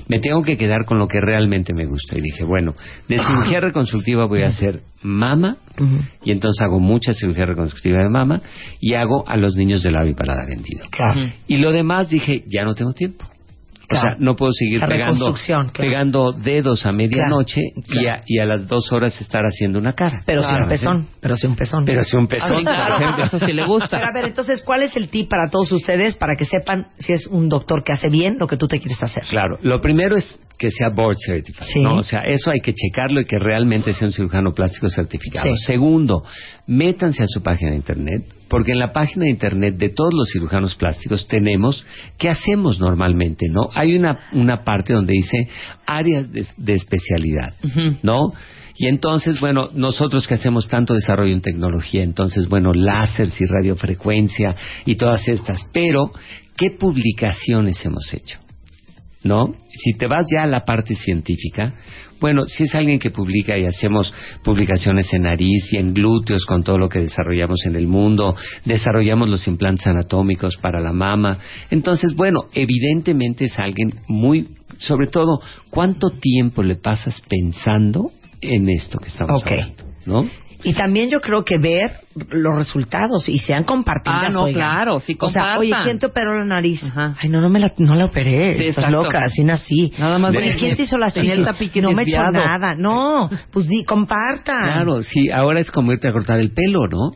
me 0.08 0.18
tengo 0.18 0.42
que 0.42 0.58
quedar 0.58 0.84
con 0.84 0.98
lo 0.98 1.06
que 1.06 1.20
realmente 1.20 1.72
me 1.74 1.86
gusta. 1.86 2.18
Y 2.18 2.22
dije, 2.22 2.42
bueno, 2.42 2.74
de 3.06 3.20
cirugía 3.20 3.60
reconstructiva 3.60 4.24
voy 4.24 4.42
a 4.42 4.48
hacer 4.48 4.80
mama, 5.00 5.58
y 6.24 6.32
entonces 6.32 6.60
hago 6.60 6.80
mucha 6.80 7.14
cirugía 7.14 7.46
reconstructiva 7.46 8.02
de 8.02 8.08
mama, 8.08 8.40
y 8.80 8.94
hago 8.94 9.22
a 9.28 9.36
los 9.36 9.54
niños 9.54 9.84
de 9.84 9.92
labio 9.92 10.10
y 10.10 10.14
paladar 10.14 10.48
vendido. 10.48 10.86
Y 11.46 11.58
lo 11.58 11.70
demás 11.70 12.08
dije, 12.08 12.42
ya 12.48 12.64
no 12.64 12.74
tengo 12.74 12.94
tiempo. 12.94 13.26
O 13.88 13.96
sea, 14.00 14.16
no 14.18 14.34
puedo 14.34 14.52
seguir 14.52 14.80
pegando, 14.80 15.34
pegando 15.76 16.32
dedos 16.32 16.86
a 16.86 16.92
medianoche 16.92 17.60
y 17.88 18.06
a, 18.06 18.20
y, 18.26 18.38
a, 18.38 18.44
las 18.44 18.66
dos 18.66 18.90
horas 18.92 19.20
estar 19.20 19.44
haciendo 19.44 19.78
una 19.78 19.92
cara. 19.92 20.22
Pero 20.26 20.42
si 20.42 20.54
un 20.54 20.68
pezón. 20.68 21.08
Pero 21.20 21.36
si 21.36 21.46
un 21.46 21.56
pezón. 21.56 21.84
Pero 21.84 22.04
si 22.04 22.16
un 22.16 22.26
pezón, 22.26 22.62
claro, 22.64 23.22
eso 23.22 23.38
sí 23.38 23.52
le 23.52 23.64
gusta. 23.64 23.88
Pero 23.90 24.06
a 24.06 24.12
ver, 24.12 24.26
entonces, 24.26 24.62
¿cuál 24.62 24.82
es 24.82 24.96
el 24.96 25.08
tip 25.08 25.28
para 25.28 25.48
todos 25.50 25.70
ustedes 25.72 26.16
para 26.16 26.36
que 26.36 26.44
sepan 26.44 26.88
si 26.98 27.12
es 27.12 27.26
un 27.26 27.48
doctor 27.48 27.84
que 27.84 27.92
hace 27.92 28.08
bien 28.08 28.36
lo 28.38 28.46
que 28.46 28.56
tú 28.56 28.66
te 28.66 28.78
quieres 28.78 29.02
hacer? 29.02 29.24
Claro, 29.28 29.58
lo 29.62 29.80
primero 29.80 30.16
es 30.16 30.40
que 30.58 30.70
sea 30.70 30.88
board 30.88 31.16
certified, 31.24 31.82
¿no? 31.82 31.96
O 31.96 32.02
sea, 32.02 32.20
eso 32.20 32.50
hay 32.50 32.60
que 32.60 32.72
checarlo 32.72 33.20
y 33.20 33.26
que 33.26 33.38
realmente 33.38 33.92
sea 33.92 34.08
un 34.08 34.12
cirujano 34.12 34.52
plástico 34.52 34.88
certificado. 34.88 35.54
Segundo, 35.56 36.24
métanse 36.66 37.22
a 37.22 37.26
su 37.26 37.42
página 37.42 37.72
de 37.72 37.76
internet, 37.76 38.24
porque 38.48 38.72
en 38.72 38.78
la 38.78 38.92
página 38.92 39.24
de 39.24 39.30
internet 39.30 39.76
de 39.76 39.90
todos 39.90 40.14
los 40.14 40.28
cirujanos 40.30 40.74
plásticos 40.74 41.26
tenemos 41.26 41.84
qué 42.18 42.30
hacemos 42.30 42.80
normalmente, 42.80 43.48
¿no? 43.50 43.68
Hay 43.74 43.96
una, 43.96 44.28
una 44.32 44.64
parte 44.64 44.94
donde 44.94 45.12
dice 45.12 45.48
áreas 45.86 46.28
de, 46.32 46.72
especialidad, 46.74 47.54
¿no? 48.02 48.32
Y 48.78 48.88
entonces, 48.88 49.40
bueno, 49.40 49.70
nosotros 49.74 50.26
que 50.26 50.34
hacemos 50.34 50.68
tanto 50.68 50.94
desarrollo 50.94 51.32
en 51.32 51.40
tecnología, 51.40 52.02
entonces, 52.02 52.46
bueno, 52.46 52.72
láseres 52.74 53.40
y 53.40 53.46
radiofrecuencia 53.46 54.54
y 54.84 54.96
todas 54.96 55.26
estas, 55.28 55.66
pero, 55.72 56.12
¿qué 56.56 56.70
publicaciones 56.70 57.82
hemos 57.84 58.12
hecho? 58.12 58.38
¿No? 59.26 59.54
Si 59.68 59.94
te 59.98 60.06
vas 60.06 60.24
ya 60.32 60.44
a 60.44 60.46
la 60.46 60.64
parte 60.64 60.94
científica, 60.94 61.74
bueno, 62.20 62.46
si 62.46 62.64
es 62.64 62.74
alguien 62.74 62.98
que 62.98 63.10
publica 63.10 63.58
y 63.58 63.64
hacemos 63.64 64.12
publicaciones 64.42 65.12
en 65.12 65.22
nariz 65.22 65.72
y 65.72 65.76
en 65.76 65.92
glúteos 65.92 66.46
con 66.46 66.62
todo 66.62 66.78
lo 66.78 66.88
que 66.88 67.00
desarrollamos 67.00 67.66
en 67.66 67.76
el 67.76 67.86
mundo, 67.86 68.34
desarrollamos 68.64 69.28
los 69.28 69.46
implantes 69.46 69.86
anatómicos 69.86 70.56
para 70.56 70.80
la 70.80 70.92
mama, 70.92 71.38
entonces, 71.70 72.14
bueno, 72.14 72.46
evidentemente 72.54 73.44
es 73.44 73.58
alguien 73.58 73.92
muy, 74.08 74.48
sobre 74.78 75.08
todo, 75.08 75.40
¿cuánto 75.70 76.10
tiempo 76.10 76.62
le 76.62 76.76
pasas 76.76 77.22
pensando 77.28 78.10
en 78.40 78.68
esto 78.70 78.98
que 78.98 79.08
estamos 79.08 79.42
hablando? 79.44 79.84
¿No? 80.06 80.45
Y 80.66 80.74
también 80.74 81.10
yo 81.10 81.20
creo 81.20 81.44
que 81.44 81.58
ver 81.58 82.00
los 82.30 82.56
resultados 82.56 83.28
y 83.28 83.38
sean 83.38 83.62
compartidas. 83.62 84.24
Ah, 84.24 84.32
no, 84.32 84.46
claro, 84.46 84.98
sí, 84.98 85.16
O 85.20 85.30
sea, 85.30 85.58
oye, 85.58 85.72
¿quién 85.84 86.00
te 86.00 86.06
operó 86.06 86.36
la 86.36 86.44
nariz? 86.44 86.82
Ay, 86.94 87.28
no, 87.28 87.40
no 87.40 87.48
me 87.48 87.60
la, 87.60 87.72
no 87.78 87.94
la 87.94 88.06
operé. 88.06 88.56
Sí, 88.56 88.64
Estás 88.68 88.90
loca, 88.90 89.22
así 89.24 89.44
nací. 89.44 89.92
Nada 89.96 90.18
más. 90.18 90.34
Oye, 90.34 90.56
¿quién 90.58 90.76
te 90.76 90.82
hizo 90.82 90.98
las 90.98 91.14
chichis? 91.14 91.46
No 91.82 91.92
me 91.92 92.02
echó 92.02 92.30
nada. 92.32 92.74
No, 92.74 93.30
pues 93.52 93.68
di, 93.68 93.84
compartan. 93.84 94.64
Claro, 94.64 95.02
sí, 95.02 95.30
ahora 95.30 95.60
es 95.60 95.70
como 95.70 95.92
irte 95.92 96.08
a 96.08 96.12
cortar 96.12 96.40
el 96.40 96.50
pelo, 96.50 96.88
¿no? 96.88 97.12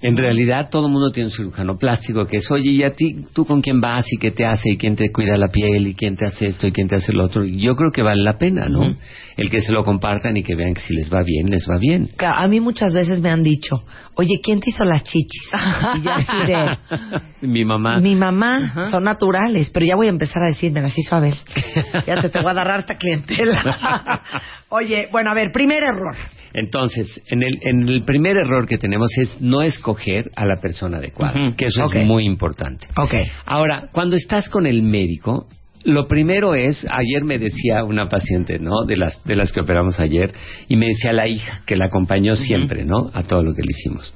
En 0.00 0.16
realidad 0.16 0.68
todo 0.70 0.86
el 0.86 0.92
mundo 0.92 1.10
tiene 1.10 1.26
un 1.26 1.34
cirujano 1.34 1.76
plástico 1.76 2.24
que 2.26 2.36
es, 2.36 2.48
oye, 2.52 2.70
¿y 2.70 2.82
a 2.84 2.94
ti 2.94 3.26
tú 3.32 3.44
con 3.44 3.60
quién 3.60 3.80
vas 3.80 4.06
y 4.12 4.16
qué 4.16 4.30
te 4.30 4.46
hace 4.46 4.70
y 4.70 4.76
quién 4.76 4.94
te 4.94 5.10
cuida 5.10 5.36
la 5.36 5.48
piel 5.48 5.88
y 5.88 5.94
quién 5.94 6.16
te 6.16 6.24
hace 6.24 6.46
esto 6.46 6.68
y 6.68 6.72
quién 6.72 6.86
te 6.86 6.94
hace 6.94 7.12
lo 7.12 7.24
otro? 7.24 7.44
Y 7.44 7.60
yo 7.60 7.74
creo 7.74 7.90
que 7.90 8.02
vale 8.02 8.22
la 8.22 8.38
pena, 8.38 8.68
¿no? 8.68 8.94
El 9.36 9.50
que 9.50 9.60
se 9.60 9.72
lo 9.72 9.84
compartan 9.84 10.36
y 10.36 10.44
que 10.44 10.54
vean 10.54 10.74
que 10.74 10.82
si 10.82 10.94
les 10.94 11.12
va 11.12 11.24
bien, 11.24 11.50
les 11.50 11.68
va 11.68 11.78
bien. 11.78 12.10
A 12.18 12.46
mí 12.46 12.60
muchas 12.60 12.92
veces 12.92 13.20
me 13.20 13.28
han 13.28 13.42
dicho, 13.42 13.82
oye, 14.14 14.40
¿quién 14.40 14.60
te 14.60 14.70
hizo 14.70 14.84
las 14.84 15.02
chichis? 15.02 15.48
Y 16.04 16.08
así 16.08 16.36
de... 16.46 17.48
Mi 17.48 17.64
mamá. 17.64 17.98
Mi 17.98 18.14
mamá, 18.14 18.88
son 18.90 19.02
naturales, 19.02 19.68
pero 19.70 19.84
ya 19.84 19.96
voy 19.96 20.06
a 20.06 20.10
empezar 20.10 20.44
a 20.44 20.46
decirme, 20.46 20.80
las 20.80 20.96
hizo 20.96 21.16
Abel. 21.16 21.34
ya 22.06 22.20
te, 22.20 22.28
te 22.28 22.40
voy 22.40 22.50
a 22.52 22.54
dar 22.54 22.68
harta 22.68 22.96
clientela. 22.96 24.22
oye, 24.68 25.08
bueno, 25.10 25.30
a 25.30 25.34
ver, 25.34 25.50
primer 25.52 25.82
error. 25.82 26.14
Entonces, 26.52 27.22
en 27.26 27.42
el, 27.42 27.58
en 27.62 27.88
el 27.88 28.02
primer 28.04 28.36
error 28.36 28.66
que 28.66 28.78
tenemos 28.78 29.10
es 29.18 29.40
no 29.40 29.62
escoger 29.62 30.30
a 30.36 30.46
la 30.46 30.56
persona 30.56 30.98
adecuada, 30.98 31.54
que 31.56 31.66
eso 31.66 31.84
es 31.84 32.06
muy 32.06 32.24
importante. 32.24 32.86
Okay. 32.96 33.26
Ahora, 33.44 33.88
cuando 33.92 34.16
estás 34.16 34.48
con 34.48 34.66
el 34.66 34.82
médico, 34.82 35.46
lo 35.84 36.06
primero 36.06 36.54
es, 36.54 36.86
ayer 36.90 37.24
me 37.24 37.38
decía 37.38 37.84
una 37.84 38.08
paciente, 38.08 38.58
¿no? 38.58 38.84
De 38.86 38.96
las, 38.96 39.22
de 39.24 39.36
las 39.36 39.52
que 39.52 39.60
operamos 39.60 40.00
ayer, 40.00 40.32
y 40.68 40.76
me 40.76 40.86
decía 40.86 41.12
la 41.12 41.28
hija, 41.28 41.62
que 41.66 41.76
la 41.76 41.86
acompañó 41.86 42.36
siempre, 42.36 42.84
¿no? 42.84 43.10
A 43.14 43.22
todo 43.22 43.42
lo 43.42 43.54
que 43.54 43.62
le 43.62 43.70
hicimos. 43.70 44.12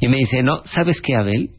Y 0.00 0.08
me 0.08 0.18
dice, 0.18 0.42
no, 0.42 0.62
¿sabes 0.64 1.00
qué, 1.00 1.14
Abel? 1.14 1.50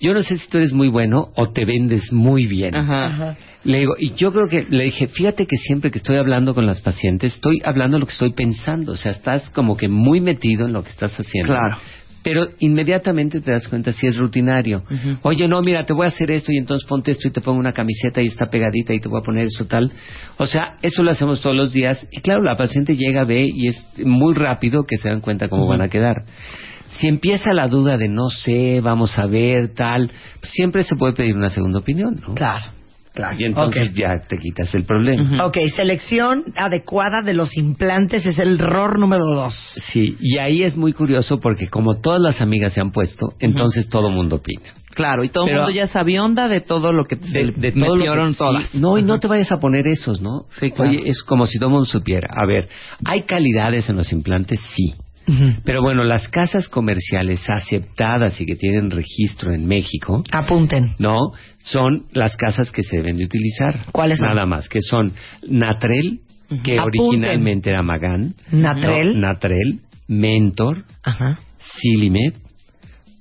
Yo 0.00 0.14
no 0.14 0.22
sé 0.22 0.38
si 0.38 0.48
tú 0.48 0.58
eres 0.58 0.72
muy 0.72 0.88
bueno 0.88 1.28
o 1.36 1.50
te 1.50 1.64
vendes 1.66 2.10
muy 2.10 2.46
bien. 2.46 2.74
Ajá. 2.74 3.36
Le 3.64 3.80
digo, 3.80 3.92
y 3.98 4.14
yo 4.14 4.32
creo 4.32 4.48
que 4.48 4.66
le 4.68 4.84
dije, 4.84 5.08
fíjate 5.08 5.46
que 5.46 5.58
siempre 5.58 5.90
que 5.90 5.98
estoy 5.98 6.16
hablando 6.16 6.54
con 6.54 6.66
las 6.66 6.80
pacientes, 6.80 7.34
estoy 7.34 7.60
hablando 7.62 7.98
lo 7.98 8.06
que 8.06 8.12
estoy 8.12 8.32
pensando. 8.32 8.92
O 8.92 8.96
sea, 8.96 9.12
estás 9.12 9.50
como 9.50 9.76
que 9.76 9.88
muy 9.88 10.20
metido 10.20 10.66
en 10.66 10.72
lo 10.72 10.82
que 10.82 10.88
estás 10.88 11.12
haciendo. 11.20 11.52
Claro. 11.52 11.76
Pero 12.22 12.46
inmediatamente 12.58 13.40
te 13.40 13.50
das 13.50 13.66
cuenta 13.68 13.92
si 13.92 14.06
es 14.06 14.16
rutinario. 14.16 14.84
Oye, 15.22 15.48
no, 15.48 15.60
mira, 15.62 15.84
te 15.84 15.94
voy 15.94 16.04
a 16.04 16.08
hacer 16.08 16.30
esto 16.30 16.52
y 16.52 16.58
entonces 16.58 16.86
ponte 16.86 17.12
esto 17.12 17.28
y 17.28 17.30
te 17.30 17.40
pongo 17.40 17.58
una 17.58 17.72
camiseta 17.72 18.20
y 18.20 18.26
está 18.26 18.50
pegadita 18.50 18.92
y 18.92 19.00
te 19.00 19.08
voy 19.08 19.20
a 19.20 19.24
poner 19.24 19.46
eso 19.46 19.66
tal. 19.66 19.90
O 20.36 20.44
sea, 20.44 20.76
eso 20.82 21.02
lo 21.02 21.10
hacemos 21.10 21.40
todos 21.40 21.56
los 21.56 21.72
días. 21.72 22.06
Y 22.10 22.20
claro, 22.20 22.42
la 22.42 22.56
paciente 22.56 22.94
llega, 22.94 23.24
ve 23.24 23.48
y 23.50 23.68
es 23.68 23.86
muy 24.04 24.34
rápido 24.34 24.84
que 24.84 24.98
se 24.98 25.08
dan 25.08 25.22
cuenta 25.22 25.48
cómo 25.48 25.66
van 25.66 25.80
a 25.80 25.88
quedar. 25.88 26.24
Si 26.90 27.06
empieza 27.08 27.52
la 27.54 27.68
duda 27.68 27.96
de 27.96 28.08
no 28.08 28.28
sé, 28.30 28.80
vamos 28.82 29.18
a 29.18 29.26
ver, 29.26 29.74
tal, 29.74 30.10
siempre 30.42 30.82
se 30.82 30.96
puede 30.96 31.12
pedir 31.14 31.36
una 31.36 31.50
segunda 31.50 31.78
opinión, 31.78 32.20
¿no? 32.26 32.34
Claro. 32.34 32.66
Claro. 33.12 33.36
Y 33.38 33.44
entonces 33.44 33.92
ya 33.92 34.20
te 34.20 34.38
quitas 34.38 34.72
el 34.74 34.84
problema. 34.84 35.44
Ok, 35.46 35.58
selección 35.74 36.44
adecuada 36.54 37.22
de 37.22 37.34
los 37.34 37.56
implantes 37.56 38.24
es 38.24 38.38
el 38.38 38.54
error 38.60 39.00
número 39.00 39.26
dos. 39.26 39.54
Sí, 39.90 40.16
y 40.20 40.38
ahí 40.38 40.62
es 40.62 40.76
muy 40.76 40.92
curioso 40.92 41.40
porque 41.40 41.66
como 41.66 41.96
todas 42.00 42.20
las 42.20 42.40
amigas 42.40 42.72
se 42.72 42.80
han 42.80 42.92
puesto, 42.92 43.34
entonces 43.40 43.88
todo 43.88 44.08
el 44.08 44.14
mundo 44.14 44.36
opina. 44.36 44.74
Claro, 44.94 45.24
y 45.24 45.28
todo 45.28 45.46
el 45.46 45.54
mundo 45.56 45.70
ya 45.70 45.88
sabe 45.88 46.20
onda 46.20 46.46
de 46.48 46.60
todo 46.60 46.92
lo 46.92 47.04
que 47.04 47.16
de, 47.16 47.52
de 47.56 47.72
todo 47.72 47.96
metieron 47.96 48.34
todas. 48.34 48.74
No, 48.74 48.96
y 48.96 49.02
no 49.02 49.18
te 49.18 49.26
vayas 49.26 49.50
a 49.50 49.58
poner 49.58 49.86
esos, 49.88 50.20
¿no? 50.20 50.46
Sí, 50.58 50.70
claro. 50.70 50.90
Oye, 50.90 51.02
es 51.04 51.22
como 51.22 51.46
si 51.46 51.58
todo 51.58 51.68
el 51.68 51.72
mundo 51.74 51.86
supiera. 51.86 52.28
A 52.30 52.46
ver, 52.46 52.68
¿hay 53.04 53.22
calidades 53.22 53.88
en 53.88 53.96
los 53.96 54.12
implantes? 54.12 54.60
Sí. 54.76 54.94
Pero 55.64 55.82
bueno, 55.82 56.04
las 56.04 56.28
casas 56.28 56.68
comerciales 56.68 57.48
aceptadas 57.48 58.40
y 58.40 58.46
que 58.46 58.56
tienen 58.56 58.90
registro 58.90 59.52
en 59.52 59.66
México. 59.66 60.24
Apunten. 60.32 60.94
No, 60.98 61.18
son 61.58 62.06
las 62.12 62.36
casas 62.36 62.70
que 62.72 62.82
se 62.82 62.96
deben 62.96 63.16
de 63.16 63.24
utilizar. 63.24 63.86
¿Cuáles 63.92 64.18
son? 64.18 64.28
Nada 64.28 64.46
más, 64.46 64.68
que 64.68 64.80
son 64.82 65.12
Natrel, 65.48 66.20
que 66.62 66.78
originalmente 66.80 67.70
era 67.70 67.82
Magan. 67.82 68.34
Natrel. 68.50 69.20
Natrel, 69.20 69.80
Mentor, 70.08 70.84
Ajá. 71.02 71.38
Silimed, 71.58 72.34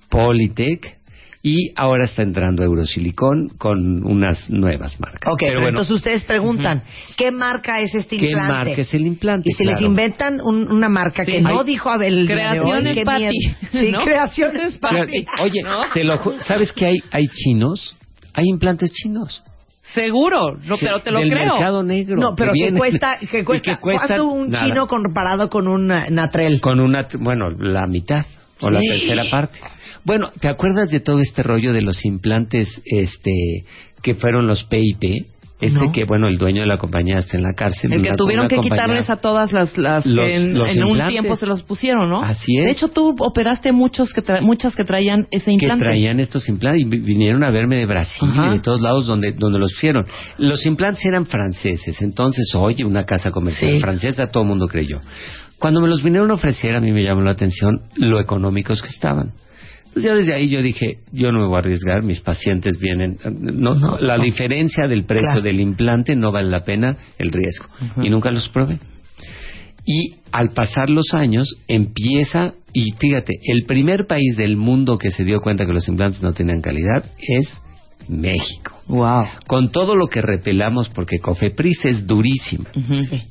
Polytech 0.10 0.99
y 1.42 1.72
ahora 1.76 2.06
está 2.06 2.22
entrando 2.22 2.64
Eurosilicón 2.64 3.50
con 3.58 4.06
unas 4.06 4.50
nuevas 4.50 5.00
marcas. 5.00 5.32
Ok, 5.32 5.40
pero, 5.40 5.68
entonces 5.68 5.92
ustedes 5.92 6.26
preguntan, 6.26 6.84
¿qué 7.18 7.32
marca 7.32 7.80
es 7.82 7.96
este 7.96 8.16
implante? 8.16 8.48
¿Qué 8.48 8.52
marca 8.52 8.82
es 8.82 8.94
el 8.94 9.08
implante? 9.08 9.50
Y 9.50 9.54
si 9.54 9.64
les 9.64 9.82
inventan 9.82 10.42
una 10.42 10.90
marca 10.90 11.26
que 11.26 11.42
no 11.42 11.64
dijo 11.64 11.90
Abel 11.90 12.28
Creaciones 12.28 12.96
de 12.96 13.08
hoy, 13.08 13.34
Sí, 13.72 13.94
Creaciones 14.04 14.78
Pati. 14.78 15.26
Oye, 15.42 15.62
te 15.94 16.04
lo, 16.04 16.20
¿sabes 16.42 16.74
que 16.74 16.86
hay, 16.86 16.98
hay 17.12 17.28
chinos? 17.28 17.96
Hay 18.34 18.46
implantes 18.48 18.92
chinos. 18.92 19.44
Seguro, 19.94 20.58
no, 20.66 20.78
pero 20.78 21.02
te 21.02 21.12
lo 21.12 21.20
del 21.20 21.32
creo. 21.32 21.54
mercado 21.54 21.84
negro. 21.84 22.18
No, 22.18 22.36
pero 22.36 22.52
que, 22.54 22.72
cuesta, 22.78 23.18
que 23.20 23.44
cuesta, 23.44 23.80
¿cuánto 23.80 24.28
un 24.28 24.52
chino 24.52 24.88
comparado 24.88 25.50
con 25.50 25.68
un 25.68 25.92
uh, 25.92 26.04
natrel? 26.10 26.62
Con 26.62 26.80
una, 26.80 27.08
bueno, 27.20 27.50
la 27.50 27.88
mitad 27.88 28.26
o 28.62 28.70
la 28.70 28.82
tercera 28.82 29.24
parte. 29.32 29.60
Bueno, 30.10 30.32
¿te 30.40 30.48
acuerdas 30.48 30.90
de 30.90 31.02
todo 31.02 31.20
este 31.20 31.44
rollo 31.44 31.72
de 31.72 31.84
los 31.84 32.04
implantes 32.04 32.82
este 32.84 33.32
que 34.02 34.16
fueron 34.16 34.48
los 34.48 34.64
PIP? 34.64 35.28
Este 35.62 35.92
que, 35.94 36.06
bueno, 36.06 36.28
el 36.28 36.40
dueño 36.40 36.62
de 36.62 36.68
la 36.68 36.78
compañía 36.78 37.20
está 37.20 37.38
en 37.38 37.44
la 37.44 37.54
cárcel. 37.54 37.94
El 37.94 38.02
que 38.02 38.16
tuvieron 38.16 38.48
que 38.48 38.58
quitarles 38.58 39.08
a 39.12 39.18
todas 39.18 39.52
las, 39.52 39.78
las 39.78 40.04
que 40.04 40.36
en, 40.36 40.84
un 40.84 41.08
tiempo 41.10 41.36
se 41.36 41.46
los 41.46 41.62
pusieron, 41.62 42.10
¿no? 42.10 42.24
Así 42.24 42.58
es. 42.58 42.66
De 42.66 42.72
hecho, 42.72 42.88
tú 42.88 43.16
operaste 43.20 43.72
muchos 43.72 44.12
que 44.12 44.24
muchas 44.42 44.76
que 44.76 44.84
traían 44.84 45.28
ese 45.30 45.52
implante. 45.52 45.84
Que 45.84 45.92
traían 45.92 46.20
estos 46.20 46.50
implantes 46.50 46.82
y 46.82 46.86
vinieron 46.86 47.44
a 47.44 47.52
verme 47.52 47.76
de 47.76 47.86
Brasil 47.86 48.28
y 48.48 48.50
de 48.50 48.60
todos 48.62 48.82
lados 48.82 49.06
donde, 49.06 49.34
donde 49.34 49.60
los 49.60 49.74
pusieron. 49.74 50.08
Los 50.40 50.66
implantes 50.66 51.06
eran 51.06 51.28
franceses, 51.28 52.02
entonces, 52.02 52.50
oye, 52.56 52.84
una 52.84 53.06
casa 53.06 53.30
comercial 53.30 53.80
francesa, 53.80 54.26
todo 54.32 54.42
el 54.42 54.50
mundo 54.50 54.68
creyó. 54.68 55.02
Cuando 55.60 55.82
me 55.82 55.88
los 55.88 56.02
vinieron 56.02 56.32
a 56.32 56.34
ofrecer, 56.34 56.76
a 56.76 56.80
mí 56.80 56.92
me 56.92 57.04
llamó 57.04 57.22
la 57.22 57.32
atención 57.32 57.82
lo 57.96 58.20
económicos 58.20 58.82
que 58.82 58.90
estaban. 58.90 59.34
Entonces 59.90 60.04
ya 60.12 60.16
desde 60.16 60.36
ahí 60.36 60.50
yo 60.50 60.62
dije, 60.62 61.00
yo 61.12 61.32
no 61.32 61.40
me 61.40 61.48
voy 61.48 61.56
a 61.56 61.60
arriesgar, 61.60 62.04
mis 62.04 62.20
pacientes 62.22 62.78
vienen, 62.80 63.18
no, 63.24 63.74
no 63.74 63.98
la 63.98 64.20
diferencia 64.20 64.88
del 64.88 65.04
precio 65.04 65.42
del 65.42 65.60
implante 65.60 66.16
no 66.16 66.32
vale 66.32 66.50
la 66.50 66.64
pena 66.64 66.96
el 67.18 67.32
riesgo. 67.32 67.66
Y 68.02 68.10
nunca 68.10 68.32
los 68.32 68.48
probé. 68.50 68.80
Y 69.86 70.18
al 70.32 70.52
pasar 70.52 70.92
los 70.92 71.16
años 71.16 71.56
empieza, 71.68 72.54
y 72.72 72.92
fíjate, 72.92 73.34
el 73.42 73.66
primer 73.66 74.06
país 74.06 74.38
del 74.38 74.58
mundo 74.58 75.00
que 75.00 75.10
se 75.10 75.24
dio 75.26 75.42
cuenta 75.42 75.66
que 75.66 75.74
los 75.74 75.88
implantes 75.88 76.22
no 76.22 76.34
tenían 76.34 76.62
calidad 76.62 77.04
es 77.18 77.50
México. 78.10 78.74
Wow. 78.88 79.26
Con 79.48 79.72
todo 79.72 79.96
lo 79.96 80.08
que 80.08 80.22
repelamos, 80.22 80.90
porque 80.90 81.20
Cofepris 81.20 81.86
es 81.86 82.08
durísima. 82.08 82.70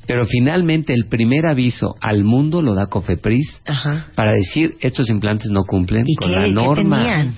Pero 0.07 0.25
finalmente 0.25 0.93
el 0.93 1.07
primer 1.07 1.45
aviso 1.45 1.95
al 2.01 2.23
mundo 2.23 2.61
lo 2.61 2.73
da 2.73 2.87
Cofepris 2.87 3.61
para 4.15 4.31
decir 4.31 4.75
estos 4.79 5.09
implantes 5.09 5.51
no 5.51 5.63
cumplen 5.65 6.05
con 6.17 6.31
la 6.31 6.47
norma. 6.49 7.33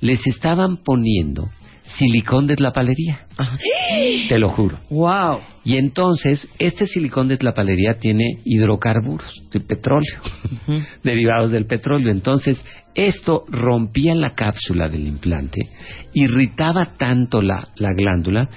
Les 0.00 0.24
estaban 0.26 0.78
poniendo 0.84 1.50
silicón 1.84 2.46
de 2.46 2.56
tlapalería. 2.56 3.26
Te 4.28 4.38
lo 4.38 4.48
juro. 4.48 4.80
Wow. 4.90 5.40
Y 5.64 5.76
entonces, 5.76 6.48
este 6.58 6.86
silicón 6.86 7.28
de 7.28 7.36
tlapalería 7.36 7.98
tiene 7.98 8.24
hidrocarburos 8.44 9.42
de 9.50 9.60
petróleo, 9.60 10.20
derivados 11.02 11.50
del 11.50 11.66
petróleo. 11.66 12.10
Entonces, 12.10 12.62
esto 12.94 13.44
rompía 13.48 14.14
la 14.14 14.34
cápsula 14.34 14.88
del 14.88 15.06
implante, 15.06 15.68
irritaba 16.12 16.96
tanto 16.96 17.42
la, 17.42 17.68
la 17.76 17.92
glándula 17.92 18.48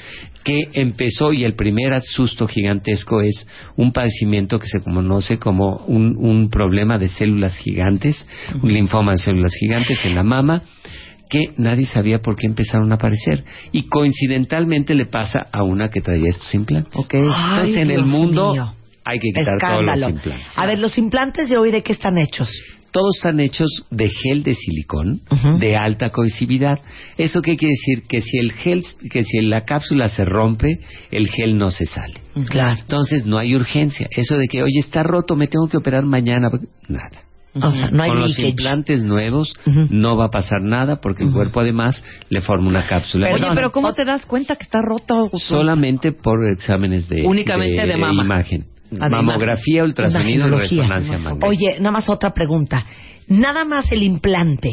que 0.44 0.70
empezó 0.74 1.34
y 1.34 1.44
el 1.44 1.56
primer 1.56 2.02
susto 2.02 2.48
gigantesco 2.48 3.22
es 3.22 3.46
un 3.76 3.92
padecimiento 3.92 4.60
que 4.60 4.68
se 4.68 4.80
conoce 4.80 5.40
como 5.40 5.84
un, 5.88 6.16
un 6.18 6.50
problema 6.50 6.98
de 6.98 7.10
células 7.10 7.58
gigantes, 7.58 8.26
un 8.64 8.72
linfoma 8.72 9.12
de 9.12 9.18
células 9.18 9.54
gigantes 9.54 10.06
en 10.06 10.16
la 10.16 10.24
mama 10.24 10.64
que 11.30 11.54
nadie 11.58 11.86
sabía 11.86 12.22
por 12.22 12.36
qué 12.36 12.48
empezaron 12.48 12.92
a 12.92 12.96
aparecer. 12.96 13.44
Y 13.72 13.84
coincidentalmente 13.84 14.96
le 14.96 15.06
pasa 15.06 15.48
a 15.52 15.64
una 15.64 15.90
que 15.90 16.02
traía 16.02 16.30
estos 16.30 16.54
implantes. 16.54 16.94
Entonces, 16.96 17.78
en 17.78 17.92
el 17.92 18.06
mundo 18.06 18.74
hay 19.04 19.20
que 19.20 19.30
quitar 19.30 19.58
todos 19.60 19.84
los 19.84 20.10
implantes. 20.10 20.48
A 20.56 20.66
ver, 20.66 20.80
los 20.80 20.98
implantes 20.98 21.50
de 21.50 21.58
hoy, 21.58 21.72
¿de 21.72 21.84
qué 21.84 21.94
están 21.94 22.18
hechos? 22.18 22.50
Todos 22.92 23.18
están 23.18 23.40
hechos 23.40 23.68
de 23.92 24.10
gel 24.10 24.44
de 24.44 24.56
silicón 24.56 25.22
de 25.60 25.76
alta 25.76 26.10
cohesividad. 26.10 26.80
¿Eso 27.18 27.42
qué 27.42 27.58
quiere 27.58 27.74
decir? 27.74 28.08
Que 28.08 28.22
si 28.22 28.40
el 28.40 28.54
gel, 28.54 28.84
que 29.12 29.24
si 29.24 29.42
la 29.42 29.66
cápsula 29.66 30.08
se 30.08 30.26
rompe, 30.26 30.80
el 31.12 31.28
gel 31.28 31.58
no 31.58 31.70
se 31.70 31.86
sale. 31.86 32.16
Claro. 32.50 32.80
Entonces 32.80 33.26
no 33.26 33.38
hay 33.38 33.56
urgencia. 33.56 34.08
Eso 34.10 34.38
de 34.38 34.48
que, 34.48 34.64
oye, 34.64 34.80
está 34.80 35.04
roto, 35.04 35.36
me 35.36 35.48
tengo 35.48 35.68
que 35.68 35.78
operar 35.78 36.06
mañana. 36.06 36.50
Nada. 36.88 37.27
Con 37.60 38.20
los 38.20 38.40
implantes 38.40 39.04
nuevos 39.04 39.54
no 39.90 40.18
va 40.18 40.26
a 40.26 40.32
pasar 40.32 40.62
nada 40.62 40.98
porque 41.02 41.24
el 41.24 41.32
cuerpo 41.32 41.60
además 41.60 42.04
le 42.30 42.42
forma 42.42 42.68
una 42.68 42.88
cápsula. 42.88 43.30
Oye, 43.32 43.48
pero 43.54 43.72
¿cómo 43.72 43.94
te 43.94 44.06
das 44.06 44.26
cuenta 44.26 44.56
que 44.56 44.64
está 44.64 44.82
roto? 44.82 45.30
Solamente 45.38 46.12
por 46.12 46.50
exámenes 46.50 47.08
de, 47.10 47.26
Únicamente 47.26 47.86
de, 47.86 47.98
imagen. 47.98 48.66
Mamografía, 48.92 49.84
ultrasonido 49.84 50.50
resonancia 50.50 51.18
magnética. 51.18 51.48
Oye, 51.48 51.76
nada 51.80 51.92
más 51.92 52.10
otra 52.10 52.34
pregunta. 52.34 52.86
Nada 53.28 53.66
más 53.66 53.92
el 53.92 54.04
implante, 54.04 54.70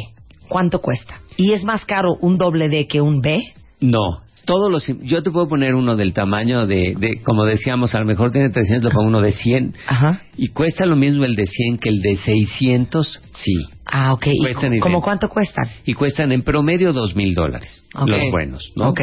¿cuánto 0.49 0.81
cuesta? 0.81 1.21
¿Y 1.37 1.53
es 1.53 1.65
más 1.65 1.85
caro 1.85 2.11
un 2.21 2.39
doble 2.39 2.69
D 2.69 2.87
que 2.87 3.01
un 3.01 3.21
B? 3.21 3.41
No, 3.81 4.24
todos 4.45 4.71
los 4.71 4.87
yo 5.03 5.23
te 5.23 5.31
puedo 5.31 5.49
poner 5.49 5.75
uno 5.75 5.97
del 5.97 6.13
tamaño 6.13 6.67
de, 6.67 6.95
de 6.99 7.21
como 7.23 7.45
decíamos 7.45 7.95
a 7.95 8.01
lo 8.01 8.07
mejor 8.07 8.31
tiene 8.31 8.51
300 8.51 8.85
lo 8.93 8.97
pongo 8.97 9.09
uno 9.09 9.21
de 9.21 9.33
100 9.33 9.75
Ajá. 9.87 10.23
y 10.37 10.49
cuesta 10.49 10.87
lo 10.87 10.97
mismo 10.97 11.25
el 11.25 11.35
de 11.37 11.47
100 11.47 11.79
que 11.79 11.89
el 11.89 12.01
de 12.01 12.17
600 12.17 13.23
sí 13.43 13.67
ah 13.87 14.13
ok 14.13 14.27
¿Y 14.29 14.79
¿cómo 14.81 15.03
cuánto 15.03 15.29
cuestan? 15.29 15.69
y 15.85 15.95
cuestan 15.95 16.33
en 16.33 16.43
promedio 16.43 16.93
dos 16.93 17.15
mil 17.17 17.35
dólares 17.35 17.85
los 18.07 18.19
buenos 18.31 18.73
¿no? 18.77 18.91
Ok. 18.91 19.01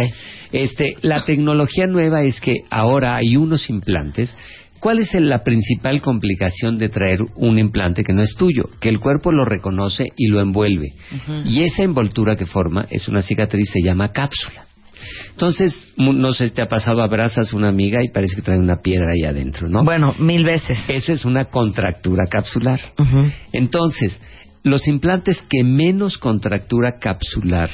este 0.52 0.98
la 1.02 1.24
tecnología 1.26 1.88
nueva 1.88 2.22
es 2.24 2.40
que 2.42 2.58
ahora 2.70 3.16
hay 3.16 3.36
unos 3.36 3.70
implantes 3.70 4.36
¿Cuál 4.82 4.98
es 4.98 5.14
la 5.14 5.44
principal 5.44 6.02
complicación 6.02 6.80
de 6.80 6.90
traer 6.90 7.20
un 7.36 7.60
implante 7.60 8.04
que 8.04 8.14
no 8.14 8.24
es 8.24 8.34
tuyo? 8.36 8.64
Que 8.80 8.90
el 8.90 9.00
cuerpo 9.00 9.32
lo 9.32 9.46
reconoce 9.46 10.08
y 10.18 10.26
lo 10.26 10.42
envuelve. 10.42 10.88
Y 11.46 11.62
esa 11.62 11.84
envoltura 11.84 12.36
que 12.36 12.48
forma 12.48 12.88
es 12.90 13.08
una 13.08 13.22
cicatriz, 13.22 13.70
se 13.72 13.84
llama 13.84 14.12
cápsula. 14.12 14.66
Entonces, 15.32 15.74
no 15.98 16.34
sé 16.34 16.50
si 16.50 16.54
te 16.54 16.62
ha 16.62 16.68
pasado, 16.68 17.02
abrazas 17.02 17.54
a 17.54 17.58
una 17.58 17.70
amiga 17.70 18.04
y 18.04 18.10
parece 18.10 18.36
que 18.36 18.42
trae 18.42 18.58
una 18.58 18.82
piedra 18.82 19.14
ahí 19.14 19.24
adentro, 19.24 19.70
¿no? 19.70 19.84
Bueno, 19.84 20.14
mil 20.20 20.44
veces. 20.44 20.78
Esa 20.88 21.14
es 21.14 21.26
una 21.26 21.46
contractura 21.46 22.26
capsular. 22.30 22.80
Entonces, 23.52 24.20
los 24.64 24.88
implantes 24.88 25.44
que 25.50 25.64
menos 25.64 26.18
contractura 26.18 27.00
capsular 27.00 27.70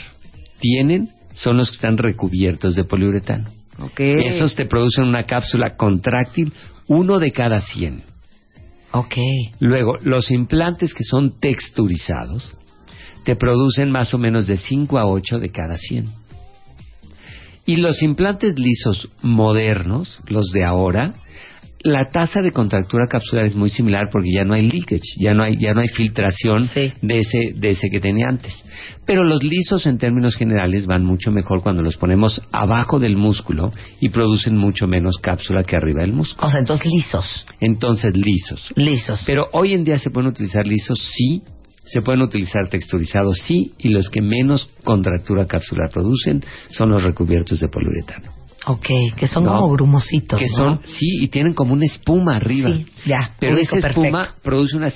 tienen 0.59 1.09
son 1.33 1.57
los 1.57 1.69
que 1.69 1.75
están 1.75 1.97
recubiertos 1.97 2.75
de 2.75 2.83
poliuretano. 2.83 3.49
Okay. 3.79 4.25
Esos 4.25 4.55
te 4.55 4.65
producen 4.65 5.05
una 5.05 5.23
cápsula 5.23 5.75
contráctil, 5.75 6.51
uno 6.87 7.19
de 7.19 7.31
cada 7.31 7.61
cien. 7.61 8.01
Ok. 8.91 9.15
Luego, 9.59 9.97
los 10.01 10.31
implantes 10.31 10.93
que 10.93 11.03
son 11.03 11.39
texturizados 11.39 12.57
te 13.23 13.35
producen 13.35 13.91
más 13.91 14.13
o 14.13 14.17
menos 14.17 14.47
de 14.47 14.57
5 14.57 14.97
a 14.97 15.05
8 15.05 15.39
de 15.39 15.49
cada 15.51 15.77
100. 15.77 16.07
Y 17.67 17.75
los 17.75 18.01
implantes 18.01 18.57
lisos 18.57 19.09
modernos, 19.21 20.21
los 20.29 20.51
de 20.51 20.63
ahora, 20.63 21.15
la 21.81 22.09
tasa 22.09 22.41
de 22.41 22.53
contractura 22.53 23.07
capsular 23.07 23.45
es 23.45 23.55
muy 23.55 23.69
similar 23.69 24.05
porque 24.11 24.29
ya 24.33 24.45
no 24.45 24.53
hay 24.53 24.69
leakage, 24.69 25.19
ya 25.19 25.33
no 25.33 25.43
hay 25.43 25.57
ya 25.57 25.73
no 25.73 25.81
hay 25.81 25.89
filtración 25.89 26.69
de 26.73 27.19
ese 27.19 27.53
de 27.55 27.69
ese 27.71 27.89
que 27.89 27.99
tenía 27.99 28.29
antes. 28.29 28.53
Pero 29.05 29.25
los 29.25 29.43
lisos 29.43 29.85
en 29.85 29.97
términos 29.97 30.37
generales 30.37 30.87
van 30.87 31.03
mucho 31.03 31.29
mejor 31.29 31.61
cuando 31.61 31.81
los 31.83 31.97
ponemos 31.97 32.41
abajo 32.51 32.99
del 32.99 33.17
músculo 33.17 33.73
y 33.99 34.09
producen 34.09 34.57
mucho 34.57 34.87
menos 34.87 35.17
cápsula 35.17 35.63
que 35.63 35.75
arriba 35.75 36.01
del 36.01 36.13
músculo. 36.13 36.47
O 36.47 36.49
sea, 36.49 36.61
entonces 36.61 36.87
lisos. 36.89 37.45
Entonces 37.59 38.15
lisos. 38.15 38.73
Lisos. 38.77 39.23
Pero 39.25 39.49
hoy 39.51 39.73
en 39.73 39.83
día 39.83 39.99
se 39.99 40.09
pueden 40.09 40.29
utilizar 40.29 40.65
lisos 40.65 40.97
sí 41.17 41.43
se 41.87 42.01
pueden 42.01 42.21
utilizar 42.21 42.69
texturizados, 42.69 43.39
sí, 43.39 43.73
y 43.77 43.89
los 43.89 44.09
que 44.09 44.21
menos 44.21 44.69
contractura 44.83 45.47
capsular 45.47 45.89
producen 45.89 46.43
son 46.69 46.89
los 46.89 47.03
recubiertos 47.03 47.59
de 47.59 47.69
poliuretano. 47.69 48.36
Ok, 48.69 48.87
que 49.15 49.27
son 49.27 49.45
como 49.45 49.69
grumositos. 49.71 50.37
Que 50.37 50.49
son, 50.49 50.81
sí, 50.81 51.23
y 51.23 51.29
tienen 51.29 51.53
como 51.53 51.73
una 51.73 51.85
espuma 51.85 52.35
arriba. 52.35 52.69
Sí, 52.69 52.85
ya. 53.05 53.31
Pero 53.39 53.57
esa 53.57 53.77
espuma 53.77 54.35
produce 54.43 54.75
una, 54.75 54.91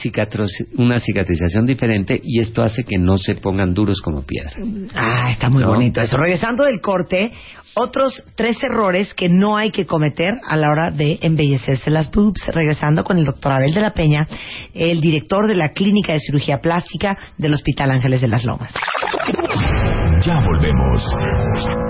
una 0.78 1.00
cicatrización 1.00 1.66
diferente 1.66 2.20
y 2.22 2.42
esto 2.42 2.64
hace 2.64 2.84
que 2.84 2.98
no 2.98 3.18
se 3.18 3.36
pongan 3.36 3.74
duros 3.74 4.02
como 4.02 4.24
piedra. 4.24 4.52
Ah, 4.94 5.32
está 5.32 5.50
muy 5.50 5.64
bonito 5.64 6.02
eso. 6.02 6.18
Regresando 6.18 6.66
del 6.66 6.82
corte, 6.82 7.32
otros 7.74 8.22
tres 8.36 8.62
errores 8.62 9.14
que 9.14 9.30
no 9.30 9.56
hay 9.56 9.72
que 9.72 9.86
cometer 9.86 10.34
a 10.46 10.58
la 10.58 10.68
hora 10.70 10.92
de 10.92 11.20
embellecerse 11.22 11.90
las 11.90 12.12
boobs. 12.12 12.42
Regresando 12.48 13.06
con 13.06 13.20
el 13.20 13.26
doctor 13.26 13.54
Abel 13.54 13.74
de 13.74 13.80
la 13.80 13.94
Peña, 13.94 14.28
el 14.74 15.00
director 15.00 15.48
de 15.48 15.56
la 15.56 15.70
Clínica 15.70 16.12
de 16.12 16.20
Cirugía 16.20 16.60
Plástica 16.60 17.18
del 17.38 17.54
Hospital 17.54 17.92
Ángeles 17.92 18.20
de 18.20 18.28
las 18.28 18.44
Lomas. 18.44 18.74
Ya 20.26 20.36
volvemos. 20.46 21.81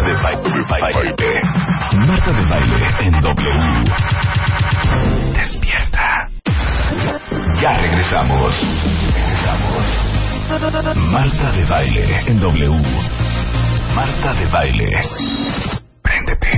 De 0.00 0.14
baile. 0.16 1.14
Marta 1.92 2.32
de 2.32 2.44
baile 2.46 2.86
en 3.00 3.20
W. 3.20 3.84
Despierta. 5.34 6.28
Ya 7.60 7.76
regresamos. 7.76 8.54
Regresamos. 9.14 9.86
Marta 11.12 11.52
de 11.52 11.64
Baile 11.66 12.20
en 12.26 12.40
W. 12.40 12.82
Marta 13.94 14.32
de 14.34 14.46
Baile. 14.46 14.90
Préndete. 16.02 16.50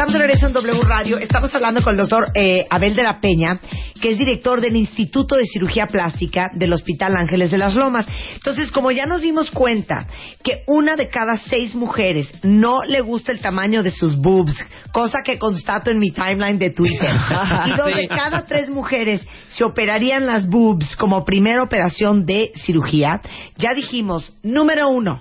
Estamos 0.00 0.14
de 0.14 0.26
regreso 0.26 0.46
en 0.46 0.54
W 0.54 0.80
Radio. 0.84 1.18
Estamos 1.18 1.54
hablando 1.54 1.82
con 1.82 1.92
el 1.92 1.98
doctor 1.98 2.28
eh, 2.34 2.64
Abel 2.70 2.96
de 2.96 3.02
la 3.02 3.20
Peña, 3.20 3.60
que 4.00 4.12
es 4.12 4.18
director 4.18 4.62
del 4.62 4.74
Instituto 4.74 5.36
de 5.36 5.44
Cirugía 5.44 5.88
Plástica 5.88 6.50
del 6.54 6.72
Hospital 6.72 7.14
Ángeles 7.18 7.50
de 7.50 7.58
las 7.58 7.74
Lomas. 7.74 8.06
Entonces, 8.34 8.72
como 8.72 8.92
ya 8.92 9.04
nos 9.04 9.20
dimos 9.20 9.50
cuenta 9.50 10.06
que 10.42 10.62
una 10.66 10.96
de 10.96 11.10
cada 11.10 11.36
seis 11.36 11.74
mujeres 11.74 12.32
no 12.42 12.82
le 12.82 13.02
gusta 13.02 13.30
el 13.30 13.40
tamaño 13.40 13.82
de 13.82 13.90
sus 13.90 14.16
boobs, 14.16 14.56
cosa 14.90 15.18
que 15.22 15.38
constato 15.38 15.90
en 15.90 15.98
mi 15.98 16.12
timeline 16.12 16.58
de 16.58 16.70
Twitter, 16.70 17.10
y 17.66 17.76
dos 17.76 17.94
de 17.94 18.08
cada 18.08 18.46
tres 18.46 18.70
mujeres 18.70 19.20
se 19.50 19.64
operarían 19.64 20.24
las 20.24 20.48
boobs 20.48 20.96
como 20.96 21.26
primera 21.26 21.62
operación 21.62 22.24
de 22.24 22.52
cirugía, 22.64 23.20
ya 23.58 23.74
dijimos, 23.74 24.32
número 24.42 24.88
uno, 24.88 25.20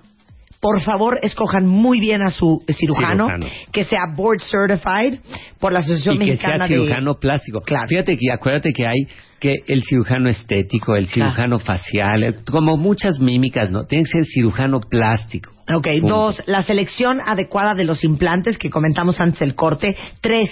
por 0.60 0.82
favor 0.82 1.19
escojan 1.24 1.65
muy 1.65 2.00
bien 2.00 2.22
a 2.22 2.32
su 2.32 2.62
cirujano, 2.69 3.30
que 3.72 3.86
sea 3.86 4.08
board 4.15 4.41
certified 4.41 5.19
por 5.60 5.72
la 5.72 5.80
Asociación 5.80 6.15
y 6.15 6.19
Mexicana 6.19 6.67
que 6.67 6.74
sea 6.74 6.84
cirujano 6.84 7.15
plástico. 7.15 7.62
Claro. 7.62 7.88
Fíjate 7.88 8.17
que 8.17 8.32
acuérdate 8.32 8.74
que 8.74 8.86
hay 8.86 9.08
que 9.39 9.56
el 9.67 9.84
cirujano 9.84 10.28
estético, 10.28 10.95
el 10.98 11.08
cirujano 11.08 11.60
facial, 11.60 12.24
eh, 12.24 12.36
como 12.45 12.76
muchas 12.76 13.19
mímicas, 13.19 13.72
¿no? 13.72 13.86
Tiene 13.86 14.04
que 14.04 14.12
ser 14.12 14.26
cirujano 14.26 14.82
plástico. 14.82 15.52
Ok, 15.74 15.88
dos, 16.02 16.43
la 16.45 16.62
selección 16.63 17.22
adecuada 17.26 17.74
de 17.74 17.86
los 17.86 18.04
implantes 18.04 18.58
que 18.58 18.69
comentamos 18.69 19.22
antes 19.22 19.39
del 19.39 19.56
corte. 19.56 19.95
Tres, 20.19 20.50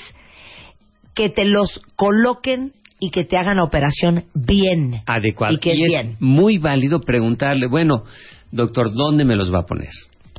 que 1.13 1.29
te 1.29 1.43
los 1.43 1.81
coloquen 1.97 2.71
y 2.99 3.11
que 3.11 3.25
te 3.25 3.37
hagan 3.37 3.57
la 3.57 3.63
operación 3.63 4.25
bien. 4.33 5.01
Adecuado. 5.05 5.55
Y 5.55 5.59
que 5.59 5.71
es 5.71 5.79
bien. 5.79 6.15
muy 6.19 6.57
válido 6.57 7.01
preguntarle, 7.01 7.67
bueno, 7.67 8.03
doctor, 8.51 8.93
¿dónde 8.93 9.25
me 9.25 9.35
los 9.35 9.53
va 9.53 9.59
a 9.59 9.65
poner? 9.65 9.91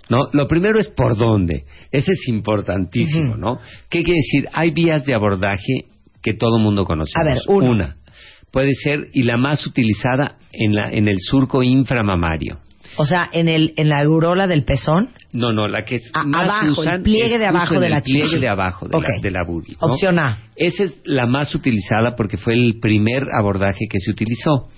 ¿No? 0.08 0.28
Lo 0.32 0.48
primero 0.48 0.78
es 0.78 0.88
por 0.88 1.16
dónde. 1.16 1.64
Ese 1.92 2.12
es 2.12 2.28
importantísimo, 2.28 3.36
¿no? 3.36 3.58
¿Qué 3.90 4.02
quiere 4.02 4.20
decir? 4.20 4.48
Hay 4.52 4.70
vías 4.70 5.04
de 5.04 5.14
abordaje 5.14 5.84
que 6.22 6.34
todo 6.34 6.58
mundo 6.58 6.84
conoce. 6.84 7.12
A 7.14 7.24
ver, 7.24 7.42
uno. 7.48 7.70
una 7.70 7.98
puede 8.50 8.72
ser 8.74 9.08
y 9.12 9.22
la 9.22 9.36
más 9.36 9.66
utilizada 9.66 10.36
en 10.52 10.74
la 10.74 10.90
en 10.90 11.08
el 11.08 11.16
surco 11.20 11.62
inframamario. 11.62 12.58
O 12.96 13.04
sea, 13.04 13.28
en 13.32 13.48
el 13.48 13.74
en 13.76 13.88
la 13.88 14.00
aurola 14.00 14.46
del 14.46 14.64
pezón. 14.64 15.10
No, 15.30 15.52
no, 15.52 15.68
la 15.68 15.84
que 15.84 15.96
es 15.96 16.10
A- 16.14 16.22
más 16.24 16.48
abajo, 16.48 16.80
usan 16.80 16.94
el 16.96 17.02
pliegue 17.02 17.34
es 17.34 17.38
de 17.38 17.46
abajo 17.46 17.78
de 17.78 17.86
el 17.86 17.92
la 17.92 18.00
pliegue 18.00 18.28
chichi. 18.28 18.40
de 18.40 18.48
abajo 18.48 18.88
de, 18.88 18.98
la, 18.98 19.08
de 19.20 19.30
la 19.30 19.40
boobie, 19.46 19.76
¿no? 19.78 19.88
Opción 19.88 20.18
A. 20.18 20.38
Esa 20.56 20.84
es 20.84 21.02
la 21.04 21.26
más 21.26 21.54
utilizada 21.54 22.16
porque 22.16 22.38
fue 22.38 22.54
el 22.54 22.78
primer 22.80 23.24
abordaje 23.38 23.84
que 23.90 23.98
se 23.98 24.10
utilizó. 24.10 24.70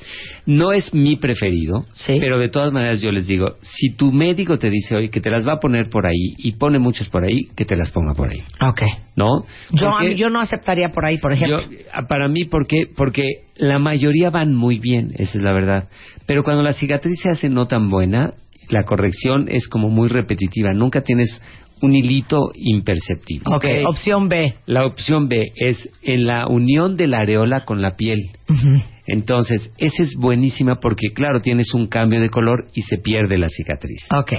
No 0.47 0.73
es 0.73 0.93
mi 0.93 1.15
preferido, 1.17 1.87
Sí. 1.93 2.15
pero 2.19 2.37
de 2.39 2.49
todas 2.49 2.73
maneras 2.73 3.01
yo 3.01 3.13
les 3.13 3.29
digo, 3.29 3.57
si 3.63 3.95
tu 3.95 4.11
médico 4.13 4.59
te 4.59 4.71
dice 4.71 4.97
hoy 4.97 5.09
que 5.09 5.21
te 5.21 5.31
las 5.31 5.47
va 5.47 5.55
a 5.55 5.61
poner 5.61 5.89
por 5.89 6.05
ahí 6.07 6.35
y 6.39 6.53
pone 6.53 6.81
muchas 6.81 7.09
por 7.09 7.23
ahí, 7.23 7.45
que 7.55 7.65
te 7.65 7.77
las 7.77 7.91
ponga 7.93 8.15
por 8.15 8.29
ahí, 8.31 8.41
Ok. 8.69 8.83
¿no? 9.15 9.45
Yo, 9.71 9.89
a 9.89 9.93
Porque- 9.93 10.09
mí- 10.09 10.15
yo 10.17 10.31
no 10.31 10.41
aceptaría 10.41 10.89
por 10.89 11.05
ahí, 11.05 11.19
por 11.19 11.33
ejemplo. 11.33 11.61
yo, 11.61 11.69
ah, 11.93 12.09
para 12.09 12.29
mí, 12.29 12.45
porque 12.47 12.87
porque 12.97 13.23
la 13.57 13.79
mayoría 13.79 14.31
van 14.31 14.55
muy 14.55 14.81
bien, 14.81 15.13
esa 15.15 15.39
es 15.39 15.45
la 15.45 15.53
verdad. 15.53 15.89
Pero 16.27 16.43
cuando 16.43 16.65
la 16.65 16.73
cicatriz 16.73 17.21
se 17.23 17.31
hace 17.31 17.49
no 17.49 17.67
tan 17.69 17.89
buena, 17.89 18.35
la 18.71 18.85
corrección 18.85 19.47
es 19.49 19.69
como 19.69 19.89
muy 19.89 20.09
repetitiva. 20.09 20.73
Nunca 20.73 21.03
tienes 21.03 21.41
un 21.83 21.95
hilito 21.95 22.51
imperceptible. 22.55 23.45
ok, 23.47 23.67
opción 23.87 24.29
B. 24.29 24.55
La 24.67 24.85
opción 24.85 25.29
B 25.29 25.53
es 25.55 25.89
en 26.03 26.27
la 26.27 26.47
unión 26.47 26.97
de 26.97 27.07
la 27.07 27.19
areola 27.21 27.65
con 27.65 27.81
la 27.81 27.97
piel. 27.97 28.19
Ujú. 28.49 28.83
Entonces, 29.13 29.73
esa 29.79 30.03
es 30.03 30.15
buenísima 30.17 30.77
porque, 30.81 31.13
claro, 31.15 31.41
tienes 31.41 31.75
un 31.75 31.89
cambio 31.89 32.21
de 32.21 32.31
color 32.31 32.67
y 32.75 32.83
se 32.83 32.99
pierde 32.99 33.39
la 33.39 33.49
cicatriz. 33.49 34.07
Ok. 34.17 34.33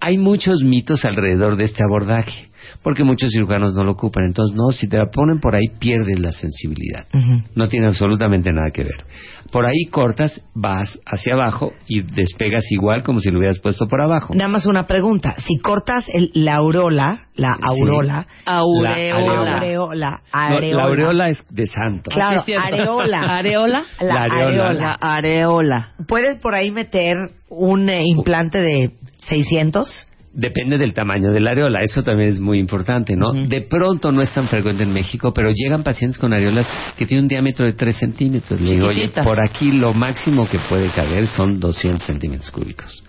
Hay 0.00 0.18
muchos 0.18 0.62
mitos 0.62 1.04
alrededor 1.04 1.56
de 1.56 1.64
este 1.64 1.82
abordaje, 1.82 2.48
porque 2.82 3.02
muchos 3.04 3.30
cirujanos 3.32 3.74
no 3.74 3.82
lo 3.84 3.92
ocupan. 3.92 4.24
Entonces, 4.24 4.56
no, 4.56 4.70
si 4.72 4.88
te 4.88 4.98
la 4.98 5.06
ponen 5.10 5.40
por 5.40 5.54
ahí, 5.56 5.66
pierdes 5.78 6.20
la 6.20 6.32
sensibilidad. 6.32 7.06
No 7.54 7.68
tiene 7.68 7.86
absolutamente 7.88 8.52
nada 8.52 8.70
que 8.72 8.84
ver. 8.84 9.04
Por 9.50 9.66
ahí 9.66 9.84
cortas, 9.90 10.40
vas 10.54 10.98
hacia 11.04 11.34
abajo 11.34 11.72
y 11.86 12.00
despegas 12.00 12.64
igual 12.70 13.02
como 13.02 13.20
si 13.20 13.30
lo 13.30 13.38
hubieras 13.38 13.58
puesto 13.58 13.86
por 13.86 14.00
abajo. 14.00 14.34
Nada 14.34 14.48
más 14.48 14.64
una 14.64 14.86
pregunta. 14.86 15.34
Si 15.46 15.58
cortas 15.58 16.06
el- 16.08 16.30
la 16.32 16.54
aurola, 16.54 17.26
la 17.34 17.52
aurola, 17.60 18.26
Aureola. 18.46 19.56
areola. 19.58 19.58
aureola, 19.58 20.22
No, 20.32 20.38
areola. 20.40 20.76
la 20.76 20.82
aureola 20.84 21.28
es 21.28 21.44
de 21.50 21.66
santo. 21.66 22.10
Claro, 22.10 22.44
Sí, 22.46 22.52
es 22.52 22.58
cierto. 22.62 22.80
areola. 23.00 23.20
¿Areola? 23.36 23.84
La, 24.00 24.11
La 24.14 24.22
areola. 24.24 24.68
areola. 24.68 24.72
La 24.72 24.92
areola. 25.00 25.92
¿Puedes 26.06 26.36
por 26.36 26.54
ahí 26.54 26.70
meter 26.70 27.16
un 27.48 27.88
eh, 27.88 28.04
implante 28.06 28.60
de 28.60 28.90
600? 29.28 30.08
Depende 30.34 30.78
del 30.78 30.94
tamaño 30.94 31.30
de 31.30 31.40
la 31.40 31.50
areola, 31.50 31.82
eso 31.82 32.02
también 32.02 32.30
es 32.30 32.40
muy 32.40 32.58
importante, 32.58 33.16
¿no? 33.16 33.32
De 33.32 33.60
pronto 33.60 34.10
no 34.12 34.22
es 34.22 34.32
tan 34.32 34.48
frecuente 34.48 34.82
en 34.82 34.90
México, 34.90 35.34
pero 35.34 35.50
llegan 35.50 35.82
pacientes 35.82 36.18
con 36.18 36.32
areolas 36.32 36.66
que 36.96 37.04
tienen 37.04 37.24
un 37.24 37.28
diámetro 37.28 37.66
de 37.66 37.74
3 37.74 37.94
centímetros. 37.94 38.58
Le 38.58 38.72
digo, 38.72 38.86
oye, 38.86 39.10
por 39.10 39.38
aquí 39.42 39.70
lo 39.72 39.92
máximo 39.92 40.48
que 40.48 40.58
puede 40.70 40.88
caber 40.88 41.26
son 41.26 41.60
200 41.60 42.02
centímetros 42.02 42.50
cúbicos. 42.50 43.04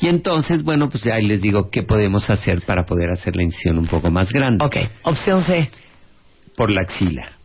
Y 0.00 0.08
entonces, 0.08 0.64
bueno, 0.64 0.88
pues 0.88 1.06
ahí 1.06 1.26
les 1.26 1.40
digo 1.40 1.70
qué 1.70 1.84
podemos 1.84 2.28
hacer 2.28 2.62
para 2.62 2.84
poder 2.84 3.10
hacer 3.10 3.36
la 3.36 3.44
incisión 3.44 3.78
un 3.78 3.86
poco 3.86 4.10
más 4.10 4.32
grande. 4.32 4.64
Ok, 4.64 4.76
opción 5.02 5.44
C. 5.44 5.70
Por 6.56 6.72
la 6.72 6.82
axila. 6.82 7.37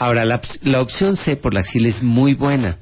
Ahora, 0.00 0.24
la, 0.24 0.40
la 0.62 0.80
opción 0.80 1.16
C 1.16 1.36
por 1.36 1.54
la 1.54 1.60
axila 1.60 1.88
es 1.88 2.02
muy 2.02 2.34
buena. 2.34 2.78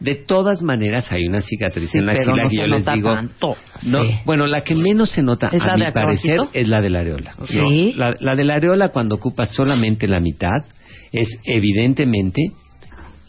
De 0.00 0.16
todas 0.16 0.62
maneras, 0.62 1.12
hay 1.12 1.26
una 1.28 1.40
cicatriz 1.42 1.90
Sí, 1.90 1.98
en 1.98 2.06
la 2.06 2.12
axila 2.12 2.42
no 2.42 2.48
que 2.48 2.56
se 2.56 2.56
yo 2.62 2.66
les 2.66 2.78
nota 2.80 2.92
digo. 2.94 3.14
tanto. 3.14 3.56
No, 3.84 4.02
Sí. 4.02 4.10
Bueno, 4.24 4.46
la 4.48 4.62
que 4.62 4.74
menos 4.74 5.10
se 5.10 5.22
nota, 5.22 5.48
¿Es 5.52 5.64
la 5.64 5.74
a 5.74 5.76
mi 5.76 5.92
parecer, 5.92 6.38
es 6.52 6.66
la 6.66 6.80
de 6.80 6.90
la 6.90 7.00
areola. 7.00 7.34
Sí. 7.44 7.58
No, 7.58 7.70
la, 7.98 8.16
la 8.18 8.34
de 8.34 8.44
la 8.44 8.54
areola, 8.54 8.88
cuando 8.88 9.14
ocupa 9.14 9.46
solamente 9.46 10.08
la 10.08 10.18
mitad, 10.18 10.64
es 11.12 11.28
evidentemente 11.44 12.40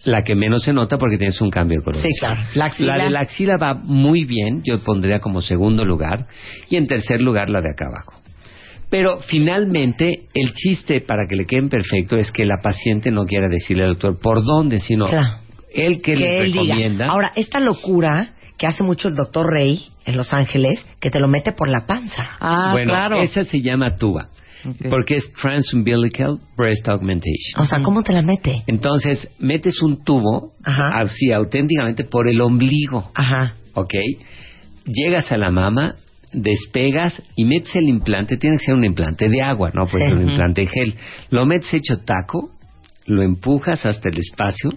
la 0.05 0.23
que 0.23 0.35
menos 0.35 0.63
se 0.63 0.73
nota 0.73 0.97
porque 0.97 1.17
tienes 1.17 1.39
un 1.41 1.49
cambio 1.51 1.79
de 1.79 1.83
color. 1.85 2.01
Sí, 2.01 2.09
claro. 2.19 2.41
La 2.55 2.65
axila. 2.65 2.97
La 2.97 3.03
de 3.03 3.09
la 3.11 3.19
axila 3.19 3.57
va 3.57 3.73
muy 3.75 4.25
bien, 4.25 4.63
yo 4.63 4.79
pondría 4.79 5.19
como 5.19 5.41
segundo 5.41 5.85
lugar, 5.85 6.27
y 6.69 6.77
en 6.77 6.87
tercer 6.87 7.21
lugar 7.21 7.49
la 7.49 7.61
de 7.61 7.69
acá 7.69 7.85
abajo. 7.87 8.22
Pero 8.93 9.17
finalmente, 9.21 10.25
el 10.35 10.51
chiste 10.51 11.01
para 11.01 11.25
que 11.27 11.35
le 11.35 11.47
queden 11.47 11.67
perfecto 11.67 12.15
es 12.15 12.31
que 12.31 12.45
la 12.45 12.57
paciente 12.61 13.09
no 13.09 13.25
quiera 13.25 13.47
decirle 13.47 13.85
al 13.85 13.93
doctor 13.93 14.19
por 14.19 14.43
dónde, 14.45 14.79
sino 14.79 15.05
Claro. 15.07 15.39
él 15.73 15.99
que, 15.99 16.15
le 16.15 16.37
él 16.41 16.51
diga. 16.51 16.61
recomienda. 16.61 17.07
Ahora, 17.07 17.31
esta 17.35 17.59
locura 17.59 18.35
que 18.55 18.67
hace 18.67 18.83
mucho 18.83 19.07
el 19.07 19.15
doctor 19.15 19.47
Rey 19.51 19.87
en 20.05 20.15
Los 20.15 20.31
Ángeles, 20.31 20.85
que 21.01 21.09
te 21.09 21.19
lo 21.19 21.27
mete 21.27 21.53
por 21.53 21.69
la 21.69 21.87
panza. 21.87 22.37
Ah, 22.39 22.69
bueno, 22.71 22.93
claro. 22.93 23.19
esa 23.19 23.43
se 23.45 23.61
llama 23.63 23.95
tuba, 23.95 24.29
porque 24.91 25.15
es 25.15 25.33
transumbilical 25.41 26.37
breast 26.55 26.87
augmentation. 26.87 27.63
O 27.63 27.65
sea, 27.65 27.79
¿cómo 27.83 28.03
te 28.03 28.13
la 28.13 28.21
mete? 28.21 28.61
Entonces, 28.67 29.27
metes 29.39 29.81
un 29.81 30.03
tubo 30.03 30.51
Ajá. 30.63 30.89
así 30.93 31.31
auténticamente 31.31 32.03
por 32.03 32.27
el 32.27 32.39
ombligo, 32.41 33.09
Ajá. 33.15 33.55
¿ok? 33.73 33.95
Llegas 34.85 35.31
a 35.31 35.37
la 35.39 35.49
mama, 35.49 35.95
despegas 36.33 37.21
y 37.35 37.45
metes 37.45 37.75
el 37.75 37.87
implante, 37.89 38.37
tiene 38.37 38.57
que 38.57 38.65
ser 38.65 38.75
un 38.75 38.85
implante 38.85 39.29
de 39.29 39.41
agua, 39.41 39.71
no 39.73 39.87
puede 39.87 40.05
Sí. 40.05 40.09
ser 40.11 40.17
un 40.19 40.29
implante 40.29 40.61
de 40.61 40.67
gel. 40.67 40.95
Lo 41.29 41.45
metes 41.45 41.73
hecho 41.73 41.99
taco, 41.99 42.51
lo 43.05 43.21
empujas 43.21 43.85
hasta 43.85 44.09
el 44.09 44.17
espacio 44.19 44.71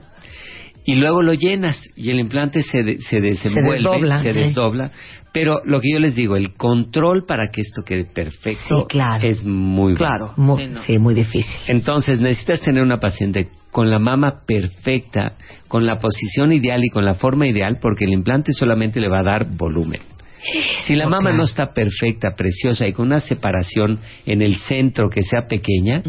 y 0.85 0.95
luego 0.95 1.23
lo 1.23 1.33
llenas 1.35 1.79
y 1.97 2.11
el 2.11 2.21
implante 2.21 2.63
se, 2.63 2.83
de- 2.83 3.01
se 3.01 3.21
desenvuelve, 3.21 3.75
desdobla, 3.75 4.19
se 4.19 4.33
sí. 4.33 4.39
desdobla. 4.39 4.91
Pero 5.33 5.61
lo 5.67 5.81
que 5.83 5.93
yo 5.93 5.99
les 5.99 6.15
digo, 6.15 6.35
el 6.37 6.55
control 6.55 7.27
para 7.27 7.49
que 7.51 7.61
esto 7.61 7.83
quede 7.85 8.05
perfecto 8.07 8.81
Sí, 8.83 8.87
claro. 8.89 9.27
es 9.27 9.45
muy 9.45 9.93
bueno. 9.95 9.97
Claro. 9.97 10.33
Muy, 10.37 10.63
Sí, 10.65 10.69
no. 10.73 10.83
sí, 10.83 10.99
muy 10.99 11.15
difícil. 11.15 11.55
Entonces 11.69 12.21
necesitas 12.21 12.61
tener 12.63 12.83
una 12.83 12.99
paciente 13.01 13.49
con 13.71 13.91
la 13.91 13.99
mama 13.99 14.41
perfecta, 14.47 15.35
con 15.69 15.85
la 15.85 15.97
posición 15.99 16.53
ideal 16.53 16.83
y 16.83 16.89
con 16.89 17.05
la 17.05 17.17
forma 17.17 17.47
ideal, 17.47 17.79
porque 17.83 18.07
el 18.07 18.13
implante 18.15 18.53
solamente 18.55 18.99
le 19.01 19.09
va 19.09 19.19
a 19.19 19.23
dar 19.25 19.47
volumen. 19.51 20.01
Si 20.85 20.95
la 20.95 21.09
mama 21.09 21.33
no 21.33 21.45
está 21.45 21.73
perfecta, 21.73 22.35
preciosa 22.37 22.87
y 22.87 22.93
con 22.93 23.07
una 23.07 23.21
separación 23.21 23.99
en 24.25 24.43
el 24.43 24.57
centro 24.57 25.09
que 25.09 25.23
sea 25.23 25.47
pequeña, 25.47 26.03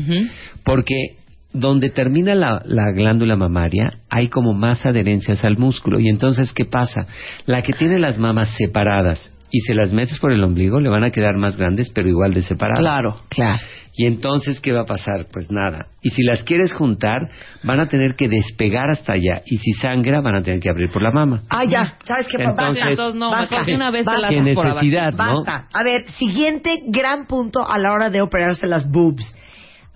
porque 0.64 1.16
donde 1.54 1.90
termina 1.90 2.36
la, 2.36 2.62
la 2.66 2.92
glándula 2.92 3.36
mamaria 3.36 4.00
hay 4.10 4.28
como 4.28 4.54
más 4.54 4.86
adherencias 4.86 5.44
al 5.44 5.58
músculo. 5.58 6.00
Y 6.00 6.10
entonces 6.10 6.54
¿qué 6.54 6.66
pasa? 6.66 7.08
La 7.46 7.62
que 7.62 7.74
tiene 7.74 8.00
las 8.00 8.18
mamas 8.18 8.54
separadas 8.58 9.34
y 9.50 9.62
se 9.62 9.74
las 9.74 9.94
metes 9.94 10.20
por 10.20 10.32
el 10.32 10.44
ombligo 10.44 10.80
le 10.80 10.90
van 10.90 11.04
a 11.04 11.12
quedar 11.12 11.38
más 11.38 11.58
grandes 11.58 11.90
pero 11.92 12.10
igual 12.10 12.34
de 12.34 12.42
separadas. 12.42 12.80
Claro. 12.80 13.22
Claro. 13.30 13.60
Y 14.00 14.06
entonces, 14.06 14.60
¿qué 14.60 14.74
va 14.74 14.82
a 14.82 14.86
pasar? 14.86 15.26
Pues 15.32 15.50
nada. 15.50 15.88
Y 16.04 16.12
si 16.12 16.22
las 16.22 16.44
quieres 16.44 16.72
juntar, 16.72 17.30
van 17.64 17.80
a 17.80 17.88
tener 17.88 18.16
que 18.16 18.28
despegar 18.30 18.92
hasta 18.92 19.14
allá. 19.14 19.42
Y 19.46 19.58
si 19.58 19.74
sangra, 19.74 20.22
van 20.22 20.36
a 20.36 20.44
tener 20.44 20.60
que 20.60 20.70
abrir 20.70 20.92
por 20.92 21.02
la 21.02 21.10
mama. 21.12 21.42
Ah, 21.50 21.64
ya. 21.66 21.98
¿Sabes 22.06 22.28
qué? 22.28 22.44
Entonces- 22.44 22.84
Entonces, 22.88 23.16
no, 23.20 23.32
Basta. 23.32 23.60
mejor 23.60 23.74
una 23.76 23.90
vez 23.90 24.06
Basta. 24.06 24.28
por 24.54 24.66
¿no? 24.68 25.16
Basta. 25.16 25.68
A 25.74 25.84
ver, 25.84 26.08
siguiente 26.12 26.84
gran 26.88 27.26
punto 27.26 27.68
a 27.68 27.80
la 27.80 27.92
hora 27.92 28.10
de 28.12 28.22
operarse 28.22 28.68
las 28.68 28.88
boobs. 28.88 29.36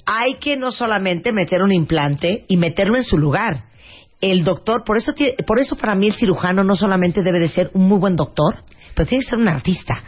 Hay 0.08 0.38
que 0.40 0.58
no 0.58 0.72
solamente 0.72 1.32
meter 1.32 1.62
un 1.62 1.72
implante 1.72 2.46
y 2.48 2.58
meterlo 2.58 2.96
en 2.98 3.04
su 3.04 3.18
lugar. 3.18 3.66
el 4.20 4.44
doctor, 4.44 4.84
por 4.86 4.98
eso, 4.98 5.14
por 5.48 5.60
eso 5.60 5.76
para 5.76 5.96
mí 5.96 6.06
el 6.06 6.14
cirujano 6.14 6.64
no 6.64 6.76
solamente 6.76 7.24
debe 7.24 7.40
de 7.40 7.48
ser 7.50 7.72
un 7.74 7.88
muy 7.88 7.98
buen 7.98 8.16
doctor, 8.16 8.64
pero 8.94 9.08
tiene 9.08 9.24
que 9.24 9.30
ser 9.30 9.40
un 9.40 9.48
artista, 9.48 10.02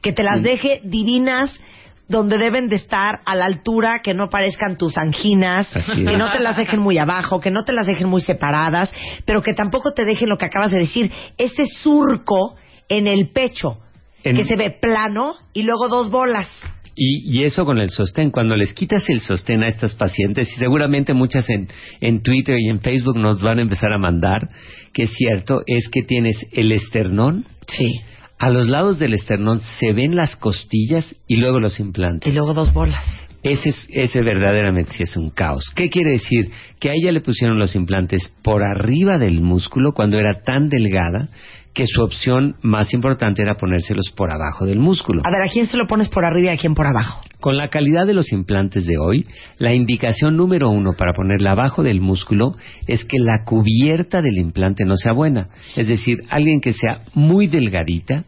que 0.00 0.12
te 0.12 0.22
las 0.22 0.40
mm. 0.40 0.44
deje 0.44 0.80
divinas, 0.84 1.60
donde 2.08 2.38
deben 2.38 2.68
de 2.68 2.76
estar 2.76 3.20
a 3.24 3.34
la 3.34 3.46
altura, 3.46 4.00
que 4.02 4.14
no 4.14 4.28
parezcan 4.28 4.76
tus 4.76 4.98
anginas, 4.98 5.68
que 5.94 6.16
no 6.16 6.30
te 6.30 6.40
las 6.40 6.56
dejen 6.56 6.80
muy 6.80 6.98
abajo, 6.98 7.40
que 7.40 7.50
no 7.50 7.64
te 7.64 7.72
las 7.72 7.86
dejen 7.86 8.08
muy 8.08 8.20
separadas, 8.20 8.92
pero 9.24 9.42
que 9.42 9.54
tampoco 9.54 9.92
te 9.92 10.04
dejen 10.04 10.28
lo 10.28 10.38
que 10.38 10.44
acabas 10.44 10.72
de 10.72 10.80
decir, 10.80 11.10
ese 11.38 11.64
surco 11.66 12.56
en 12.88 13.06
el 13.06 13.30
pecho, 13.30 13.78
que 14.22 14.44
se 14.44 14.56
ve 14.56 14.70
plano 14.70 15.34
y 15.52 15.62
luego 15.62 15.88
dos 15.88 16.10
bolas. 16.10 16.48
Y, 16.94 17.38
y, 17.38 17.44
eso 17.44 17.64
con 17.64 17.78
el 17.78 17.88
sostén, 17.88 18.30
cuando 18.30 18.54
les 18.54 18.74
quitas 18.74 19.08
el 19.08 19.22
sostén 19.22 19.62
a 19.62 19.66
estas 19.66 19.94
pacientes, 19.94 20.52
y 20.52 20.56
seguramente 20.58 21.14
muchas 21.14 21.48
en, 21.48 21.66
en 22.02 22.22
Twitter 22.22 22.56
y 22.58 22.68
en 22.68 22.80
Facebook 22.80 23.16
nos 23.16 23.40
van 23.40 23.58
a 23.58 23.62
empezar 23.62 23.90
a 23.94 23.98
mandar, 23.98 24.46
que 24.92 25.04
es 25.04 25.12
cierto, 25.14 25.62
es 25.66 25.88
que 25.88 26.02
tienes 26.02 26.36
el 26.52 26.70
esternón. 26.70 27.46
Sí 27.66 28.02
a 28.42 28.50
los 28.50 28.68
lados 28.68 28.98
del 28.98 29.14
esternón 29.14 29.60
se 29.78 29.92
ven 29.92 30.16
las 30.16 30.34
costillas 30.34 31.14
y 31.28 31.36
luego 31.36 31.60
los 31.60 31.78
implantes. 31.78 32.28
Y 32.28 32.34
luego 32.34 32.54
dos 32.54 32.72
bolas. 32.72 33.00
Ese, 33.44 33.68
es, 33.68 33.86
ese 33.88 34.20
verdaderamente 34.20 34.92
sí 34.94 35.04
es 35.04 35.16
un 35.16 35.30
caos. 35.30 35.70
¿Qué 35.76 35.88
quiere 35.88 36.10
decir? 36.10 36.50
Que 36.80 36.90
a 36.90 36.94
ella 36.94 37.12
le 37.12 37.20
pusieron 37.20 37.60
los 37.60 37.76
implantes 37.76 38.34
por 38.42 38.64
arriba 38.64 39.16
del 39.16 39.40
músculo 39.40 39.92
cuando 39.92 40.18
era 40.18 40.42
tan 40.44 40.68
delgada 40.68 41.28
que 41.74 41.86
su 41.86 42.02
opción 42.02 42.56
más 42.62 42.92
importante 42.92 43.42
era 43.42 43.56
ponérselos 43.56 44.10
por 44.14 44.30
abajo 44.30 44.66
del 44.66 44.78
músculo. 44.78 45.22
A 45.24 45.30
ver, 45.30 45.42
¿a 45.48 45.50
quién 45.50 45.66
se 45.66 45.76
lo 45.76 45.86
pones 45.86 46.08
por 46.08 46.24
arriba 46.24 46.50
y 46.50 46.54
a 46.54 46.58
quién 46.58 46.74
por 46.74 46.86
abajo? 46.86 47.22
Con 47.40 47.56
la 47.56 47.68
calidad 47.68 48.06
de 48.06 48.14
los 48.14 48.30
implantes 48.32 48.86
de 48.86 48.98
hoy, 48.98 49.26
la 49.58 49.72
indicación 49.72 50.36
número 50.36 50.68
uno 50.70 50.92
para 50.92 51.14
ponerla 51.14 51.52
abajo 51.52 51.82
del 51.82 52.00
músculo 52.00 52.54
es 52.86 53.04
que 53.04 53.18
la 53.18 53.44
cubierta 53.44 54.20
del 54.20 54.38
implante 54.38 54.84
no 54.84 54.96
sea 54.96 55.12
buena. 55.12 55.48
Es 55.74 55.88
decir, 55.88 56.24
alguien 56.28 56.60
que 56.60 56.72
sea 56.72 57.02
muy 57.14 57.46
delgadita 57.46 58.24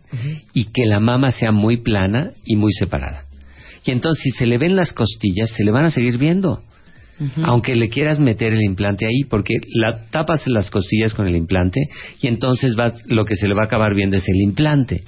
y 0.53 0.67
que 0.67 0.87
la 0.87 1.01
mama 1.01 1.31
sea 1.31 1.53
muy 1.53 1.79
plana 1.79 2.31
y 2.45 2.57
muy 2.57 2.73
separada. 2.73 3.25
Y 3.85 3.91
entonces, 3.91 4.23
si 4.23 4.31
se 4.31 4.47
le 4.47 4.57
ven 4.57 4.77
las 4.77 4.95
costillas, 4.95 5.51
se 5.51 5.65
le 5.65 5.71
van 5.71 5.85
a 5.85 5.91
seguir 5.91 6.17
viendo 6.17 6.63
aunque 7.45 7.77
le 7.77 7.89
quieras 7.89 8.19
meter 8.21 8.53
el 8.53 8.63
implante 8.63 9.07
ahí, 9.07 9.25
porque 9.29 9.55
la 9.75 10.07
tapas 10.11 10.47
las 10.47 10.71
costillas 10.71 11.15
con 11.15 11.27
el 11.27 11.37
implante 11.37 11.81
y 12.21 12.27
entonces 12.27 12.77
va, 12.79 12.93
lo 13.07 13.25
que 13.25 13.37
se 13.37 13.49
le 13.49 13.55
va 13.55 13.63
a 13.63 13.67
acabar 13.67 13.95
viendo 13.95 14.17
es 14.17 14.29
el 14.29 14.41
implante. 14.41 15.05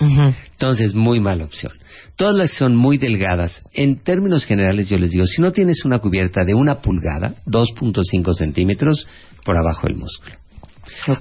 Entonces, 0.53 0.95
muy 0.95 1.21
mala 1.21 1.45
opción. 1.45 1.73
Todas 2.16 2.35
las 2.35 2.51
que 2.51 2.59
son 2.59 2.77
muy 2.77 2.99
delgadas, 2.99 3.62
en 3.73 4.03
términos 4.03 4.47
generales 4.47 4.88
yo 4.88 4.99
les 4.99 5.11
digo, 5.11 5.27
si 5.27 5.42
no 5.42 5.53
tienes 5.53 5.85
una 5.85 5.99
cubierta 5.99 6.45
de 6.45 6.55
una 6.55 6.77
pulgada, 6.77 7.35
2.5 7.47 8.35
centímetros 8.35 9.07
por 9.45 9.57
abajo 9.57 9.87
del 9.87 9.97
músculo. 9.97 10.35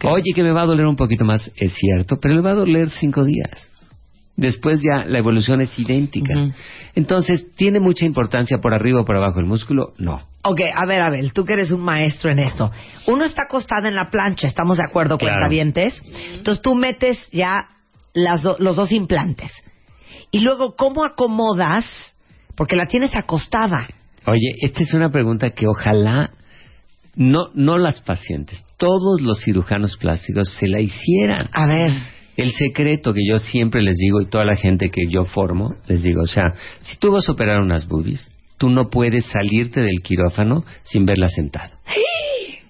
Oye, 0.04 0.32
que 0.34 0.44
me 0.44 0.52
va 0.52 0.62
a 0.62 0.66
doler 0.66 0.86
un 0.86 0.96
poquito 0.96 1.26
más, 1.26 1.52
es 1.56 1.74
cierto, 1.74 2.18
pero 2.20 2.36
le 2.36 2.42
va 2.42 2.52
a 2.52 2.56
doler 2.56 2.90
cinco 2.90 3.26
días. 3.26 3.70
Después 4.38 4.82
ya 4.82 5.06
la 5.06 5.18
evolución 5.18 5.62
es 5.62 5.78
idéntica. 5.80 6.54
Entonces, 6.94 7.54
¿tiene 7.56 7.80
mucha 7.80 8.06
importancia 8.06 8.58
por 8.60 8.74
arriba 8.74 9.02
o 9.02 9.06
por 9.06 9.16
abajo 9.16 9.40
el 9.40 9.46
músculo? 9.46 9.94
No. 9.98 10.24
Ok, 10.48 10.62
a 10.74 10.86
ver, 10.86 11.02
Abel, 11.02 11.34
tú 11.34 11.44
que 11.44 11.54
eres 11.54 11.72
un 11.72 11.82
maestro 11.82 12.30
en 12.30 12.38
esto. 12.38 12.72
Uno 13.08 13.26
está 13.26 13.44
acostado 13.44 13.88
en 13.88 13.96
la 13.96 14.12
plancha, 14.12 14.48
¿estamos 14.48 14.78
de 14.78 14.84
acuerdo, 14.84 15.18
con 15.18 15.28
claro. 15.28 15.50
dientes. 15.50 16.00
Entonces 16.34 16.62
tú 16.62 16.76
metes 16.76 17.18
ya 17.32 17.68
las 18.14 18.44
los 18.44 18.76
dos 18.76 18.92
implantes. 18.92 19.52
Y 20.30 20.42
luego, 20.42 20.76
¿cómo 20.76 21.04
acomodas? 21.04 21.86
Porque 22.56 22.76
la 22.76 22.86
tienes 22.86 23.16
acostada. 23.16 23.88
Oye, 24.28 24.52
esta 24.62 24.84
es 24.84 24.94
una 24.94 25.10
pregunta 25.10 25.50
que 25.50 25.68
ojalá 25.68 26.32
no, 27.16 27.50
no 27.56 27.80
las 27.80 28.02
pacientes, 28.02 28.64
todos 28.78 29.22
los 29.22 29.42
cirujanos 29.44 29.98
plásticos 29.98 30.54
se 30.54 30.68
la 30.68 30.80
hicieran. 30.80 31.50
A 31.54 31.66
ver. 31.66 31.92
El 32.38 32.52
secreto 32.52 33.14
que 33.14 33.26
yo 33.28 33.40
siempre 33.40 33.82
les 33.82 33.96
digo 33.96 34.22
y 34.22 34.28
toda 34.28 34.46
la 34.46 34.58
gente 34.58 34.92
que 34.92 35.08
yo 35.10 35.26
formo, 35.26 35.74
les 35.88 36.04
digo, 36.04 36.22
o 36.22 36.28
sea, 36.28 36.54
si 36.82 36.98
tú 36.98 37.12
vas 37.12 37.30
a 37.30 37.32
operar 37.32 37.62
unas 37.62 37.88
boobies, 37.88 38.30
tú 38.58 38.70
no 38.70 38.90
puedes 38.90 39.26
salirte 39.26 39.82
del 39.82 40.02
quirófano 40.04 40.64
sin 40.84 41.06
verla 41.06 41.30
sentada. 41.30 41.72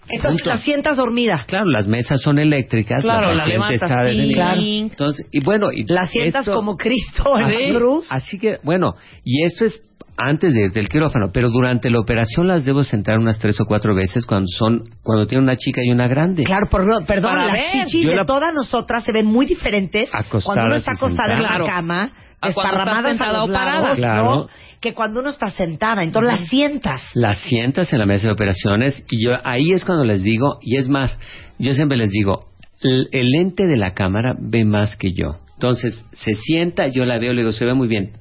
Entonces 0.08 0.46
la 0.46 0.60
sientas 0.60 0.98
dormida. 0.98 1.46
Claro, 1.48 1.66
las 1.66 1.88
mesas 1.88 2.22
son 2.22 2.38
eléctricas. 2.38 3.02
Claro, 3.02 3.34
la, 3.34 3.44
paciente 3.44 3.74
está 3.74 4.02
así. 4.02 4.32
Claro. 4.34 4.62
Entonces, 4.62 5.26
y 5.32 5.44
bueno, 5.44 5.72
y 5.72 5.84
la 5.92 6.06
sientas 6.06 6.48
como 6.48 6.78
Cristo 6.78 7.38
en 7.40 7.74
la 7.74 7.80
cruz. 7.80 8.06
Así 8.12 8.38
que, 8.38 8.60
bueno, 8.64 8.96
y 9.24 9.44
esto 9.44 9.66
es 9.66 9.82
antes 10.18 10.54
de, 10.54 10.70
del 10.70 10.88
quirófano, 10.88 11.32
pero 11.34 11.50
durante 11.50 11.90
la 11.90 12.00
operación 12.00 12.48
las 12.48 12.64
debo 12.66 12.84
sentar 12.84 13.20
unas 13.20 13.38
tres 13.40 13.60
o 13.60 13.66
cuatro 13.66 13.94
veces 13.96 14.26
cuando 14.26 14.48
son 14.48 14.90
cuando 15.04 15.28
tiene 15.28 15.44
una 15.44 15.58
chica 15.58 15.82
y 15.84 15.92
una 15.92 16.08
grande. 16.08 16.44
Claro, 16.44 16.68
perdón, 16.70 17.06
las 17.08 17.72
chichis 17.72 18.06
de 18.06 18.18
todas 18.26 18.54
nosotras 18.54 19.04
se 19.04 19.12
ven 19.12 19.26
muy 19.26 19.46
diferentes 19.46 20.10
cuando 20.44 20.66
uno 20.66 20.76
está 20.76 20.92
acostada 20.92 21.36
en 21.36 21.44
la 21.44 21.58
cama, 21.66 22.12
desparramadas 22.46 23.20
a 23.22 23.32
los 23.34 23.50
lados, 23.50 23.96
claro 23.96 24.48
que 24.86 24.94
cuando 24.94 25.20
uno 25.20 25.32
está 25.32 25.50
sentada, 25.50 26.04
entonces 26.04 26.40
la 26.40 26.46
sientas. 26.46 27.02
La 27.16 27.34
sientas 27.34 27.92
en 27.92 27.98
la 27.98 28.06
mesa 28.06 28.28
de 28.28 28.34
operaciones 28.34 29.04
y 29.10 29.24
yo 29.24 29.32
ahí 29.44 29.72
es 29.72 29.84
cuando 29.84 30.06
les 30.06 30.22
digo, 30.22 30.60
y 30.62 30.78
es 30.78 30.90
más, 30.90 31.18
yo 31.58 31.74
siempre 31.74 31.98
les 31.98 32.12
digo, 32.12 32.50
el, 32.82 33.08
lente 33.32 33.66
de 33.66 33.78
la 33.78 33.96
cámara 33.96 34.36
ve 34.40 34.64
más 34.64 34.96
que 34.96 35.12
yo. 35.14 35.40
Entonces, 35.56 36.06
se 36.12 36.36
sienta, 36.36 36.88
yo 36.88 37.04
la 37.06 37.18
veo, 37.18 37.34
le 37.34 37.42
digo, 37.42 37.52
se 37.52 37.66
ve 37.66 37.74
muy 37.74 37.88
bien, 37.88 38.12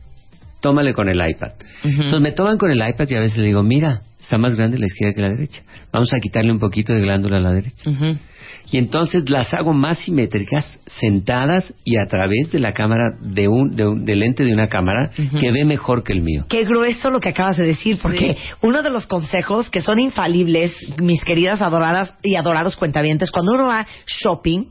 tómale 0.60 0.94
con 0.94 1.10
el 1.10 1.18
iPad. 1.18 1.52
Entonces 1.82 2.20
me 2.20 2.32
toman 2.32 2.56
con 2.56 2.70
el 2.70 2.78
iPad 2.78 3.08
y 3.10 3.14
a 3.14 3.20
veces 3.20 3.37
le 3.37 3.44
digo, 3.44 3.62
mira, 3.62 4.00
está 4.24 4.38
más 4.38 4.56
grande 4.56 4.78
la 4.78 4.87
izquierda 4.87 5.14
que 5.14 5.20
la 5.20 5.30
derecha. 5.30 5.62
Vamos 5.92 6.12
a 6.12 6.20
quitarle 6.20 6.50
un 6.50 6.58
poquito 6.58 6.92
de 6.94 7.00
glándula 7.00 7.37
a 7.37 7.40
la 7.40 7.52
derecha. 7.52 7.90
Y 8.70 8.78
entonces 8.78 9.28
las 9.28 9.52
hago 9.52 9.74
más 9.74 9.98
simétricas 9.98 10.80
sentadas 10.87 11.74
y 11.84 11.96
a 11.96 12.06
través 12.06 12.50
de 12.50 12.58
la 12.58 12.72
cámara 12.72 13.16
de 13.20 13.48
un, 13.48 13.76
de 13.76 13.84
del 13.94 14.20
lente 14.20 14.42
de 14.42 14.54
una 14.54 14.68
cámara 14.68 15.10
que 15.38 15.52
ve 15.52 15.66
mejor 15.66 16.02
que 16.02 16.14
el 16.14 16.22
mío. 16.22 16.46
Qué 16.48 16.64
grueso 16.64 17.10
lo 17.10 17.20
que 17.20 17.28
acabas 17.28 17.58
de 17.58 17.66
decir, 17.66 17.98
porque 18.00 18.37
uno 18.62 18.82
de 18.82 18.88
los 18.88 19.06
consejos 19.06 19.68
que 19.68 19.82
son 19.82 20.00
infalibles, 20.00 20.72
mis 20.98 21.22
queridas 21.24 21.60
adoradas 21.60 22.14
y 22.22 22.37
adorados 22.37 22.76
cuentavientes, 22.76 23.30
cuando 23.30 23.52
uno 23.52 23.66
va 23.66 23.87
shopping, 24.06 24.68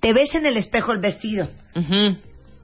te 0.00 0.14
ves 0.14 0.34
en 0.34 0.46
el 0.46 0.56
espejo 0.56 0.92
el 0.92 1.00
vestido 1.00 1.48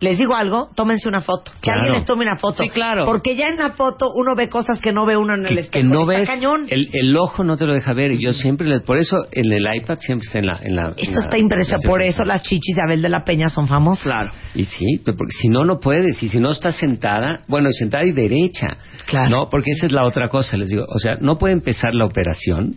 les 0.03 0.19
digo 0.19 0.35
algo, 0.35 0.69
tómense 0.75 1.09
una 1.09 1.21
foto. 1.21 1.53
Que 1.63 1.71
alguien 1.71 1.93
les 1.93 2.05
tome 2.05 2.25
una 2.25 2.37
foto. 2.37 2.65
Sí, 2.65 2.71
claro. 2.71 3.05
Porque 3.05 3.37
ya 3.37 3.47
en 3.47 3.57
la 3.57 3.71
foto 3.71 4.11
uno 4.13 4.35
ve 4.35 4.49
cosas 4.49 4.81
que 4.81 4.93
no 4.93 5.07
ve 5.07 5.17
uno 5.17 5.35
en 5.35 5.47
el 5.47 5.59
espejo. 5.59 5.81
Que 5.81 5.85
no 5.85 6.05
ves, 6.05 6.27
cañón. 6.27 6.67
El, 6.69 7.17
ojo 7.17 7.45
no 7.45 7.57
te 7.57 7.67
lo 7.67 7.73
deja 7.73 7.93
ver. 7.93 8.11
Y 8.11 8.19
yo 8.19 8.33
siempre, 8.33 8.69
les, 8.69 8.83
por 8.83 8.99
eso 8.99 9.17
en 9.31 9.53
el 9.53 9.65
iPad 9.73 9.99
siempre 10.01 10.27
está 10.27 10.41
en 10.41 10.47
la... 10.47 10.59
En 10.61 10.75
la 10.75 10.93
eso 10.97 11.21
está 11.21 11.39
impresionante. 11.39 11.87
Por 11.87 12.03
eso 12.03 12.25
las 12.25 12.43
chichis 12.43 12.75
de 12.75 12.83
Abel 12.83 13.01
de 13.01 13.11
la 13.11 13.23
Peña 13.23 13.49
son 13.49 13.69
famosas. 13.69 14.03
Claro. 14.03 14.33
Y 14.57 14.65
sí, 14.65 14.99
porque 15.05 15.33
si 15.41 15.49
no, 15.49 15.65
no 15.65 15.79
puedes. 15.79 16.21
Y 16.21 16.29
si 16.29 16.41
no 16.41 16.51
estás 16.51 16.75
sentada, 16.75 17.45
bueno, 17.47 17.71
sentada 17.71 18.05
y 18.05 18.11
derecha. 18.11 18.79
Claro. 19.07 19.31
No, 19.31 19.51
porque 19.51 19.71
esa 19.71 19.87
es 19.87 19.93
la 19.93 20.05
otra 20.05 20.29
cosa, 20.29 20.57
les 20.57 20.69
digo. 20.69 20.85
O 20.89 20.99
sea, 20.99 21.17
no 21.21 21.39
puede 21.39 21.55
empezar 21.55 21.95
la 21.95 22.07
operación 22.07 22.75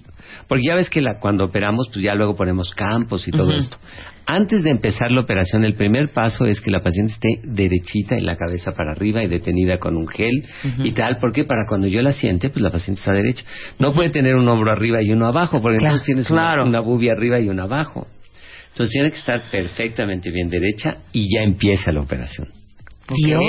porque 0.48 0.64
ya 0.68 0.76
ves 0.76 0.90
que 0.90 1.02
la, 1.02 1.20
cuando 1.20 1.46
operamos, 1.46 1.90
pues 1.92 2.04
ya 2.04 2.14
luego 2.14 2.36
ponemos 2.36 2.72
campos 2.72 3.28
y 3.28 3.32
todo 3.32 3.54
esto. 3.54 3.78
Antes 4.28 4.64
de 4.64 4.72
empezar 4.72 5.12
la 5.12 5.22
operación, 5.22 5.64
el 5.66 5.76
primer 5.76 6.10
paso 6.10 6.46
es 6.46 6.62
que 6.62 6.72
la 6.72 6.82
paciente 6.82 7.14
esté 7.14 7.42
derechita 7.44 8.18
y 8.18 8.22
la 8.22 8.36
cabeza 8.36 8.72
para 8.72 8.92
arriba 8.92 9.24
y 9.24 9.28
detenida 9.28 9.78
con 9.78 9.96
un 9.96 10.08
gel 10.08 10.46
y 10.84 10.92
tal, 10.92 11.18
porque 11.20 11.44
para 11.46 11.66
cuando 11.68 11.88
yo 11.88 12.02
la 12.02 12.12
siente, 12.12 12.50
pues 12.50 12.62
la 12.62 12.72
paciente 12.72 13.00
está 13.00 13.14
derecha. 13.14 13.44
No 13.80 13.94
puede 13.94 14.10
tener 14.10 14.36
un 14.36 14.48
hombro 14.48 14.72
arriba 14.72 15.02
y 15.02 15.12
uno 15.12 15.28
abajo, 15.28 15.62
porque 15.62 15.78
entonces 15.78 16.06
tienes 16.06 16.30
una, 16.30 16.64
una 16.64 16.80
bubia 16.80 17.14
arriba 17.14 17.40
y 17.40 17.50
una 17.50 17.64
abajo. 17.64 18.08
Entonces 18.70 18.94
tiene 18.94 19.10
que 19.12 19.18
estar 19.18 19.44
perfectamente 19.50 20.32
bien 20.32 20.50
derecha 20.50 20.98
y 21.14 21.34
ya 21.34 21.44
empieza 21.44 21.92
la 21.92 22.02
operación. 22.02 22.50
Dios 23.08 23.42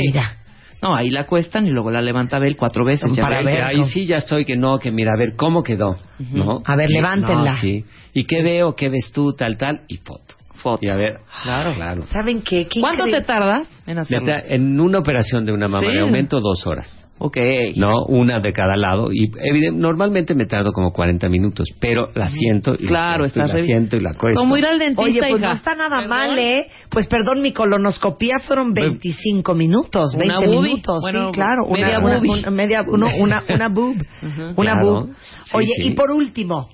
mira. 0.00 0.43
No, 0.84 0.94
ahí 0.94 1.08
la 1.08 1.24
cuestan 1.24 1.66
y 1.66 1.70
luego 1.70 1.90
la 1.90 2.02
levanta 2.02 2.36
Abel 2.36 2.56
cuatro 2.56 2.84
veces. 2.84 3.10
para 3.18 3.42
ver, 3.42 3.62
ahí 3.62 3.82
sí 3.84 4.04
ya 4.04 4.18
estoy 4.18 4.44
que 4.44 4.54
no, 4.54 4.78
que 4.78 4.92
mira, 4.92 5.12
a 5.12 5.16
ver 5.16 5.34
cómo 5.34 5.62
quedó. 5.62 5.96
¿no? 6.32 6.62
A 6.64 6.76
ver, 6.76 6.90
levántenla. 6.90 7.56
sí. 7.60 7.84
¿Y 8.12 8.24
qué 8.24 8.42
veo? 8.42 8.76
¿Qué 8.76 8.90
ves 8.90 9.10
tú? 9.12 9.32
Tal, 9.32 9.56
tal. 9.56 9.80
Y 9.88 9.96
foto. 9.96 10.34
Foto. 10.56 10.84
Y 10.84 10.88
a 10.88 10.96
ver, 10.96 11.20
claro. 11.42 11.72
claro. 11.74 12.04
¿Saben 12.06 12.42
qué? 12.42 12.68
¿Cuánto 12.80 13.04
te 13.06 13.22
tardas 13.22 13.66
en 13.86 13.98
hacerlo? 13.98 14.34
En 14.46 14.78
una 14.78 14.98
operación 14.98 15.44
de 15.44 15.52
una 15.52 15.68
mama 15.68 15.90
de 15.90 16.00
aumento, 16.00 16.40
dos 16.40 16.66
horas. 16.66 17.03
Ok. 17.18 17.36
No, 17.76 18.04
una 18.08 18.40
de 18.40 18.52
cada 18.52 18.76
lado. 18.76 19.12
Y 19.12 19.30
normalmente 19.72 20.34
me 20.34 20.46
tardo 20.46 20.72
como 20.72 20.92
40 20.92 21.28
minutos, 21.28 21.68
pero 21.78 22.10
la 22.14 22.28
siento 22.28 22.74
y 22.74 22.86
claro, 22.86 23.26
la, 23.34 23.46
la 23.46 23.62
siento 23.62 23.96
y 23.96 24.00
la 24.00 24.14
cuesto. 24.14 24.40
Como 24.40 24.56
ir 24.56 24.66
al 24.66 24.78
dentista, 24.78 25.02
Oye, 25.02 25.20
pues 25.30 25.40
no 25.40 25.52
está 25.52 25.74
nada 25.74 26.06
mal, 26.06 26.38
¿eh? 26.38 26.66
Pues 26.90 27.06
perdón, 27.06 27.40
mi 27.40 27.52
colonoscopía 27.52 28.40
fueron 28.40 28.74
25 28.74 29.54
minutos, 29.54 30.16
20 30.16 30.48
minutos. 30.48 31.04
sí, 31.04 31.18
claro. 31.32 31.66
Media 31.68 31.98
una, 31.98 32.18
una, 32.20 32.50
media, 32.50 32.84
una, 32.86 33.42
una 33.48 33.68
boob. 33.68 33.96
Una 34.56 34.74
boob. 34.82 35.10
Oye, 35.54 35.72
y 35.78 35.92
por 35.92 36.10
último, 36.10 36.68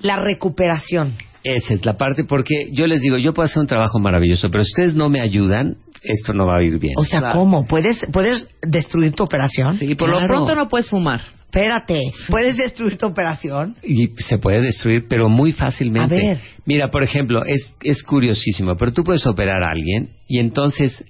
la 0.00 0.16
recuperación. 0.16 1.14
Esa 1.44 1.74
es 1.74 1.86
la 1.86 1.96
parte, 1.96 2.24
porque 2.24 2.70
yo 2.72 2.88
les 2.88 3.00
digo, 3.00 3.18
yo 3.18 3.32
puedo 3.32 3.44
hacer 3.46 3.60
un 3.60 3.68
trabajo 3.68 4.00
maravilloso, 4.00 4.50
pero 4.50 4.62
ustedes 4.62 4.96
no 4.96 5.08
me 5.08 5.20
ayudan, 5.20 5.76
esto 6.06 6.32
no 6.32 6.46
va 6.46 6.58
a 6.58 6.62
ir 6.62 6.78
bien. 6.78 6.94
O 6.96 7.04
sea, 7.04 7.32
¿cómo? 7.32 7.66
¿Puedes, 7.66 7.98
¿Puedes 8.12 8.48
destruir 8.62 9.12
tu 9.12 9.24
operación? 9.24 9.76
Sí, 9.76 9.94
por 9.94 10.08
lo 10.08 10.18
pronto 10.26 10.54
no 10.54 10.68
puedes 10.68 10.88
fumar. 10.88 11.20
Espérate, 11.44 12.00
¿puedes 12.28 12.56
destruir 12.56 12.98
tu 12.98 13.06
operación? 13.06 13.76
Y 13.82 14.08
se 14.18 14.38
puede 14.38 14.60
destruir, 14.60 15.06
pero 15.08 15.28
muy 15.28 15.52
fácilmente. 15.52 16.14
A 16.14 16.28
ver. 16.28 16.40
Mira, 16.66 16.90
por 16.90 17.02
ejemplo, 17.02 17.44
es, 17.44 17.74
es 17.82 18.02
curiosísimo, 18.02 18.76
pero 18.76 18.92
tú 18.92 19.02
puedes 19.04 19.26
operar 19.26 19.62
a 19.62 19.70
alguien 19.70 20.10
y 20.28 20.38
entonces 20.38 21.02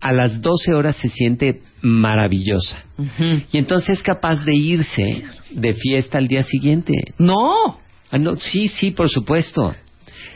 a 0.00 0.12
las 0.12 0.40
12 0.40 0.74
horas 0.74 0.96
se 0.96 1.08
siente 1.08 1.62
maravillosa. 1.82 2.84
Y 3.52 3.58
entonces 3.58 3.98
es 3.98 4.02
capaz 4.02 4.44
de 4.44 4.54
irse 4.54 5.22
de 5.50 5.74
fiesta 5.74 6.18
al 6.18 6.28
día 6.28 6.42
siguiente. 6.44 6.92
No. 7.18 7.78
Ah, 8.10 8.18
no, 8.18 8.36
sí, 8.36 8.68
sí, 8.68 8.90
por 8.90 9.08
supuesto. 9.08 9.74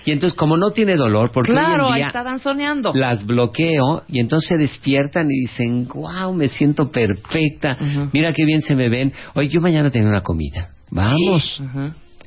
Y 0.04 0.12
entonces, 0.12 0.36
como 0.36 0.56
no 0.56 0.70
tiene 0.70 0.96
dolor, 0.96 1.30
porque 1.32 1.52
claro, 1.52 1.86
hoy 1.86 1.92
en 1.92 1.96
día 1.96 2.06
está 2.08 2.22
danzoneando. 2.22 2.92
las 2.94 3.24
bloqueo 3.24 4.04
y 4.08 4.20
entonces 4.20 4.48
se 4.48 4.58
despiertan 4.58 5.30
y 5.30 5.40
dicen, 5.40 5.88
wow, 5.88 6.32
me 6.34 6.48
siento 6.48 6.90
perfecta, 6.90 7.78
mira 8.12 8.32
qué 8.32 8.44
bien 8.44 8.60
se 8.60 8.76
me 8.76 8.88
ven. 8.88 9.12
Oye, 9.34 9.48
yo 9.48 9.60
mañana 9.60 9.90
tengo 9.90 10.08
una 10.08 10.22
comida. 10.22 10.70
Vamos. 10.90 11.62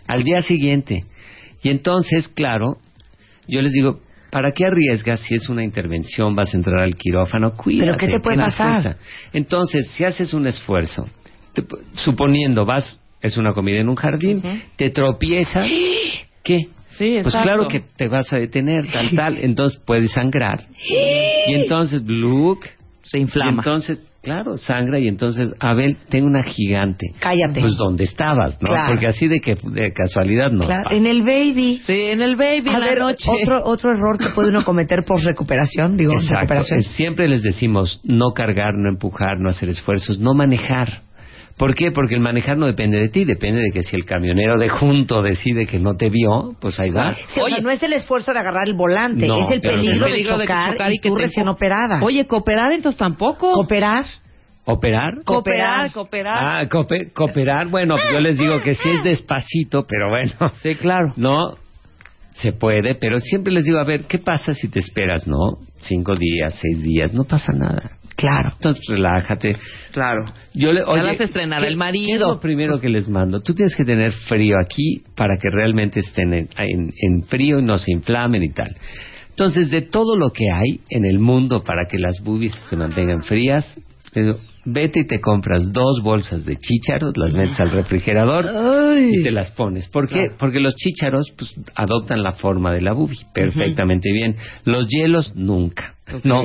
Al 0.07 0.23
día 0.23 0.41
siguiente. 0.41 1.03
Y 1.61 1.69
entonces, 1.69 2.27
claro, 2.27 2.77
yo 3.47 3.61
les 3.61 3.71
digo, 3.71 3.99
¿para 4.31 4.51
qué 4.51 4.65
arriesgas 4.65 5.19
si 5.21 5.35
es 5.35 5.49
una 5.49 5.63
intervención, 5.63 6.35
vas 6.35 6.53
a 6.53 6.57
entrar 6.57 6.79
al 6.81 6.95
quirófano? 6.95 7.53
Cuídate. 7.55 7.85
¿Pero 7.85 7.97
qué 7.97 8.07
te 8.07 8.19
puede 8.19 8.37
pasar? 8.37 8.97
Entonces, 9.33 9.87
si 9.91 10.03
haces 10.03 10.33
un 10.33 10.47
esfuerzo, 10.47 11.07
suponiendo 11.95 12.65
vas, 12.65 12.99
es 13.21 13.37
una 13.37 13.53
comida 13.53 13.77
en 13.79 13.89
un 13.89 13.95
jardín, 13.95 14.41
te 14.75 14.89
tropiezas, 14.89 15.67
¿qué? 16.43 16.69
Sí, 16.97 17.19
pues 17.21 17.35
claro 17.35 17.67
que 17.67 17.79
te 17.79 18.07
vas 18.07 18.31
a 18.33 18.37
detener, 18.37 18.85
tal, 18.91 19.11
tal, 19.15 19.37
entonces 19.41 19.79
puedes 19.85 20.11
sangrar. 20.11 20.63
Y 21.47 21.53
entonces, 21.53 22.01
look, 22.05 22.61
se 23.03 23.19
inflama. 23.19 23.51
Y 23.51 23.55
entonces, 23.57 23.99
claro, 24.21 24.57
sangra 24.57 24.99
y 24.99 25.07
entonces, 25.07 25.53
Abel, 25.59 25.97
tengo 26.09 26.27
una 26.27 26.43
gigante. 26.43 27.13
Cállate. 27.19 27.61
Pues 27.61 27.77
donde 27.77 28.03
estabas, 28.03 28.57
¿no? 28.61 28.69
Porque 28.87 29.07
así 29.07 29.27
de 29.27 29.39
que 29.39 29.55
de 29.55 29.93
casualidad 29.93 30.51
no. 30.51 30.65
Claro, 30.65 30.91
en 30.91 31.05
el 31.05 31.21
baby. 31.21 31.81
Sí, 31.85 32.01
en 32.07 32.21
el 32.21 32.35
baby, 32.35 32.69
a 32.69 32.77
en 32.77 32.79
ver, 32.81 32.97
la 32.97 33.05
noche. 33.05 33.29
Otro, 33.43 33.61
otro 33.65 33.91
error 33.91 34.17
que 34.17 34.29
puede 34.29 34.49
uno 34.49 34.65
cometer 34.65 35.03
por 35.05 35.23
recuperación, 35.23 35.95
digo, 35.97 36.13
Exacto. 36.13 36.39
recuperación. 36.39 36.83
Siempre 36.83 37.27
les 37.27 37.43
decimos 37.43 38.01
no 38.03 38.31
cargar, 38.33 38.73
no 38.75 38.89
empujar, 38.89 39.39
no 39.39 39.49
hacer 39.49 39.69
esfuerzos, 39.69 40.19
no 40.19 40.33
manejar. 40.33 41.06
¿Por 41.57 41.73
qué? 41.73 41.91
Porque 41.91 42.13
el 42.13 42.21
manejar 42.21 42.57
no 42.57 42.67
depende 42.67 42.99
de 42.99 43.09
ti, 43.09 43.25
depende 43.25 43.61
de 43.61 43.71
que 43.71 43.81
si 43.81 43.95
el 43.95 44.05
camionero 44.05 44.59
de 44.59 44.69
junto 44.69 45.23
decide 45.23 45.65
que 45.65 45.79
no 45.79 45.95
te 45.95 46.09
vio, 46.09 46.55
pues 46.61 46.79
ahí 46.79 46.91
va. 46.91 47.15
Oye, 47.41 47.61
no 47.61 47.71
es 47.71 47.81
el 47.81 47.93
esfuerzo 47.93 48.31
de 48.31 48.39
agarrar 48.39 48.67
el 48.67 48.75
volante, 48.75 49.25
es 49.25 49.51
el 49.51 49.61
peligro, 49.61 50.07
de, 50.07 50.23
chocar 50.23 50.93
y, 50.93 50.99
tú 50.99 51.15
recién 51.15 51.47
operada. 51.47 51.99
Oye, 52.03 52.25
cooperar 52.27 52.73
entonces 52.73 52.99
tampoco. 52.99 53.53
¿Cooperar? 53.53 54.05
¿Operar? 54.65 55.23
Cooperar, 55.23 55.91
cooperar. 55.91 56.37
Ah, 56.39 56.67
cooperar. 56.69 57.67
Bueno, 57.69 57.95
yo 58.11 58.19
les 58.19 58.37
digo 58.37 58.59
que 58.59 58.75
sí 58.75 58.89
es 58.89 59.03
despacito, 59.03 59.87
pero 59.87 60.09
bueno. 60.09 60.33
Sí, 60.61 60.75
claro. 60.75 61.13
No, 61.15 61.55
se 62.35 62.51
puede, 62.53 62.93
pero 62.95 63.17
siempre 63.19 63.51
les 63.51 63.65
digo, 63.65 63.79
a 63.79 63.83
ver, 63.83 64.03
¿qué 64.05 64.19
pasa 64.19 64.53
si 64.53 64.67
te 64.67 64.79
esperas, 64.79 65.25
no? 65.25 65.57
Cinco 65.79 66.15
días, 66.15 66.53
seis 66.61 66.83
días, 66.83 67.13
no 67.13 67.23
pasa 67.23 67.51
nada. 67.51 67.96
Claro. 68.17 68.49
Entonces 68.53 68.83
relájate. 68.87 69.55
Claro. 69.91 70.25
Yo 70.53 70.73
le, 70.73 70.83
oye, 70.83 71.03
vas 71.03 71.19
a 71.21 71.23
estrenar 71.23 71.63
el 71.63 71.77
marido. 71.77 72.13
es 72.13 72.19
lo 72.35 72.39
primero 72.39 72.81
que 72.81 72.89
les 72.89 73.07
mando? 73.07 73.41
Tú 73.41 73.53
tienes 73.53 73.75
que 73.75 73.85
tener 73.85 74.11
frío 74.11 74.55
aquí 74.59 75.03
para 75.15 75.37
que 75.37 75.49
realmente 75.49 75.99
estén 75.99 76.33
en, 76.33 76.49
en 76.57 77.23
frío 77.25 77.59
y 77.59 77.63
no 77.63 77.77
se 77.77 77.91
inflamen 77.91 78.43
y 78.43 78.49
tal. 78.49 78.75
Entonces, 79.29 79.69
de 79.69 79.83
todo 79.83 80.17
lo 80.17 80.31
que 80.31 80.49
hay 80.51 80.81
en 80.89 81.05
el 81.05 81.19
mundo 81.19 81.63
para 81.63 81.85
que 81.87 81.99
las 81.99 82.19
boobies 82.23 82.55
se 82.71 82.75
mantengan 82.75 83.21
frías, 83.21 83.71
vete 84.69 84.99
y 84.99 85.07
te 85.07 85.21
compras 85.21 85.71
dos 85.71 86.01
bolsas 86.03 86.45
de 86.45 86.57
chícharos, 86.57 87.15
las 87.15 87.33
metes 87.33 87.59
al 87.59 87.71
refrigerador 87.71 88.45
y 88.99 89.23
te 89.23 89.31
las 89.31 89.51
pones. 89.51 89.87
¿Por 89.87 90.09
qué? 90.09 90.31
Porque 90.37 90.59
los 90.59 90.75
chícharos 90.75 91.31
pues, 91.37 91.55
adoptan 91.73 92.21
la 92.21 92.33
forma 92.33 92.73
de 92.73 92.81
la 92.81 92.91
boobie 92.91 93.25
perfectamente 93.33 94.11
bien. 94.11 94.35
Los 94.65 94.87
hielos 94.87 95.33
nunca. 95.35 95.95
No, 96.23 96.43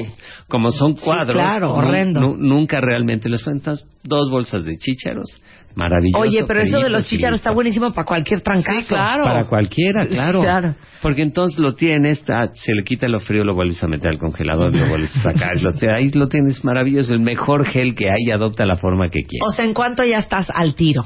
como 0.49 0.71
son 0.71 0.95
cuadros, 0.95 1.35
claro, 1.35 1.75
horrendo. 1.75 2.37
nunca 2.37 2.81
realmente 2.81 3.29
los 3.29 3.43
cuentas. 3.43 3.85
Dos 4.05 4.31
bolsas 4.31 4.65
de 4.65 4.77
chícharos, 4.79 5.41
maravilloso. 5.75 6.21
Oye, 6.21 6.45
pero 6.47 6.61
eso 6.61 6.81
de 6.81 6.91
los 6.91 7.09
chícharos 7.09 7.37
está 7.37 7.51
buenísimo 7.51 7.93
para 7.93 8.07
cualquier 8.07 8.41
trancazo. 8.41 8.95
claro. 8.95 9.25
Para 9.25 9.45
cualquiera, 9.45 10.07
claro. 10.11 10.75
Porque 11.01 11.23
entonces 11.23 11.59
lo 11.59 11.75
tienes, 11.75 12.23
ah, 12.29 12.49
se 12.53 12.75
le 12.75 12.85
quita 12.85 13.09
lo 13.09 13.21
frío, 13.21 13.45
lo 13.45 13.55
vuelves 13.55 13.83
a 13.83 13.89
meter 13.89 14.11
al 14.11 14.19
congelador, 14.19 14.75
lo 14.75 14.87
vuelves 14.89 15.15
a 15.17 15.33
sacar, 15.33 15.61
lo, 15.61 15.73
ahí 15.93 16.11
lo 16.11 16.29
tienes 16.29 16.65
maravilloso, 16.65 17.13
el 17.13 17.21
mejor 17.21 17.67
gel 17.67 17.95
que 17.95 18.11
hay 18.11 18.31
adopta 18.33 18.65
la 18.67 18.77
forma 18.77 19.09
que 19.09 19.25
quieres. 19.25 19.47
O 19.47 19.53
sea, 19.53 19.65
¿en 19.65 19.75
cuánto 19.75 20.05
ya 20.05 20.19
estás 20.19 20.49
al 20.53 20.75
tiro? 20.75 21.03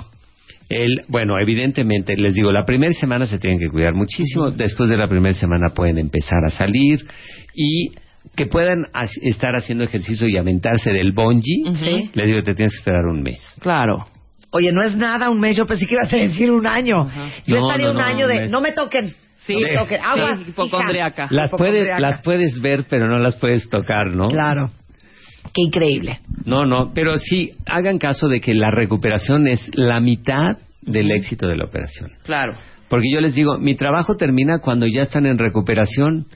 El, 0.68 1.02
bueno, 1.08 1.38
evidentemente, 1.40 2.16
les 2.16 2.34
digo, 2.34 2.50
la 2.50 2.64
primera 2.64 2.92
semana 2.92 3.26
se 3.26 3.38
tienen 3.38 3.60
que 3.60 3.68
cuidar 3.68 3.94
muchísimo, 3.94 4.50
después 4.50 4.90
de 4.90 4.96
la 4.96 5.08
primera 5.08 5.34
semana 5.34 5.70
pueden 5.74 5.98
empezar 5.98 6.44
a 6.44 6.50
salir 6.50 7.06
y 7.54 7.92
que 8.34 8.46
puedan 8.46 8.86
estar 9.22 9.54
haciendo 9.54 9.84
ejercicio 9.84 10.28
y 10.28 10.36
aventarse 10.36 10.90
del 10.90 11.12
bungee, 11.12 12.10
les 12.12 12.26
digo, 12.26 12.42
te 12.42 12.54
tienes 12.54 12.72
que 12.72 12.78
esperar 12.78 13.06
un 13.06 13.22
mes. 13.22 13.40
Claro. 13.60 14.04
Oye, 14.56 14.72
no 14.72 14.82
es 14.82 14.96
nada 14.96 15.28
un 15.28 15.38
mes, 15.38 15.54
yo 15.54 15.66
pensé 15.66 15.84
que 15.86 15.94
ibas 15.94 16.10
a 16.10 16.16
decir 16.16 16.50
un 16.50 16.66
año. 16.66 17.10
Yo 17.46 17.56
estaría 17.56 17.90
un 17.90 18.00
año 18.00 18.26
de, 18.26 18.48
no 18.48 18.62
me 18.62 18.72
toquen. 18.72 19.14
Sí, 19.46 19.54
no 19.54 19.60
me 19.60 19.74
toquen. 19.74 20.00
Agua, 20.02 20.38
hipocondriaca. 20.48 21.28
Las 21.30 21.50
puedes, 21.50 22.00
las 22.00 22.22
puedes 22.22 22.60
ver, 22.62 22.84
pero 22.88 23.06
no 23.06 23.18
las 23.18 23.36
puedes 23.36 23.68
tocar, 23.68 24.08
¿no? 24.08 24.28
Claro. 24.28 24.70
Qué 25.52 25.62
increíble. 25.62 26.20
No, 26.46 26.64
no, 26.64 26.92
pero 26.94 27.18
sí, 27.18 27.52
hagan 27.66 27.98
caso 27.98 28.28
de 28.28 28.40
que 28.40 28.54
la 28.54 28.70
recuperación 28.70 29.46
es 29.46 29.70
la 29.74 30.00
mitad 30.00 30.56
del 30.80 31.10
éxito 31.10 31.46
de 31.46 31.56
la 31.56 31.66
operación. 31.66 32.12
Claro. 32.24 32.54
Porque 32.88 33.08
yo 33.12 33.20
les 33.20 33.34
digo, 33.34 33.58
mi 33.58 33.74
trabajo 33.74 34.16
termina 34.16 34.60
cuando 34.60 34.86
ya 34.86 35.02
están 35.02 35.26
en 35.26 35.38
recuperación. 35.38 36.26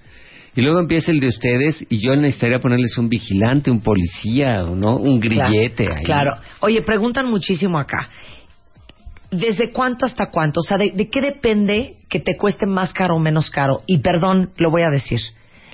Y 0.55 0.62
luego 0.62 0.80
empieza 0.80 1.12
el 1.12 1.20
de 1.20 1.28
ustedes 1.28 1.86
y 1.88 2.01
yo 2.01 2.16
necesitaría 2.16 2.59
ponerles 2.59 2.98
un 2.98 3.09
vigilante, 3.09 3.70
un 3.70 3.82
policía, 3.82 4.62
¿no? 4.62 4.96
Un 4.96 5.20
grillete. 5.20 5.86
Claro, 5.86 6.03
claro. 6.05 6.32
Oye, 6.61 6.82
preguntan 6.82 7.30
muchísimo 7.30 7.78
acá. 7.78 8.09
¿Desde 9.30 9.70
cuánto 9.72 10.07
hasta 10.07 10.30
cuánto? 10.30 10.61
O 10.61 10.62
sea, 10.64 10.76
¿de, 10.76 10.90
¿de, 10.90 11.09
qué 11.09 11.20
depende 11.20 11.98
que 12.09 12.18
te 12.18 12.36
cueste 12.36 12.66
más 12.66 12.92
caro 12.92 13.14
o 13.14 13.20
menos 13.20 13.48
caro? 13.48 13.82
Y 13.86 13.98
perdón, 13.98 14.51
lo 14.57 14.70
voy 14.72 14.82
a 14.82 14.90
decir. 14.90 15.20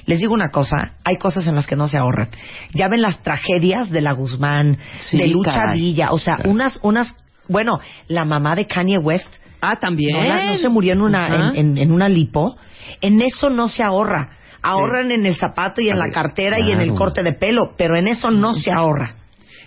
Les 0.06 0.20
digo 0.20 0.32
una 0.32 0.50
cosa, 0.50 0.94
hay 1.04 1.16
cosas 1.16 1.46
en 1.48 1.56
las 1.56 1.66
que 1.66 1.74
no 1.74 1.88
se 1.88 1.98
ahorran. 1.98 2.30
Ya 2.72 2.88
ven 2.88 3.02
las 3.02 3.22
tragedias 3.22 3.90
de 3.90 4.00
la 4.00 4.12
Guzmán, 4.12 4.78
de 5.12 5.26
Lucha 5.26 5.72
Villa, 5.72 6.12
o 6.12 6.18
sea, 6.18 6.38
unas, 6.44 6.78
unas, 6.82 7.12
bueno, 7.48 7.80
la 8.06 8.24
mamá 8.24 8.54
de 8.54 8.66
Kanye 8.66 8.98
West. 8.98 9.28
Ah, 9.60 9.78
también. 9.80 10.16
No, 10.16 10.56
se 10.58 10.68
murió 10.68 10.92
en 10.92 11.00
una, 11.00 11.52
en, 11.56 11.90
una 11.90 12.08
lipo. 12.08 12.56
En 13.00 13.20
eso 13.20 13.50
no 13.50 13.68
se 13.68 13.82
ahorra. 13.82 14.30
Ahorran 14.68 15.10
en 15.12 15.26
el 15.26 15.36
zapato 15.36 15.80
y 15.80 15.88
en 15.88 15.98
la 15.98 16.10
cartera 16.10 16.58
y 16.58 16.72
en 16.72 16.80
el 16.80 16.94
corte 16.94 17.22
de 17.22 17.32
pelo, 17.32 17.74
pero 17.76 17.96
en 17.96 18.08
eso 18.08 18.30
no 18.30 18.54
se 18.54 18.72
ahorra. 18.72 19.16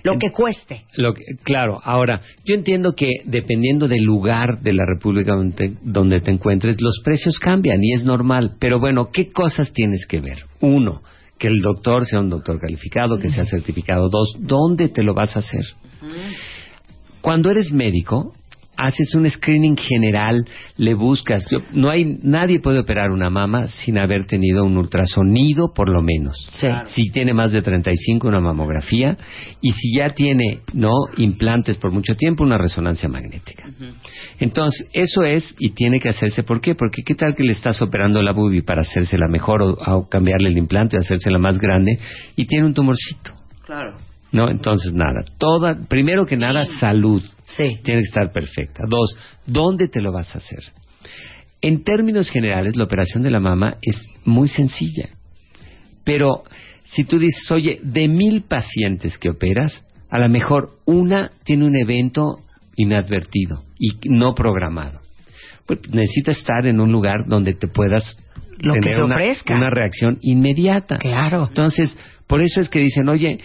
Lo 0.03 0.17
que 0.17 0.31
cueste. 0.31 0.85
Lo 0.95 1.13
claro, 1.43 1.79
ahora, 1.83 2.21
yo 2.45 2.55
entiendo 2.55 2.93
que 2.95 3.09
dependiendo 3.25 3.87
del 3.87 4.03
lugar 4.03 4.61
de 4.61 4.73
la 4.73 4.85
República 4.85 5.35
donde, 5.35 6.21
te 6.21 6.31
encuentres, 6.31 6.81
los 6.81 7.01
precios 7.03 7.37
cambian 7.39 7.83
y 7.83 7.93
es 7.93 8.05
normal. 8.05 8.55
Pero 8.59 8.79
bueno, 8.79 9.09
¿qué 9.11 9.29
cosas 9.29 9.73
tienes 9.73 10.05
que 10.05 10.21
ver? 10.21 10.45
Uno, 10.61 11.01
que 11.37 11.47
el 11.47 11.61
doctor 11.61 12.05
sea 12.05 12.19
un 12.19 12.29
doctor 12.29 12.59
calificado, 12.59 13.19
que 13.19 13.29
sea 13.29 13.45
certificado. 13.45 14.09
Dos, 14.09 14.35
¿dónde 14.39 14.89
te 14.89 15.03
lo 15.03 15.13
vas 15.13 15.35
a 15.35 15.39
hacer? 15.39 15.65
Cuando 17.21 17.51
eres 17.51 17.71
médico, 17.71 18.33
haces 18.79 19.13
un 19.13 19.29
screening 19.29 19.75
general, 19.75 20.45
le 20.77 20.93
buscas. 20.93 21.45
no 21.73 21.89
hay 21.89 22.17
nadie 22.23 22.59
puede 22.59 22.79
operar 22.79 23.11
una 23.11 23.29
mama 23.29 23.67
sin 23.67 23.97
haber 23.97 24.25
tenido 24.25 24.63
un 24.63 24.77
ultrasonido 24.77 25.73
por 25.73 25.89
lo 25.89 26.01
menos. 26.01 26.35
Si 26.85 27.09
tiene 27.11 27.33
más 27.33 27.51
de 27.51 27.61
35 27.61 28.27
una 28.27 28.39
mamografía 28.39 29.17
y 29.61 29.71
si 29.73 29.95
ya 29.95 30.11
tiene 30.11 30.61
no 30.73 30.91
implantes 31.17 31.77
por 31.77 31.91
mucho 31.91 32.15
tiempo 32.15 32.43
una 32.43 32.57
resonancia 32.57 33.09
magnética. 33.09 33.69
Entonces, 34.39 34.87
eso 34.93 35.23
es 35.23 35.53
y 35.59 35.71
tiene 35.71 35.99
que 35.99 36.09
hacerse 36.09 36.43
¿por 36.43 36.61
qué? 36.61 36.75
Porque 36.75 37.03
qué 37.03 37.15
tal 37.15 37.35
que 37.35 37.43
le 37.43 37.51
estás 37.51 37.81
operando 37.81 38.21
la 38.21 38.31
bubi 38.31 38.61
para 38.61 38.83
hacérsela 38.83 39.27
mejor 39.27 39.61
o, 39.61 39.71
o 39.73 40.07
cambiarle 40.07 40.49
el 40.49 40.57
implante, 40.57 40.97
o 40.97 41.01
hacérsela 41.01 41.37
más 41.37 41.59
grande 41.59 41.99
y 42.35 42.45
tiene 42.45 42.65
un 42.65 42.73
tumorcito. 42.73 43.33
Claro. 43.65 44.08
No, 44.31 44.49
entonces 44.49 44.93
nada. 44.93 45.23
Toda, 45.37 45.75
primero 45.87 46.25
que 46.25 46.37
nada, 46.37 46.65
salud. 46.79 47.23
Sí. 47.43 47.79
Tiene 47.83 48.01
que 48.01 48.07
estar 48.07 48.31
perfecta. 48.31 48.83
Dos, 48.87 49.17
¿dónde 49.45 49.87
te 49.87 50.01
lo 50.01 50.11
vas 50.11 50.35
a 50.35 50.37
hacer? 50.37 50.63
En 51.61 51.83
términos 51.83 52.29
generales, 52.29 52.75
la 52.75 52.83
operación 52.83 53.23
de 53.23 53.31
la 53.31 53.39
mama 53.39 53.77
es 53.81 53.97
muy 54.25 54.47
sencilla. 54.47 55.09
Pero 56.03 56.43
si 56.85 57.03
tú 57.03 57.17
dices, 57.17 57.49
oye, 57.51 57.79
de 57.83 58.07
mil 58.07 58.43
pacientes 58.43 59.17
que 59.17 59.29
operas, 59.29 59.83
a 60.09 60.19
lo 60.19 60.29
mejor 60.29 60.77
una 60.85 61.31
tiene 61.43 61.65
un 61.65 61.75
evento 61.75 62.39
inadvertido 62.75 63.63
y 63.77 64.09
no 64.09 64.33
programado. 64.35 65.01
Pues 65.65 65.81
necesitas 65.91 66.37
estar 66.37 66.65
en 66.65 66.79
un 66.79 66.91
lugar 66.91 67.25
donde 67.27 67.53
te 67.53 67.67
puedas 67.67 68.17
lo 68.59 68.73
tener 68.73 68.95
que 68.95 69.03
una, 69.03 69.17
una 69.57 69.69
reacción 69.69 70.17
inmediata. 70.21 70.97
Claro. 70.97 71.47
Entonces, 71.47 71.95
Por 72.29 72.41
eso 72.41 72.61
es 72.61 72.69
que 72.69 72.79
dicen, 72.79 73.09
oye, 73.09 73.39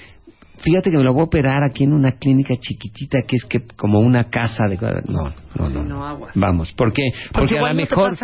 fíjate 0.65 0.91
que 0.91 0.97
me 0.97 1.05
lo 1.05 1.13
voy 1.13 1.21
a 1.21 1.25
operar 1.25 1.63
aquí 1.63 1.85
en 1.85 1.93
una 1.93 2.13
clínica 2.13 2.55
chiquitita 2.59 3.23
que 3.23 3.37
es 3.37 3.45
que 3.45 3.61
como 3.77 4.01
una 4.01 4.25
casa 4.25 4.65
de 4.67 4.79
no 5.07 5.35
no 5.55 5.69
no, 5.69 5.85
no. 5.85 6.29
vamos 6.35 6.73
porque 6.73 7.03
porque, 7.33 7.59
a 7.59 7.69
lo 7.69 7.75
mejor 7.75 8.17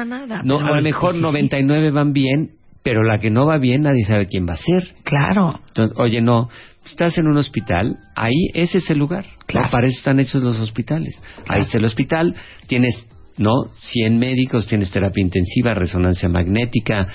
no 0.44 0.58
a 0.58 0.76
lo 0.76 0.82
mejor 0.82 1.14
99 1.14 1.90
van 1.90 2.12
bien 2.12 2.52
pero 2.82 3.02
la 3.02 3.20
que 3.20 3.30
no 3.30 3.44
va 3.46 3.58
bien 3.58 3.82
nadie 3.82 4.04
sabe 4.04 4.26
quién 4.26 4.48
va 4.48 4.54
a 4.54 4.56
ser. 4.56 4.94
Claro. 5.04 5.60
Oye 5.96 6.22
no 6.22 6.48
estás 6.86 7.18
en 7.18 7.26
un 7.26 7.36
hospital 7.36 7.98
ahí 8.16 8.48
ese 8.54 8.78
es 8.78 8.90
el 8.90 8.98
lugar. 8.98 9.26
Claro. 9.46 9.68
para 9.70 9.86
eso 9.86 9.98
están 9.98 10.18
hechos 10.18 10.42
los 10.42 10.58
hospitales. 10.60 11.20
Ahí 11.46 11.62
está 11.62 11.76
el 11.76 11.84
hospital 11.84 12.34
tienes 12.66 13.06
¿no? 13.36 13.70
100 13.74 14.18
médicos, 14.18 14.66
tienes 14.66 14.90
terapia 14.90 15.22
intensiva, 15.22 15.72
resonancia 15.72 16.28
magnética, 16.28 17.06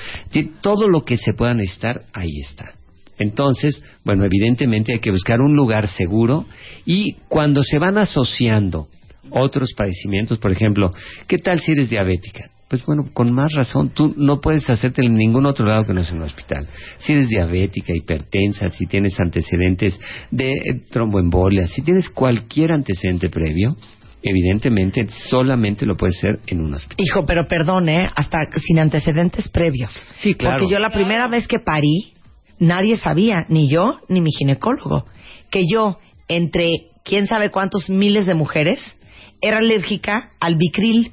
todo 0.62 0.88
lo 0.88 1.06
que 1.06 1.18
se 1.18 1.34
pueda 1.34 1.54
necesitar, 1.54 2.02
ahí 2.14 2.40
está. 2.42 2.74
Entonces, 3.18 3.82
bueno, 4.04 4.26
evidentemente 4.26 4.94
hay 4.94 5.00
que 5.00 5.12
buscar 5.12 5.42
un 5.42 5.56
lugar 5.56 5.88
seguro 5.88 6.46
y 6.86 7.14
cuando 7.30 7.64
se 7.64 7.80
van 7.80 7.98
asociando 7.98 8.88
otros 9.30 9.74
padecimientos, 9.76 10.38
por 10.38 10.52
ejemplo, 10.52 10.92
¿qué 11.28 11.38
tal 11.38 11.60
si 11.60 11.72
eres 11.72 11.90
diabética? 11.90 12.46
Pues 12.68 12.84
bueno, 12.86 13.10
con 13.14 13.32
más 13.32 13.54
razón, 13.54 13.90
tú 13.90 14.14
no 14.18 14.42
puedes 14.42 14.68
hacerte 14.70 15.06
en 15.06 15.16
ningún 15.16 15.46
otro 15.46 15.68
lado 15.68 15.86
que 15.86 15.94
no 15.94 16.02
sea 16.02 16.12
en 16.12 16.18
un 16.18 16.24
hospital. 16.24 16.68
Si 16.98 17.14
eres 17.14 17.30
diabética, 17.30 17.94
hipertensa, 17.94 18.70
si 18.70 18.88
tienes 18.88 19.20
antecedentes 19.20 20.00
de 20.32 20.50
eh, 20.50 20.82
tromboembolia, 20.90 21.68
si 21.68 21.84
tienes 21.84 22.10
cualquier 22.10 22.72
antecedente 22.72 23.30
previo, 23.30 23.78
evidentemente 24.24 25.08
solamente 25.30 25.86
lo 25.86 25.96
puede 25.96 26.14
ser 26.14 26.40
en 26.48 26.62
un 26.62 26.74
hospital. 26.74 27.06
Hijo, 27.06 27.24
pero 27.26 27.48
perdone, 27.48 28.10
hasta 28.16 28.40
sin 28.60 28.80
antecedentes 28.80 29.48
previos. 29.50 29.92
Sí, 30.16 30.34
claro. 30.34 30.58
Porque 30.58 30.74
yo 30.74 30.80
la 30.80 30.90
primera 30.90 31.28
vez 31.28 31.48
que 31.48 31.60
parí, 31.60 32.14
nadie 32.60 32.98
sabía, 32.98 33.46
ni 33.50 33.70
yo 33.70 34.00
ni 34.08 34.22
mi 34.22 34.32
ginecólogo, 34.32 35.06
que 35.50 35.64
yo, 35.70 36.00
entre 36.28 36.90
quién 37.04 37.28
sabe 37.28 37.52
cuántos 37.52 37.90
miles 37.90 38.26
de 38.26 38.34
mujeres, 38.34 38.80
era 39.42 39.58
alérgica 39.58 40.32
al 40.40 40.56
bicril, 40.56 41.12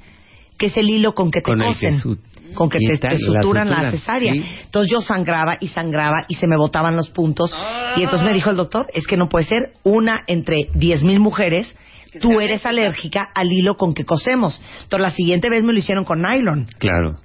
que 0.58 0.66
es 0.66 0.76
el 0.76 0.88
hilo 0.88 1.14
con 1.14 1.30
que 1.30 1.40
te 1.40 1.52
cosen. 1.52 2.18
con 2.54 2.68
que 2.68 2.78
te, 2.78 3.16
suturan 3.18 3.68
la, 3.68 3.90
cesárea. 3.90 4.32
Entonces 4.32 4.90
yo 4.90 5.00
sangraba 5.00 5.56
y 5.60 5.68
sangraba 5.68 6.24
y 6.28 6.34
se 6.34 6.46
me 6.46 6.56
botaban 6.56 6.96
los 6.96 7.10
puntos. 7.10 7.54
Y 7.96 8.02
entonces 8.02 8.26
me 8.26 8.32
dijo 8.32 8.50
el 8.50 8.56
doctor, 8.56 8.86
es 8.94 9.06
que 9.06 9.16
no 9.16 9.28
puede 9.28 9.46
ser 9.46 9.72
una 9.82 10.22
entre 10.26 10.68
diez 10.74 11.02
mil 11.02 11.20
mujeres 11.20 11.74
tú 12.20 12.40
eres 12.40 12.66
alérgica 12.66 13.28
al 13.34 13.50
hilo 13.50 13.76
con 13.76 13.94
que 13.94 14.04
cosemos. 14.04 14.60
Entonces 14.82 15.00
la 15.00 15.14
siguiente 15.14 15.48
vez 15.48 15.62
me 15.62 15.72
lo 15.72 15.78
hicieron 15.78 16.04
con 16.04 16.20
nylon. 16.20 16.66
Claro. 16.78 17.16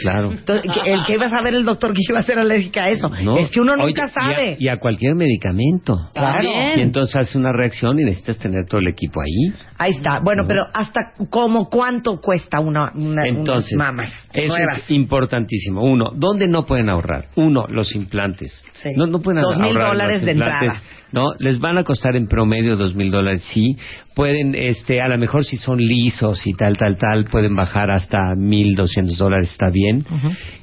Claro. 0.00 0.32
el 0.32 1.04
que 1.04 1.14
iba 1.14 1.26
a 1.26 1.30
saber 1.30 1.54
el 1.54 1.64
doctor 1.64 1.92
que 1.92 2.00
iba 2.08 2.20
a 2.20 2.22
ser 2.22 2.38
alérgica 2.38 2.84
a 2.84 2.90
eso. 2.90 3.10
es 3.38 3.50
que 3.50 3.60
uno 3.60 3.76
nunca 3.76 4.08
sabe. 4.08 4.56
Y 4.58 4.68
a, 4.68 4.78
cualquier 4.78 5.14
medicamento. 5.14 6.08
Claro. 6.14 6.48
Y 6.76 6.80
entonces 6.80 7.16
hace 7.16 7.38
una 7.38 7.52
reacción 7.52 7.98
y 7.98 8.04
necesitas 8.04 8.38
tener 8.38 8.66
todo 8.66 8.80
el 8.80 8.88
equipo 8.88 9.20
ahí. 9.20 9.54
Ahí 9.78 9.92
está. 9.92 10.20
Bueno, 10.20 10.44
pero 10.46 10.62
hasta 10.72 11.12
como 11.28 11.68
cuánto 11.68 12.20
cuesta 12.20 12.60
una, 12.60 12.92
una 12.94 13.28
entonces, 13.28 13.76
mamas 13.76 14.12
Eso 14.32 14.56
es 14.56 14.90
importantísimo. 14.90 15.82
Uno, 15.82 16.12
¿dónde 16.14 16.48
no 16.48 16.64
pueden 16.64 16.88
ahorrar? 16.88 17.28
Uno, 17.36 17.66
los 17.68 17.94
implantes. 17.94 18.64
Sí. 18.72 18.90
No, 18.96 19.06
no 19.06 19.20
pueden 19.20 19.42
Dos 19.42 19.58
mil 19.58 19.74
dólares 19.74 20.22
de 20.22 20.32
entrada. 20.32 20.80
No, 21.12 21.32
les 21.38 21.58
van 21.58 21.76
a 21.76 21.84
costar 21.84 22.16
en 22.16 22.26
promedio 22.26 22.76
dos 22.76 22.94
mil 22.94 23.10
dólares, 23.10 23.44
sí. 23.52 23.76
Pueden, 24.14 24.54
este, 24.54 25.00
a 25.00 25.08
lo 25.08 25.18
mejor 25.18 25.44
si 25.44 25.56
son 25.58 25.78
lisos 25.78 26.46
y 26.46 26.54
tal, 26.54 26.76
tal, 26.76 26.96
tal, 26.96 27.24
pueden 27.24 27.54
bajar 27.54 27.90
hasta 27.90 28.34
mil 28.34 28.74
doscientos 28.74 29.18
dólares, 29.18 29.50
está 29.50 29.70
bien. 29.70 30.04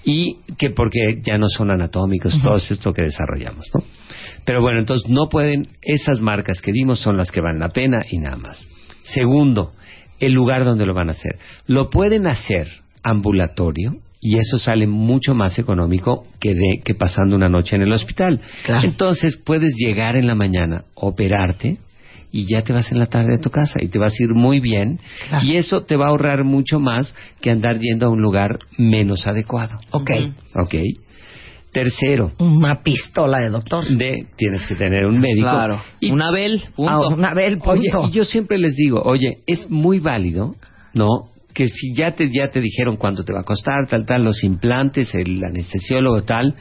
Y 0.03 0.37
que 0.57 0.71
porque 0.71 1.21
ya 1.23 1.37
no 1.37 1.47
son 1.47 1.71
anatómicos, 1.71 2.41
todo 2.41 2.57
esto 2.57 2.93
que 2.93 3.03
desarrollamos, 3.03 3.67
¿no? 3.73 3.83
Pero 4.45 4.61
bueno, 4.61 4.79
entonces 4.79 5.07
no 5.09 5.29
pueden, 5.29 5.67
esas 5.81 6.21
marcas 6.21 6.61
que 6.61 6.71
dimos 6.71 6.99
son 6.99 7.17
las 7.17 7.31
que 7.31 7.41
valen 7.41 7.59
la 7.59 7.69
pena 7.69 7.99
y 8.09 8.17
nada 8.17 8.37
más. 8.37 8.57
Segundo, 9.03 9.73
el 10.19 10.33
lugar 10.33 10.65
donde 10.65 10.85
lo 10.85 10.93
van 10.93 11.09
a 11.09 11.11
hacer. 11.11 11.37
Lo 11.67 11.89
pueden 11.89 12.25
hacer 12.25 12.67
ambulatorio, 13.03 13.97
y 14.21 14.37
eso 14.37 14.57
sale 14.57 14.85
mucho 14.85 15.33
más 15.33 15.57
económico 15.59 16.25
que, 16.39 16.53
de, 16.53 16.81
que 16.83 16.93
pasando 16.93 17.35
una 17.35 17.49
noche 17.49 17.75
en 17.75 17.83
el 17.83 17.93
hospital. 17.93 18.41
Entonces 18.83 19.37
puedes 19.37 19.73
llegar 19.75 20.15
en 20.15 20.27
la 20.27 20.35
mañana, 20.35 20.83
operarte 20.95 21.77
y 22.31 22.45
ya 22.45 22.63
te 22.63 22.73
vas 22.73 22.91
en 22.91 22.99
la 22.99 23.07
tarde 23.07 23.35
a 23.35 23.41
tu 23.41 23.49
casa 23.49 23.79
y 23.81 23.87
te 23.87 23.97
vas 23.97 24.13
a 24.19 24.23
ir 24.23 24.33
muy 24.33 24.59
bien 24.59 24.99
y 25.41 25.55
eso 25.55 25.83
te 25.83 25.95
va 25.95 26.07
a 26.07 26.09
ahorrar 26.09 26.43
mucho 26.43 26.79
más 26.79 27.15
que 27.41 27.49
andar 27.49 27.79
yendo 27.79 28.05
a 28.05 28.09
un 28.09 28.21
lugar 28.21 28.59
menos 28.77 29.25
adecuado. 29.25 29.79
Ok. 29.91 30.11
Ok. 30.55 30.75
Tercero. 31.71 32.31
Una 32.39 32.81
pistola 32.81 33.39
de 33.39 33.49
doctor. 33.49 33.87
De, 33.87 34.25
tienes 34.35 34.65
que 34.65 34.75
tener 34.75 35.05
un 35.05 35.19
médico. 35.19 35.49
Claro. 35.49 35.81
Y, 35.99 36.11
una 36.11 36.31
Bel, 36.31 36.61
punto. 36.75 36.91
Ah, 36.91 37.33
punto. 37.63 38.07
y 38.07 38.11
yo 38.11 38.25
siempre 38.25 38.57
les 38.57 38.75
digo, 38.75 39.01
oye, 39.03 39.39
es 39.45 39.69
muy 39.69 39.99
válido, 39.99 40.55
¿no? 40.95 41.29
Que 41.53 41.67
si 41.67 41.93
ya 41.93 42.11
te, 42.11 42.29
ya 42.31 42.49
te 42.49 42.61
dijeron 42.61 42.97
cuánto 42.97 43.23
te 43.23 43.33
va 43.33 43.41
a 43.41 43.43
costar, 43.43 43.87
tal, 43.87 44.05
tal, 44.05 44.23
los 44.23 44.43
implantes, 44.43 45.13
el 45.15 45.43
anestesiólogo, 45.43 46.23
tal, 46.23 46.55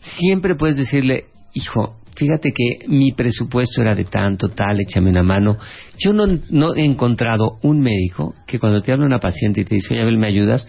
siempre 0.00 0.54
puedes 0.54 0.76
decirle, 0.76 1.26
hijo, 1.54 1.96
fíjate 2.16 2.52
que 2.52 2.88
mi 2.88 3.12
presupuesto 3.12 3.82
era 3.82 3.94
de 3.94 4.04
tanto, 4.04 4.48
tal, 4.48 4.80
échame 4.80 5.10
una 5.10 5.22
mano. 5.22 5.58
Yo 5.98 6.12
no, 6.12 6.26
no 6.50 6.74
he 6.74 6.84
encontrado 6.84 7.58
un 7.62 7.80
médico 7.80 8.34
que 8.46 8.58
cuando 8.58 8.80
te 8.80 8.92
habla 8.92 9.06
una 9.06 9.20
paciente 9.20 9.60
y 9.60 9.64
te 9.64 9.74
dice, 9.76 9.94
oye, 9.94 10.02
Abel, 10.02 10.18
¿me 10.18 10.26
ayudas? 10.26 10.66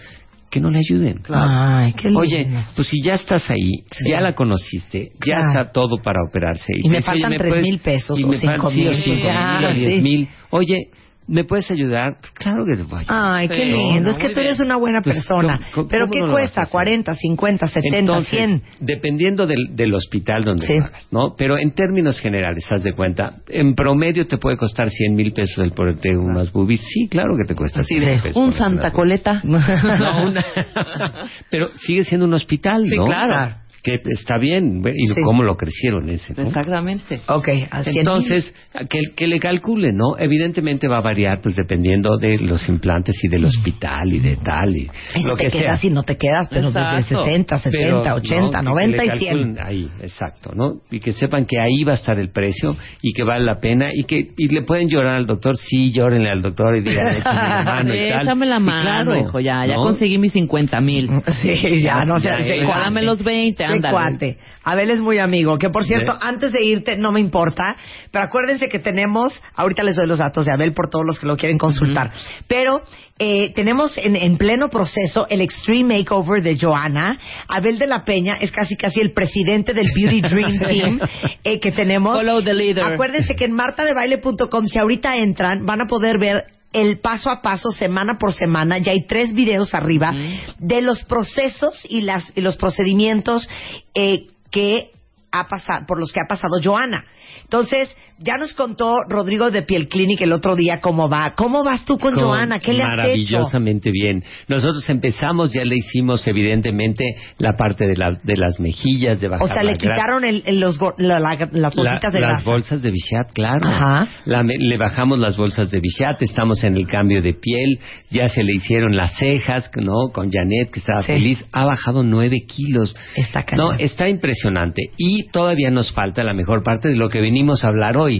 Que 0.49 0.59
no 0.59 0.69
le 0.69 0.77
ayuden. 0.77 1.23
Ay, 1.29 1.93
qué 1.93 2.09
Oye, 2.09 2.47
pues 2.75 2.87
si 2.87 3.01
ya 3.01 3.15
estás 3.15 3.49
ahí, 3.49 3.85
ya 4.07 4.21
la 4.21 4.33
conociste, 4.33 5.13
ya 5.25 5.47
está 5.47 5.71
todo 5.71 5.97
para 5.97 6.21
operarse. 6.21 6.73
Y, 6.75 6.89
me 6.89 7.01
faltan 7.01 7.33
tres 7.35 7.55
mil 7.63 7.79
pesos 7.79 8.11
o 8.11 8.33
cinco 8.33 8.69
mil. 8.69 8.89
o 8.89 9.73
diez 9.73 10.03
mil. 10.03 10.29
Oye, 10.51 10.91
¿Me 11.27 11.43
puedes 11.43 11.69
ayudar? 11.71 12.17
Pues 12.19 12.31
claro 12.31 12.65
que 12.65 12.75
te 12.75 12.83
voy 12.83 13.03
a 13.07 13.35
Ay, 13.35 13.47
qué 13.47 13.65
lindo. 13.65 14.11
es 14.11 14.17
que 14.17 14.29
tú 14.29 14.39
eres 14.39 14.59
una 14.59 14.75
buena 14.75 15.01
pues, 15.01 15.15
persona. 15.15 15.59
¿Pero 15.89 16.07
qué 16.11 16.19
cuesta? 16.21 16.67
¿40, 16.67 17.15
50, 17.15 17.67
70, 17.67 17.97
Entonces, 17.97 18.29
100? 18.29 18.61
Dependiendo 18.81 19.47
del, 19.47 19.75
del 19.75 19.93
hospital 19.93 20.43
donde 20.43 20.67
lo 20.67 20.83
hagas, 20.85 21.07
¿no? 21.11 21.35
Pero 21.37 21.57
en 21.57 21.71
términos 21.71 22.19
generales, 22.19 22.69
haz 22.71 22.83
de 22.83 22.93
cuenta, 22.93 23.35
en 23.47 23.73
promedio 23.75 24.27
te 24.27 24.37
puede 24.37 24.57
costar 24.57 24.89
100 24.89 25.15
mil 25.15 25.31
pesos 25.31 25.59
el 25.59 25.71
ponerte 25.71 26.15
unas 26.17 26.51
boobies. 26.51 26.81
Sí, 26.81 27.07
claro 27.07 27.35
que 27.37 27.45
te 27.45 27.55
cuesta 27.55 27.83
100 27.83 28.21
pesos. 28.21 28.35
Un 28.37 28.53
Santa 28.53 28.91
Coleta. 28.91 29.41
No, 29.93 30.25
una... 30.25 30.43
Pero 31.49 31.69
sigue 31.77 32.03
siendo 32.03 32.25
un 32.25 32.33
hospital, 32.33 32.83
¿no? 32.89 33.05
Sí, 33.05 33.11
claro 33.11 33.62
que 33.83 33.99
está 34.05 34.37
bien, 34.37 34.81
y 34.85 35.21
cómo 35.23 35.43
lo 35.43 35.57
crecieron 35.57 36.09
ese, 36.09 36.33
¿no? 36.35 36.43
Exactamente. 36.43 37.21
Ok, 37.27 37.49
Entonces, 37.87 38.55
que, 38.89 39.13
que, 39.13 39.27
le 39.27 39.39
calcule, 39.41 39.91
¿no? 39.91 40.17
Evidentemente 40.17 40.87
va 40.87 40.99
a 40.99 41.01
variar, 41.01 41.41
pues 41.41 41.57
dependiendo 41.57 42.17
de 42.17 42.37
los 42.37 42.69
implantes 42.69 43.21
y 43.21 43.27
del 43.27 43.43
hospital 43.43 44.13
y 44.13 44.19
de 44.19 44.37
tal, 44.37 44.73
y, 44.73 44.89
lo 45.25 45.35
que 45.35 45.49
te 45.49 45.59
quedas 45.59 45.81
sea. 45.81 45.89
no 45.89 46.03
te 46.03 46.15
quedas, 46.15 46.47
pero 46.49 46.71
desde 46.71 47.15
60, 47.15 47.59
70, 47.59 48.15
80, 48.15 48.61
90 48.61 49.05
y 49.05 49.19
100. 49.19 49.57
Ahí, 49.61 49.89
exacto, 50.01 50.53
¿no? 50.55 50.77
Y 50.89 51.01
que 51.01 51.11
sepan 51.11 51.45
que 51.45 51.59
ahí 51.59 51.83
va 51.83 51.91
a 51.91 51.95
estar 51.95 52.17
el 52.17 52.31
precio 52.31 52.77
y 53.01 53.11
que 53.11 53.23
vale 53.23 53.43
la 53.43 53.59
pena 53.59 53.89
y 53.93 54.05
que 54.05 54.29
y 54.37 54.47
le 54.47 54.61
pueden 54.61 54.87
llorar 54.87 55.17
al 55.17 55.27
doctor, 55.27 55.57
sí, 55.57 55.91
llórenle 55.91 56.29
al 56.29 56.41
doctor 56.41 56.77
y 56.77 56.81
digan, 56.81 57.17
échame 57.17 57.25
la 57.35 57.63
mano 57.65 57.93
y 57.93 58.09
tal. 58.09 58.21
Échame 58.21 58.45
la 58.45 58.59
mano, 58.59 58.81
claro, 58.81 59.17
hijo, 59.17 59.39
ya, 59.41 59.65
ya 59.65 59.75
conseguí 59.75 60.17
mis 60.17 60.31
50 60.31 60.79
mil. 60.79 61.09
Sí, 61.41 61.81
ya, 61.81 62.05
no 62.05 62.19
sé, 62.21 62.29
dame 62.65 63.01
los 63.01 63.21
20, 63.21 63.72
cuate. 63.81 64.37
Abel 64.63 64.91
es 64.91 65.01
muy 65.01 65.19
amigo. 65.19 65.57
Que 65.57 65.69
por 65.69 65.83
cierto, 65.83 66.13
antes 66.19 66.51
de 66.51 66.63
irte, 66.63 66.97
no 66.97 67.11
me 67.11 67.19
importa, 67.19 67.75
pero 68.11 68.25
acuérdense 68.25 68.69
que 68.69 68.79
tenemos, 68.79 69.43
ahorita 69.55 69.83
les 69.83 69.95
doy 69.95 70.07
los 70.07 70.19
datos 70.19 70.45
de 70.45 70.51
Abel 70.51 70.73
por 70.73 70.89
todos 70.89 71.05
los 71.05 71.19
que 71.19 71.27
lo 71.27 71.37
quieren 71.37 71.57
consultar, 71.57 72.11
pero 72.47 72.81
eh, 73.19 73.53
tenemos 73.53 73.97
en, 73.97 74.37
pleno 74.37 74.69
proceso 74.69 75.27
el 75.29 75.41
Extreme 75.41 75.99
Makeover 75.99 76.41
de 76.41 76.57
Joana. 76.59 77.19
Abel 77.47 77.77
de 77.77 77.87
la 77.87 78.03
Peña 78.03 78.37
es 78.41 78.51
casi 78.51 78.75
casi 78.75 79.01
el 79.01 79.13
presidente 79.13 79.73
del 79.73 79.87
Beauty 79.95 80.21
Dream 80.21 80.59
Team 80.67 80.99
eh, 81.43 81.59
que 81.59 81.71
tenemos. 81.71 82.17
Follow 82.17 82.43
the 82.43 82.53
leader. 82.53 82.83
Acuérdense 82.85 83.35
que 83.35 83.45
en 83.45 83.53
martadebaile.com, 83.53 84.65
si 84.65 84.79
ahorita 84.79 85.17
entran, 85.17 85.65
van 85.65 85.81
a 85.81 85.85
poder 85.85 86.17
ver 86.17 86.45
el 86.73 86.99
paso 86.99 87.29
a 87.29 87.41
paso, 87.41 87.71
semana 87.71 88.17
por 88.17 88.33
semana, 88.33 88.79
ya 88.79 88.91
hay 88.91 89.05
tres 89.05 89.33
videos 89.33 89.73
arriba, 89.73 90.11
de 90.57 90.81
los 90.81 91.03
procesos 91.03 91.79
y, 91.87 92.01
las, 92.01 92.31
y 92.35 92.41
los 92.41 92.55
procedimientos 92.57 93.47
eh, 93.93 94.27
que 94.51 94.91
ha 95.31 95.47
pasado, 95.47 95.85
por 95.85 95.99
los 95.99 96.11
que 96.11 96.19
ha 96.19 96.27
pasado 96.27 96.59
Joana. 96.61 97.05
Entonces, 97.43 97.95
ya 98.23 98.37
nos 98.37 98.53
contó 98.53 99.03
Rodrigo 99.09 99.51
de 99.51 99.63
Piel 99.63 99.87
Clinic 99.87 100.21
el 100.21 100.31
otro 100.31 100.55
día 100.55 100.79
cómo 100.79 101.09
va. 101.09 101.33
¿Cómo 101.35 101.63
vas 101.63 101.85
tú 101.85 101.97
con, 101.97 102.15
Joana? 102.15 102.59
¿Qué 102.59 102.73
le 102.73 102.83
has 102.83 102.93
hecho? 102.93 102.97
Maravillosamente 102.97 103.91
bien. 103.91 104.23
Nosotros 104.47 104.89
empezamos, 104.89 105.51
ya 105.51 105.63
le 105.65 105.75
hicimos 105.75 106.25
evidentemente 106.27 107.15
la 107.37 107.57
parte 107.57 107.85
de, 107.87 107.97
la, 107.97 108.11
de 108.23 108.35
las 108.37 108.59
mejillas, 108.59 109.19
de 109.19 109.27
bajar 109.27 109.45
O 109.45 109.53
sea, 109.53 109.63
le 109.63 109.77
quitaron 109.77 110.23
el, 110.25 110.43
los, 110.59 110.77
las 110.97 111.75
bolsitas 111.75 112.13
de 112.13 112.19
Las 112.19 112.43
bolsas 112.43 112.81
de 112.81 112.91
Bichat, 112.91 113.31
claro. 113.33 113.67
Ajá. 113.67 114.07
le 114.25 114.77
bajamos 114.77 115.19
las 115.19 115.37
bolsas 115.37 115.69
de 115.71 115.79
Bichat, 115.79 116.21
estamos 116.21 116.63
en 116.63 116.77
el 116.77 116.87
cambio 116.87 117.21
de 117.21 117.33
piel, 117.33 117.79
ya 118.09 118.29
se 118.29 118.43
le 118.43 118.53
hicieron 118.53 118.95
las 118.95 119.17
cejas, 119.17 119.69
¿no? 119.75 120.11
Con 120.13 120.31
Janet, 120.31 120.71
que 120.71 120.79
estaba 120.79 121.03
feliz. 121.03 121.43
Ha 121.51 121.65
bajado 121.65 122.03
nueve 122.03 122.37
kilos. 122.47 122.95
Está 123.15 123.45
No, 123.55 123.73
está 123.73 124.07
impresionante. 124.07 124.91
Y 124.97 125.27
todavía 125.31 125.71
nos 125.71 125.91
falta 125.91 126.23
la 126.23 126.33
mejor 126.33 126.63
parte 126.63 126.89
de 126.89 126.95
lo 126.95 127.09
que 127.09 127.21
venimos 127.21 127.63
a 127.63 127.69
hablar 127.69 127.97
hoy. 127.97 128.12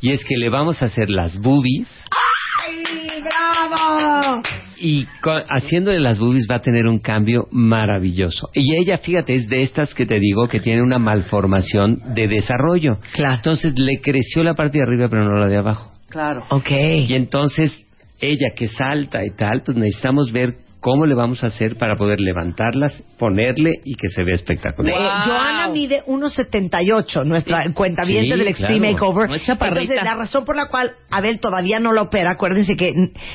Y 0.00 0.12
es 0.12 0.24
que 0.24 0.36
le 0.36 0.48
vamos 0.48 0.82
a 0.82 0.86
hacer 0.86 1.10
las 1.10 1.38
boobies. 1.38 1.88
¡Ay, 2.66 3.22
bravo! 3.22 4.42
Y 4.78 5.06
haciéndole 5.48 6.00
las 6.00 6.18
boobies 6.18 6.46
va 6.50 6.56
a 6.56 6.62
tener 6.62 6.86
un 6.86 6.98
cambio 6.98 7.48
maravilloso. 7.50 8.50
Y 8.52 8.76
ella, 8.76 8.98
fíjate, 8.98 9.34
es 9.34 9.48
de 9.48 9.62
estas 9.62 9.94
que 9.94 10.06
te 10.06 10.18
digo 10.20 10.48
que 10.48 10.60
tiene 10.60 10.82
una 10.82 10.98
malformación 10.98 12.14
de 12.14 12.28
desarrollo. 12.28 12.98
Claro. 13.12 13.36
Entonces 13.36 13.78
le 13.78 14.00
creció 14.00 14.42
la 14.42 14.54
parte 14.54 14.78
de 14.78 14.84
arriba 14.84 15.08
pero 15.08 15.24
no 15.24 15.38
la 15.38 15.48
de 15.48 15.56
abajo. 15.56 15.92
Claro. 16.08 16.44
Ok. 16.50 16.70
Y 17.06 17.14
entonces 17.14 17.84
ella 18.20 18.50
que 18.54 18.68
salta 18.68 19.24
y 19.24 19.30
tal, 19.30 19.62
pues 19.64 19.76
necesitamos 19.76 20.32
ver 20.32 20.63
cómo 20.84 21.06
le 21.06 21.14
vamos 21.14 21.42
a 21.42 21.46
hacer 21.46 21.78
para 21.78 21.96
poder 21.96 22.20
levantarlas, 22.20 23.02
ponerle 23.18 23.72
y 23.86 23.94
que 23.94 24.10
se 24.10 24.22
vea 24.22 24.34
espectacular. 24.34 24.94
Eh, 24.94 25.08
Joana 25.24 25.68
mide 25.68 26.04
1.78, 26.06 27.24
nuestra 27.24 27.64
cuenta 27.72 28.04
bien 28.04 28.28
del 28.28 28.46
Extreme 28.46 28.92
Makeover. 28.92 29.30
Entonces, 29.30 29.96
la 30.04 30.14
razón 30.14 30.44
por 30.44 30.56
la 30.56 30.66
cual 30.66 30.92
Abel 31.10 31.40
todavía 31.40 31.80
no 31.80 31.94
lo 31.94 32.02
opera, 32.02 32.32
acuérdense 32.32 32.76
que 32.76 32.92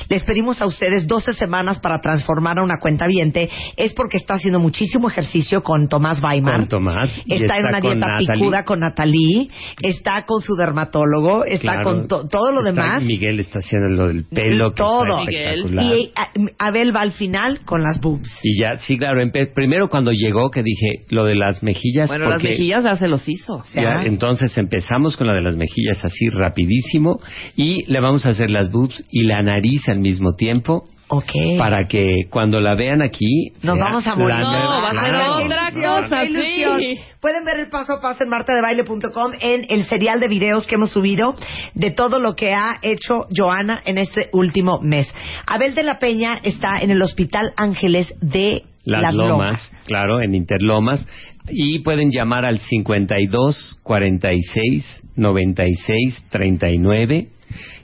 les 0.08 0.22
pedimos 0.22 0.62
a 0.62 0.66
ustedes 0.66 1.08
12 1.08 1.32
semanas 1.32 1.80
para 1.80 2.00
transformar 2.00 2.60
a 2.60 2.62
una 2.62 2.78
cuenta 2.78 3.08
viente, 3.08 3.50
es 3.76 3.94
porque 3.94 4.18
está 4.18 4.34
haciendo 4.34 4.60
muchísimo 4.60 5.08
ejercicio 5.08 5.64
con 5.64 5.88
Tomás 5.88 6.22
Weimar. 6.22 6.54
Con 6.54 6.68
Tomás. 6.68 7.20
Está, 7.26 7.56
en 7.56 7.66
una 7.66 7.80
dieta 7.80 8.06
picuda 8.16 8.64
con 8.64 8.78
Natalie, 8.78 9.48
está 9.82 10.24
con 10.24 10.40
su 10.40 10.54
dermatólogo, 10.54 11.44
está 11.44 11.82
con 11.82 12.06
todo 12.06 12.52
lo 12.52 12.62
demás. 12.62 13.02
Miguel 13.02 13.40
está 13.40 13.58
haciendo 13.58 13.88
lo 13.88 14.06
del 14.06 14.24
pelo, 14.26 14.72
todo. 14.72 15.24
Y 15.28 16.12
Abel 16.56 16.94
va 16.94 17.00
al 17.00 17.10
final 17.10 17.39
con 17.64 17.82
las 17.82 18.00
boobs. 18.00 18.30
Y 18.42 18.58
ya, 18.60 18.76
sí, 18.78 18.98
claro. 18.98 19.20
Primero 19.54 19.88
cuando 19.88 20.12
llegó 20.12 20.50
que 20.50 20.62
dije 20.62 21.04
lo 21.08 21.24
de 21.24 21.36
las 21.36 21.62
mejillas. 21.62 22.08
Bueno, 22.08 22.28
las 22.28 22.42
mejillas 22.42 22.84
ya 22.84 22.96
se 22.96 23.08
los 23.08 23.28
hizo. 23.28 23.62
Ya, 23.74 24.04
entonces 24.04 24.56
empezamos 24.58 25.16
con 25.16 25.26
lo 25.26 25.34
de 25.34 25.42
las 25.42 25.56
mejillas 25.56 26.04
así 26.04 26.28
rapidísimo 26.28 27.20
y 27.56 27.84
le 27.90 28.00
vamos 28.00 28.26
a 28.26 28.30
hacer 28.30 28.50
las 28.50 28.70
boobs 28.70 29.04
y 29.10 29.24
la 29.24 29.42
nariz 29.42 29.88
al 29.88 30.00
mismo 30.00 30.34
tiempo. 30.34 30.88
Okay. 31.12 31.58
Para 31.58 31.88
que 31.88 32.26
cuando 32.30 32.60
la 32.60 32.76
vean 32.76 33.02
aquí. 33.02 33.52
Nos 33.62 33.76
vamos 33.80 34.06
a 34.06 34.14
morir. 34.14 34.38
No, 34.38 34.52
va 34.52 34.90
a 34.90 35.04
ser 35.04 35.44
otra 35.44 35.72
cosa, 35.72 36.22
sí. 36.22 37.00
Pueden 37.20 37.44
ver 37.44 37.58
el 37.58 37.68
paso 37.68 37.94
a 37.94 38.00
paso 38.00 38.22
en 38.22 38.30
martadebaile.com 38.30 39.32
en 39.40 39.66
el 39.68 39.86
serial 39.86 40.20
de 40.20 40.28
videos 40.28 40.68
que 40.68 40.76
hemos 40.76 40.92
subido 40.92 41.34
de 41.74 41.90
todo 41.90 42.20
lo 42.20 42.36
que 42.36 42.54
ha 42.54 42.78
hecho 42.82 43.26
Joana 43.36 43.82
en 43.84 43.98
este 43.98 44.28
último 44.32 44.78
mes. 44.82 45.12
Abel 45.48 45.74
de 45.74 45.82
la 45.82 45.98
Peña 45.98 46.38
está 46.44 46.78
en 46.78 46.92
el 46.92 47.02
Hospital 47.02 47.54
Ángeles 47.56 48.14
de 48.20 48.62
Las, 48.84 49.12
Lomas, 49.12 49.60
Claro, 49.86 50.20
en 50.22 50.36
Interlomas. 50.36 51.08
Y 51.48 51.80
pueden 51.80 52.12
llamar 52.12 52.44
al 52.44 52.60
52 52.60 53.80
46 53.82 55.02
96 55.16 56.24
39 56.30 57.28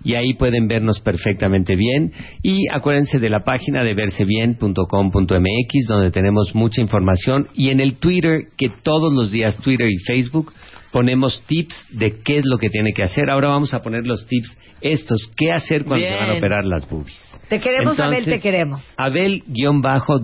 y 0.05 0.15
ahí 0.15 0.35
pueden 0.35 0.69
vernos 0.69 1.01
perfectamente 1.01 1.77
bien. 1.77 2.13
Y 2.43 2.67
acuérdense 2.73 3.19
de 3.19 3.31
la 3.31 3.45
página 3.45 3.85
de 3.85 3.95
versebien.com.mx 3.95 5.87
donde 5.89 6.11
tenemos 6.11 6.55
mucha 6.55 6.81
información 6.81 7.49
y 7.55 7.71
en 7.71 7.81
el 7.81 7.95
Twitter, 7.95 8.49
que 8.57 8.69
todos 8.69 9.13
los 9.13 9.31
días 9.31 9.57
Twitter 9.59 9.89
y 9.89 9.99
Facebook 9.99 10.53
ponemos 10.93 11.43
tips 11.47 11.75
de 11.91 12.19
qué 12.23 12.39
es 12.39 12.45
lo 12.45 12.59
que 12.59 12.71
tiene 12.71 12.93
que 12.93 13.03
hacer. 13.03 13.31
Ahora 13.31 13.49
vamos 13.49 13.75
a 13.75 13.83
poner 13.83 14.05
los 14.05 14.27
tips 14.27 14.57
estos, 14.81 15.31
qué 15.37 15.53
hacer 15.53 15.85
cuando 15.85 16.07
se 16.07 16.15
van 16.15 16.31
a 16.31 16.35
operar 16.35 16.65
las 16.65 16.89
boobies. 16.89 17.27
Te 17.49 17.61
queremos, 17.61 17.99
Abel, 18.01 18.25
te 18.25 18.41
queremos. 18.41 18.83
Abel-D 18.97 19.45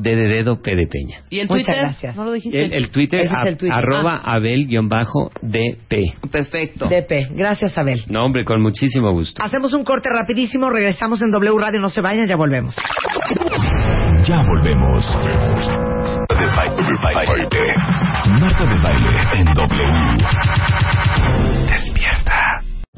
de 0.02 0.16
dedo 0.16 0.60
P 0.60 0.74
de 0.74 0.86
Peña. 0.88 1.22
¿Y 1.30 1.38
el 1.38 1.48
Twitter? 1.48 1.76
gracias. 1.78 2.16
¿No 2.16 2.24
lo 2.24 2.32
dijiste? 2.32 2.64
El, 2.64 2.90
Twitter, 2.90 3.26
arroba 3.70 4.20
ah. 4.24 4.34
Abel-DP. 4.34 5.94
Perfecto. 6.30 6.88
DP. 6.88 7.30
Gracias, 7.36 7.78
Abel. 7.78 8.02
No, 8.08 8.24
hombre, 8.24 8.44
con 8.44 8.60
muchísimo 8.60 9.12
gusto. 9.12 9.40
Hacemos 9.42 9.72
un 9.72 9.84
corte 9.84 10.08
rapidísimo, 10.10 10.68
regresamos 10.70 11.22
en 11.22 11.30
W 11.30 11.56
Radio, 11.58 11.80
no 11.80 11.90
se 11.90 12.00
vayan, 12.00 12.26
ya 12.26 12.36
volvemos. 12.36 12.74
Ya 14.24 14.42
volvemos. 14.42 15.91
Marta 18.38 18.64
de 18.66 18.78
baile 18.82 19.08
en 19.34 19.44
W. 19.54 20.81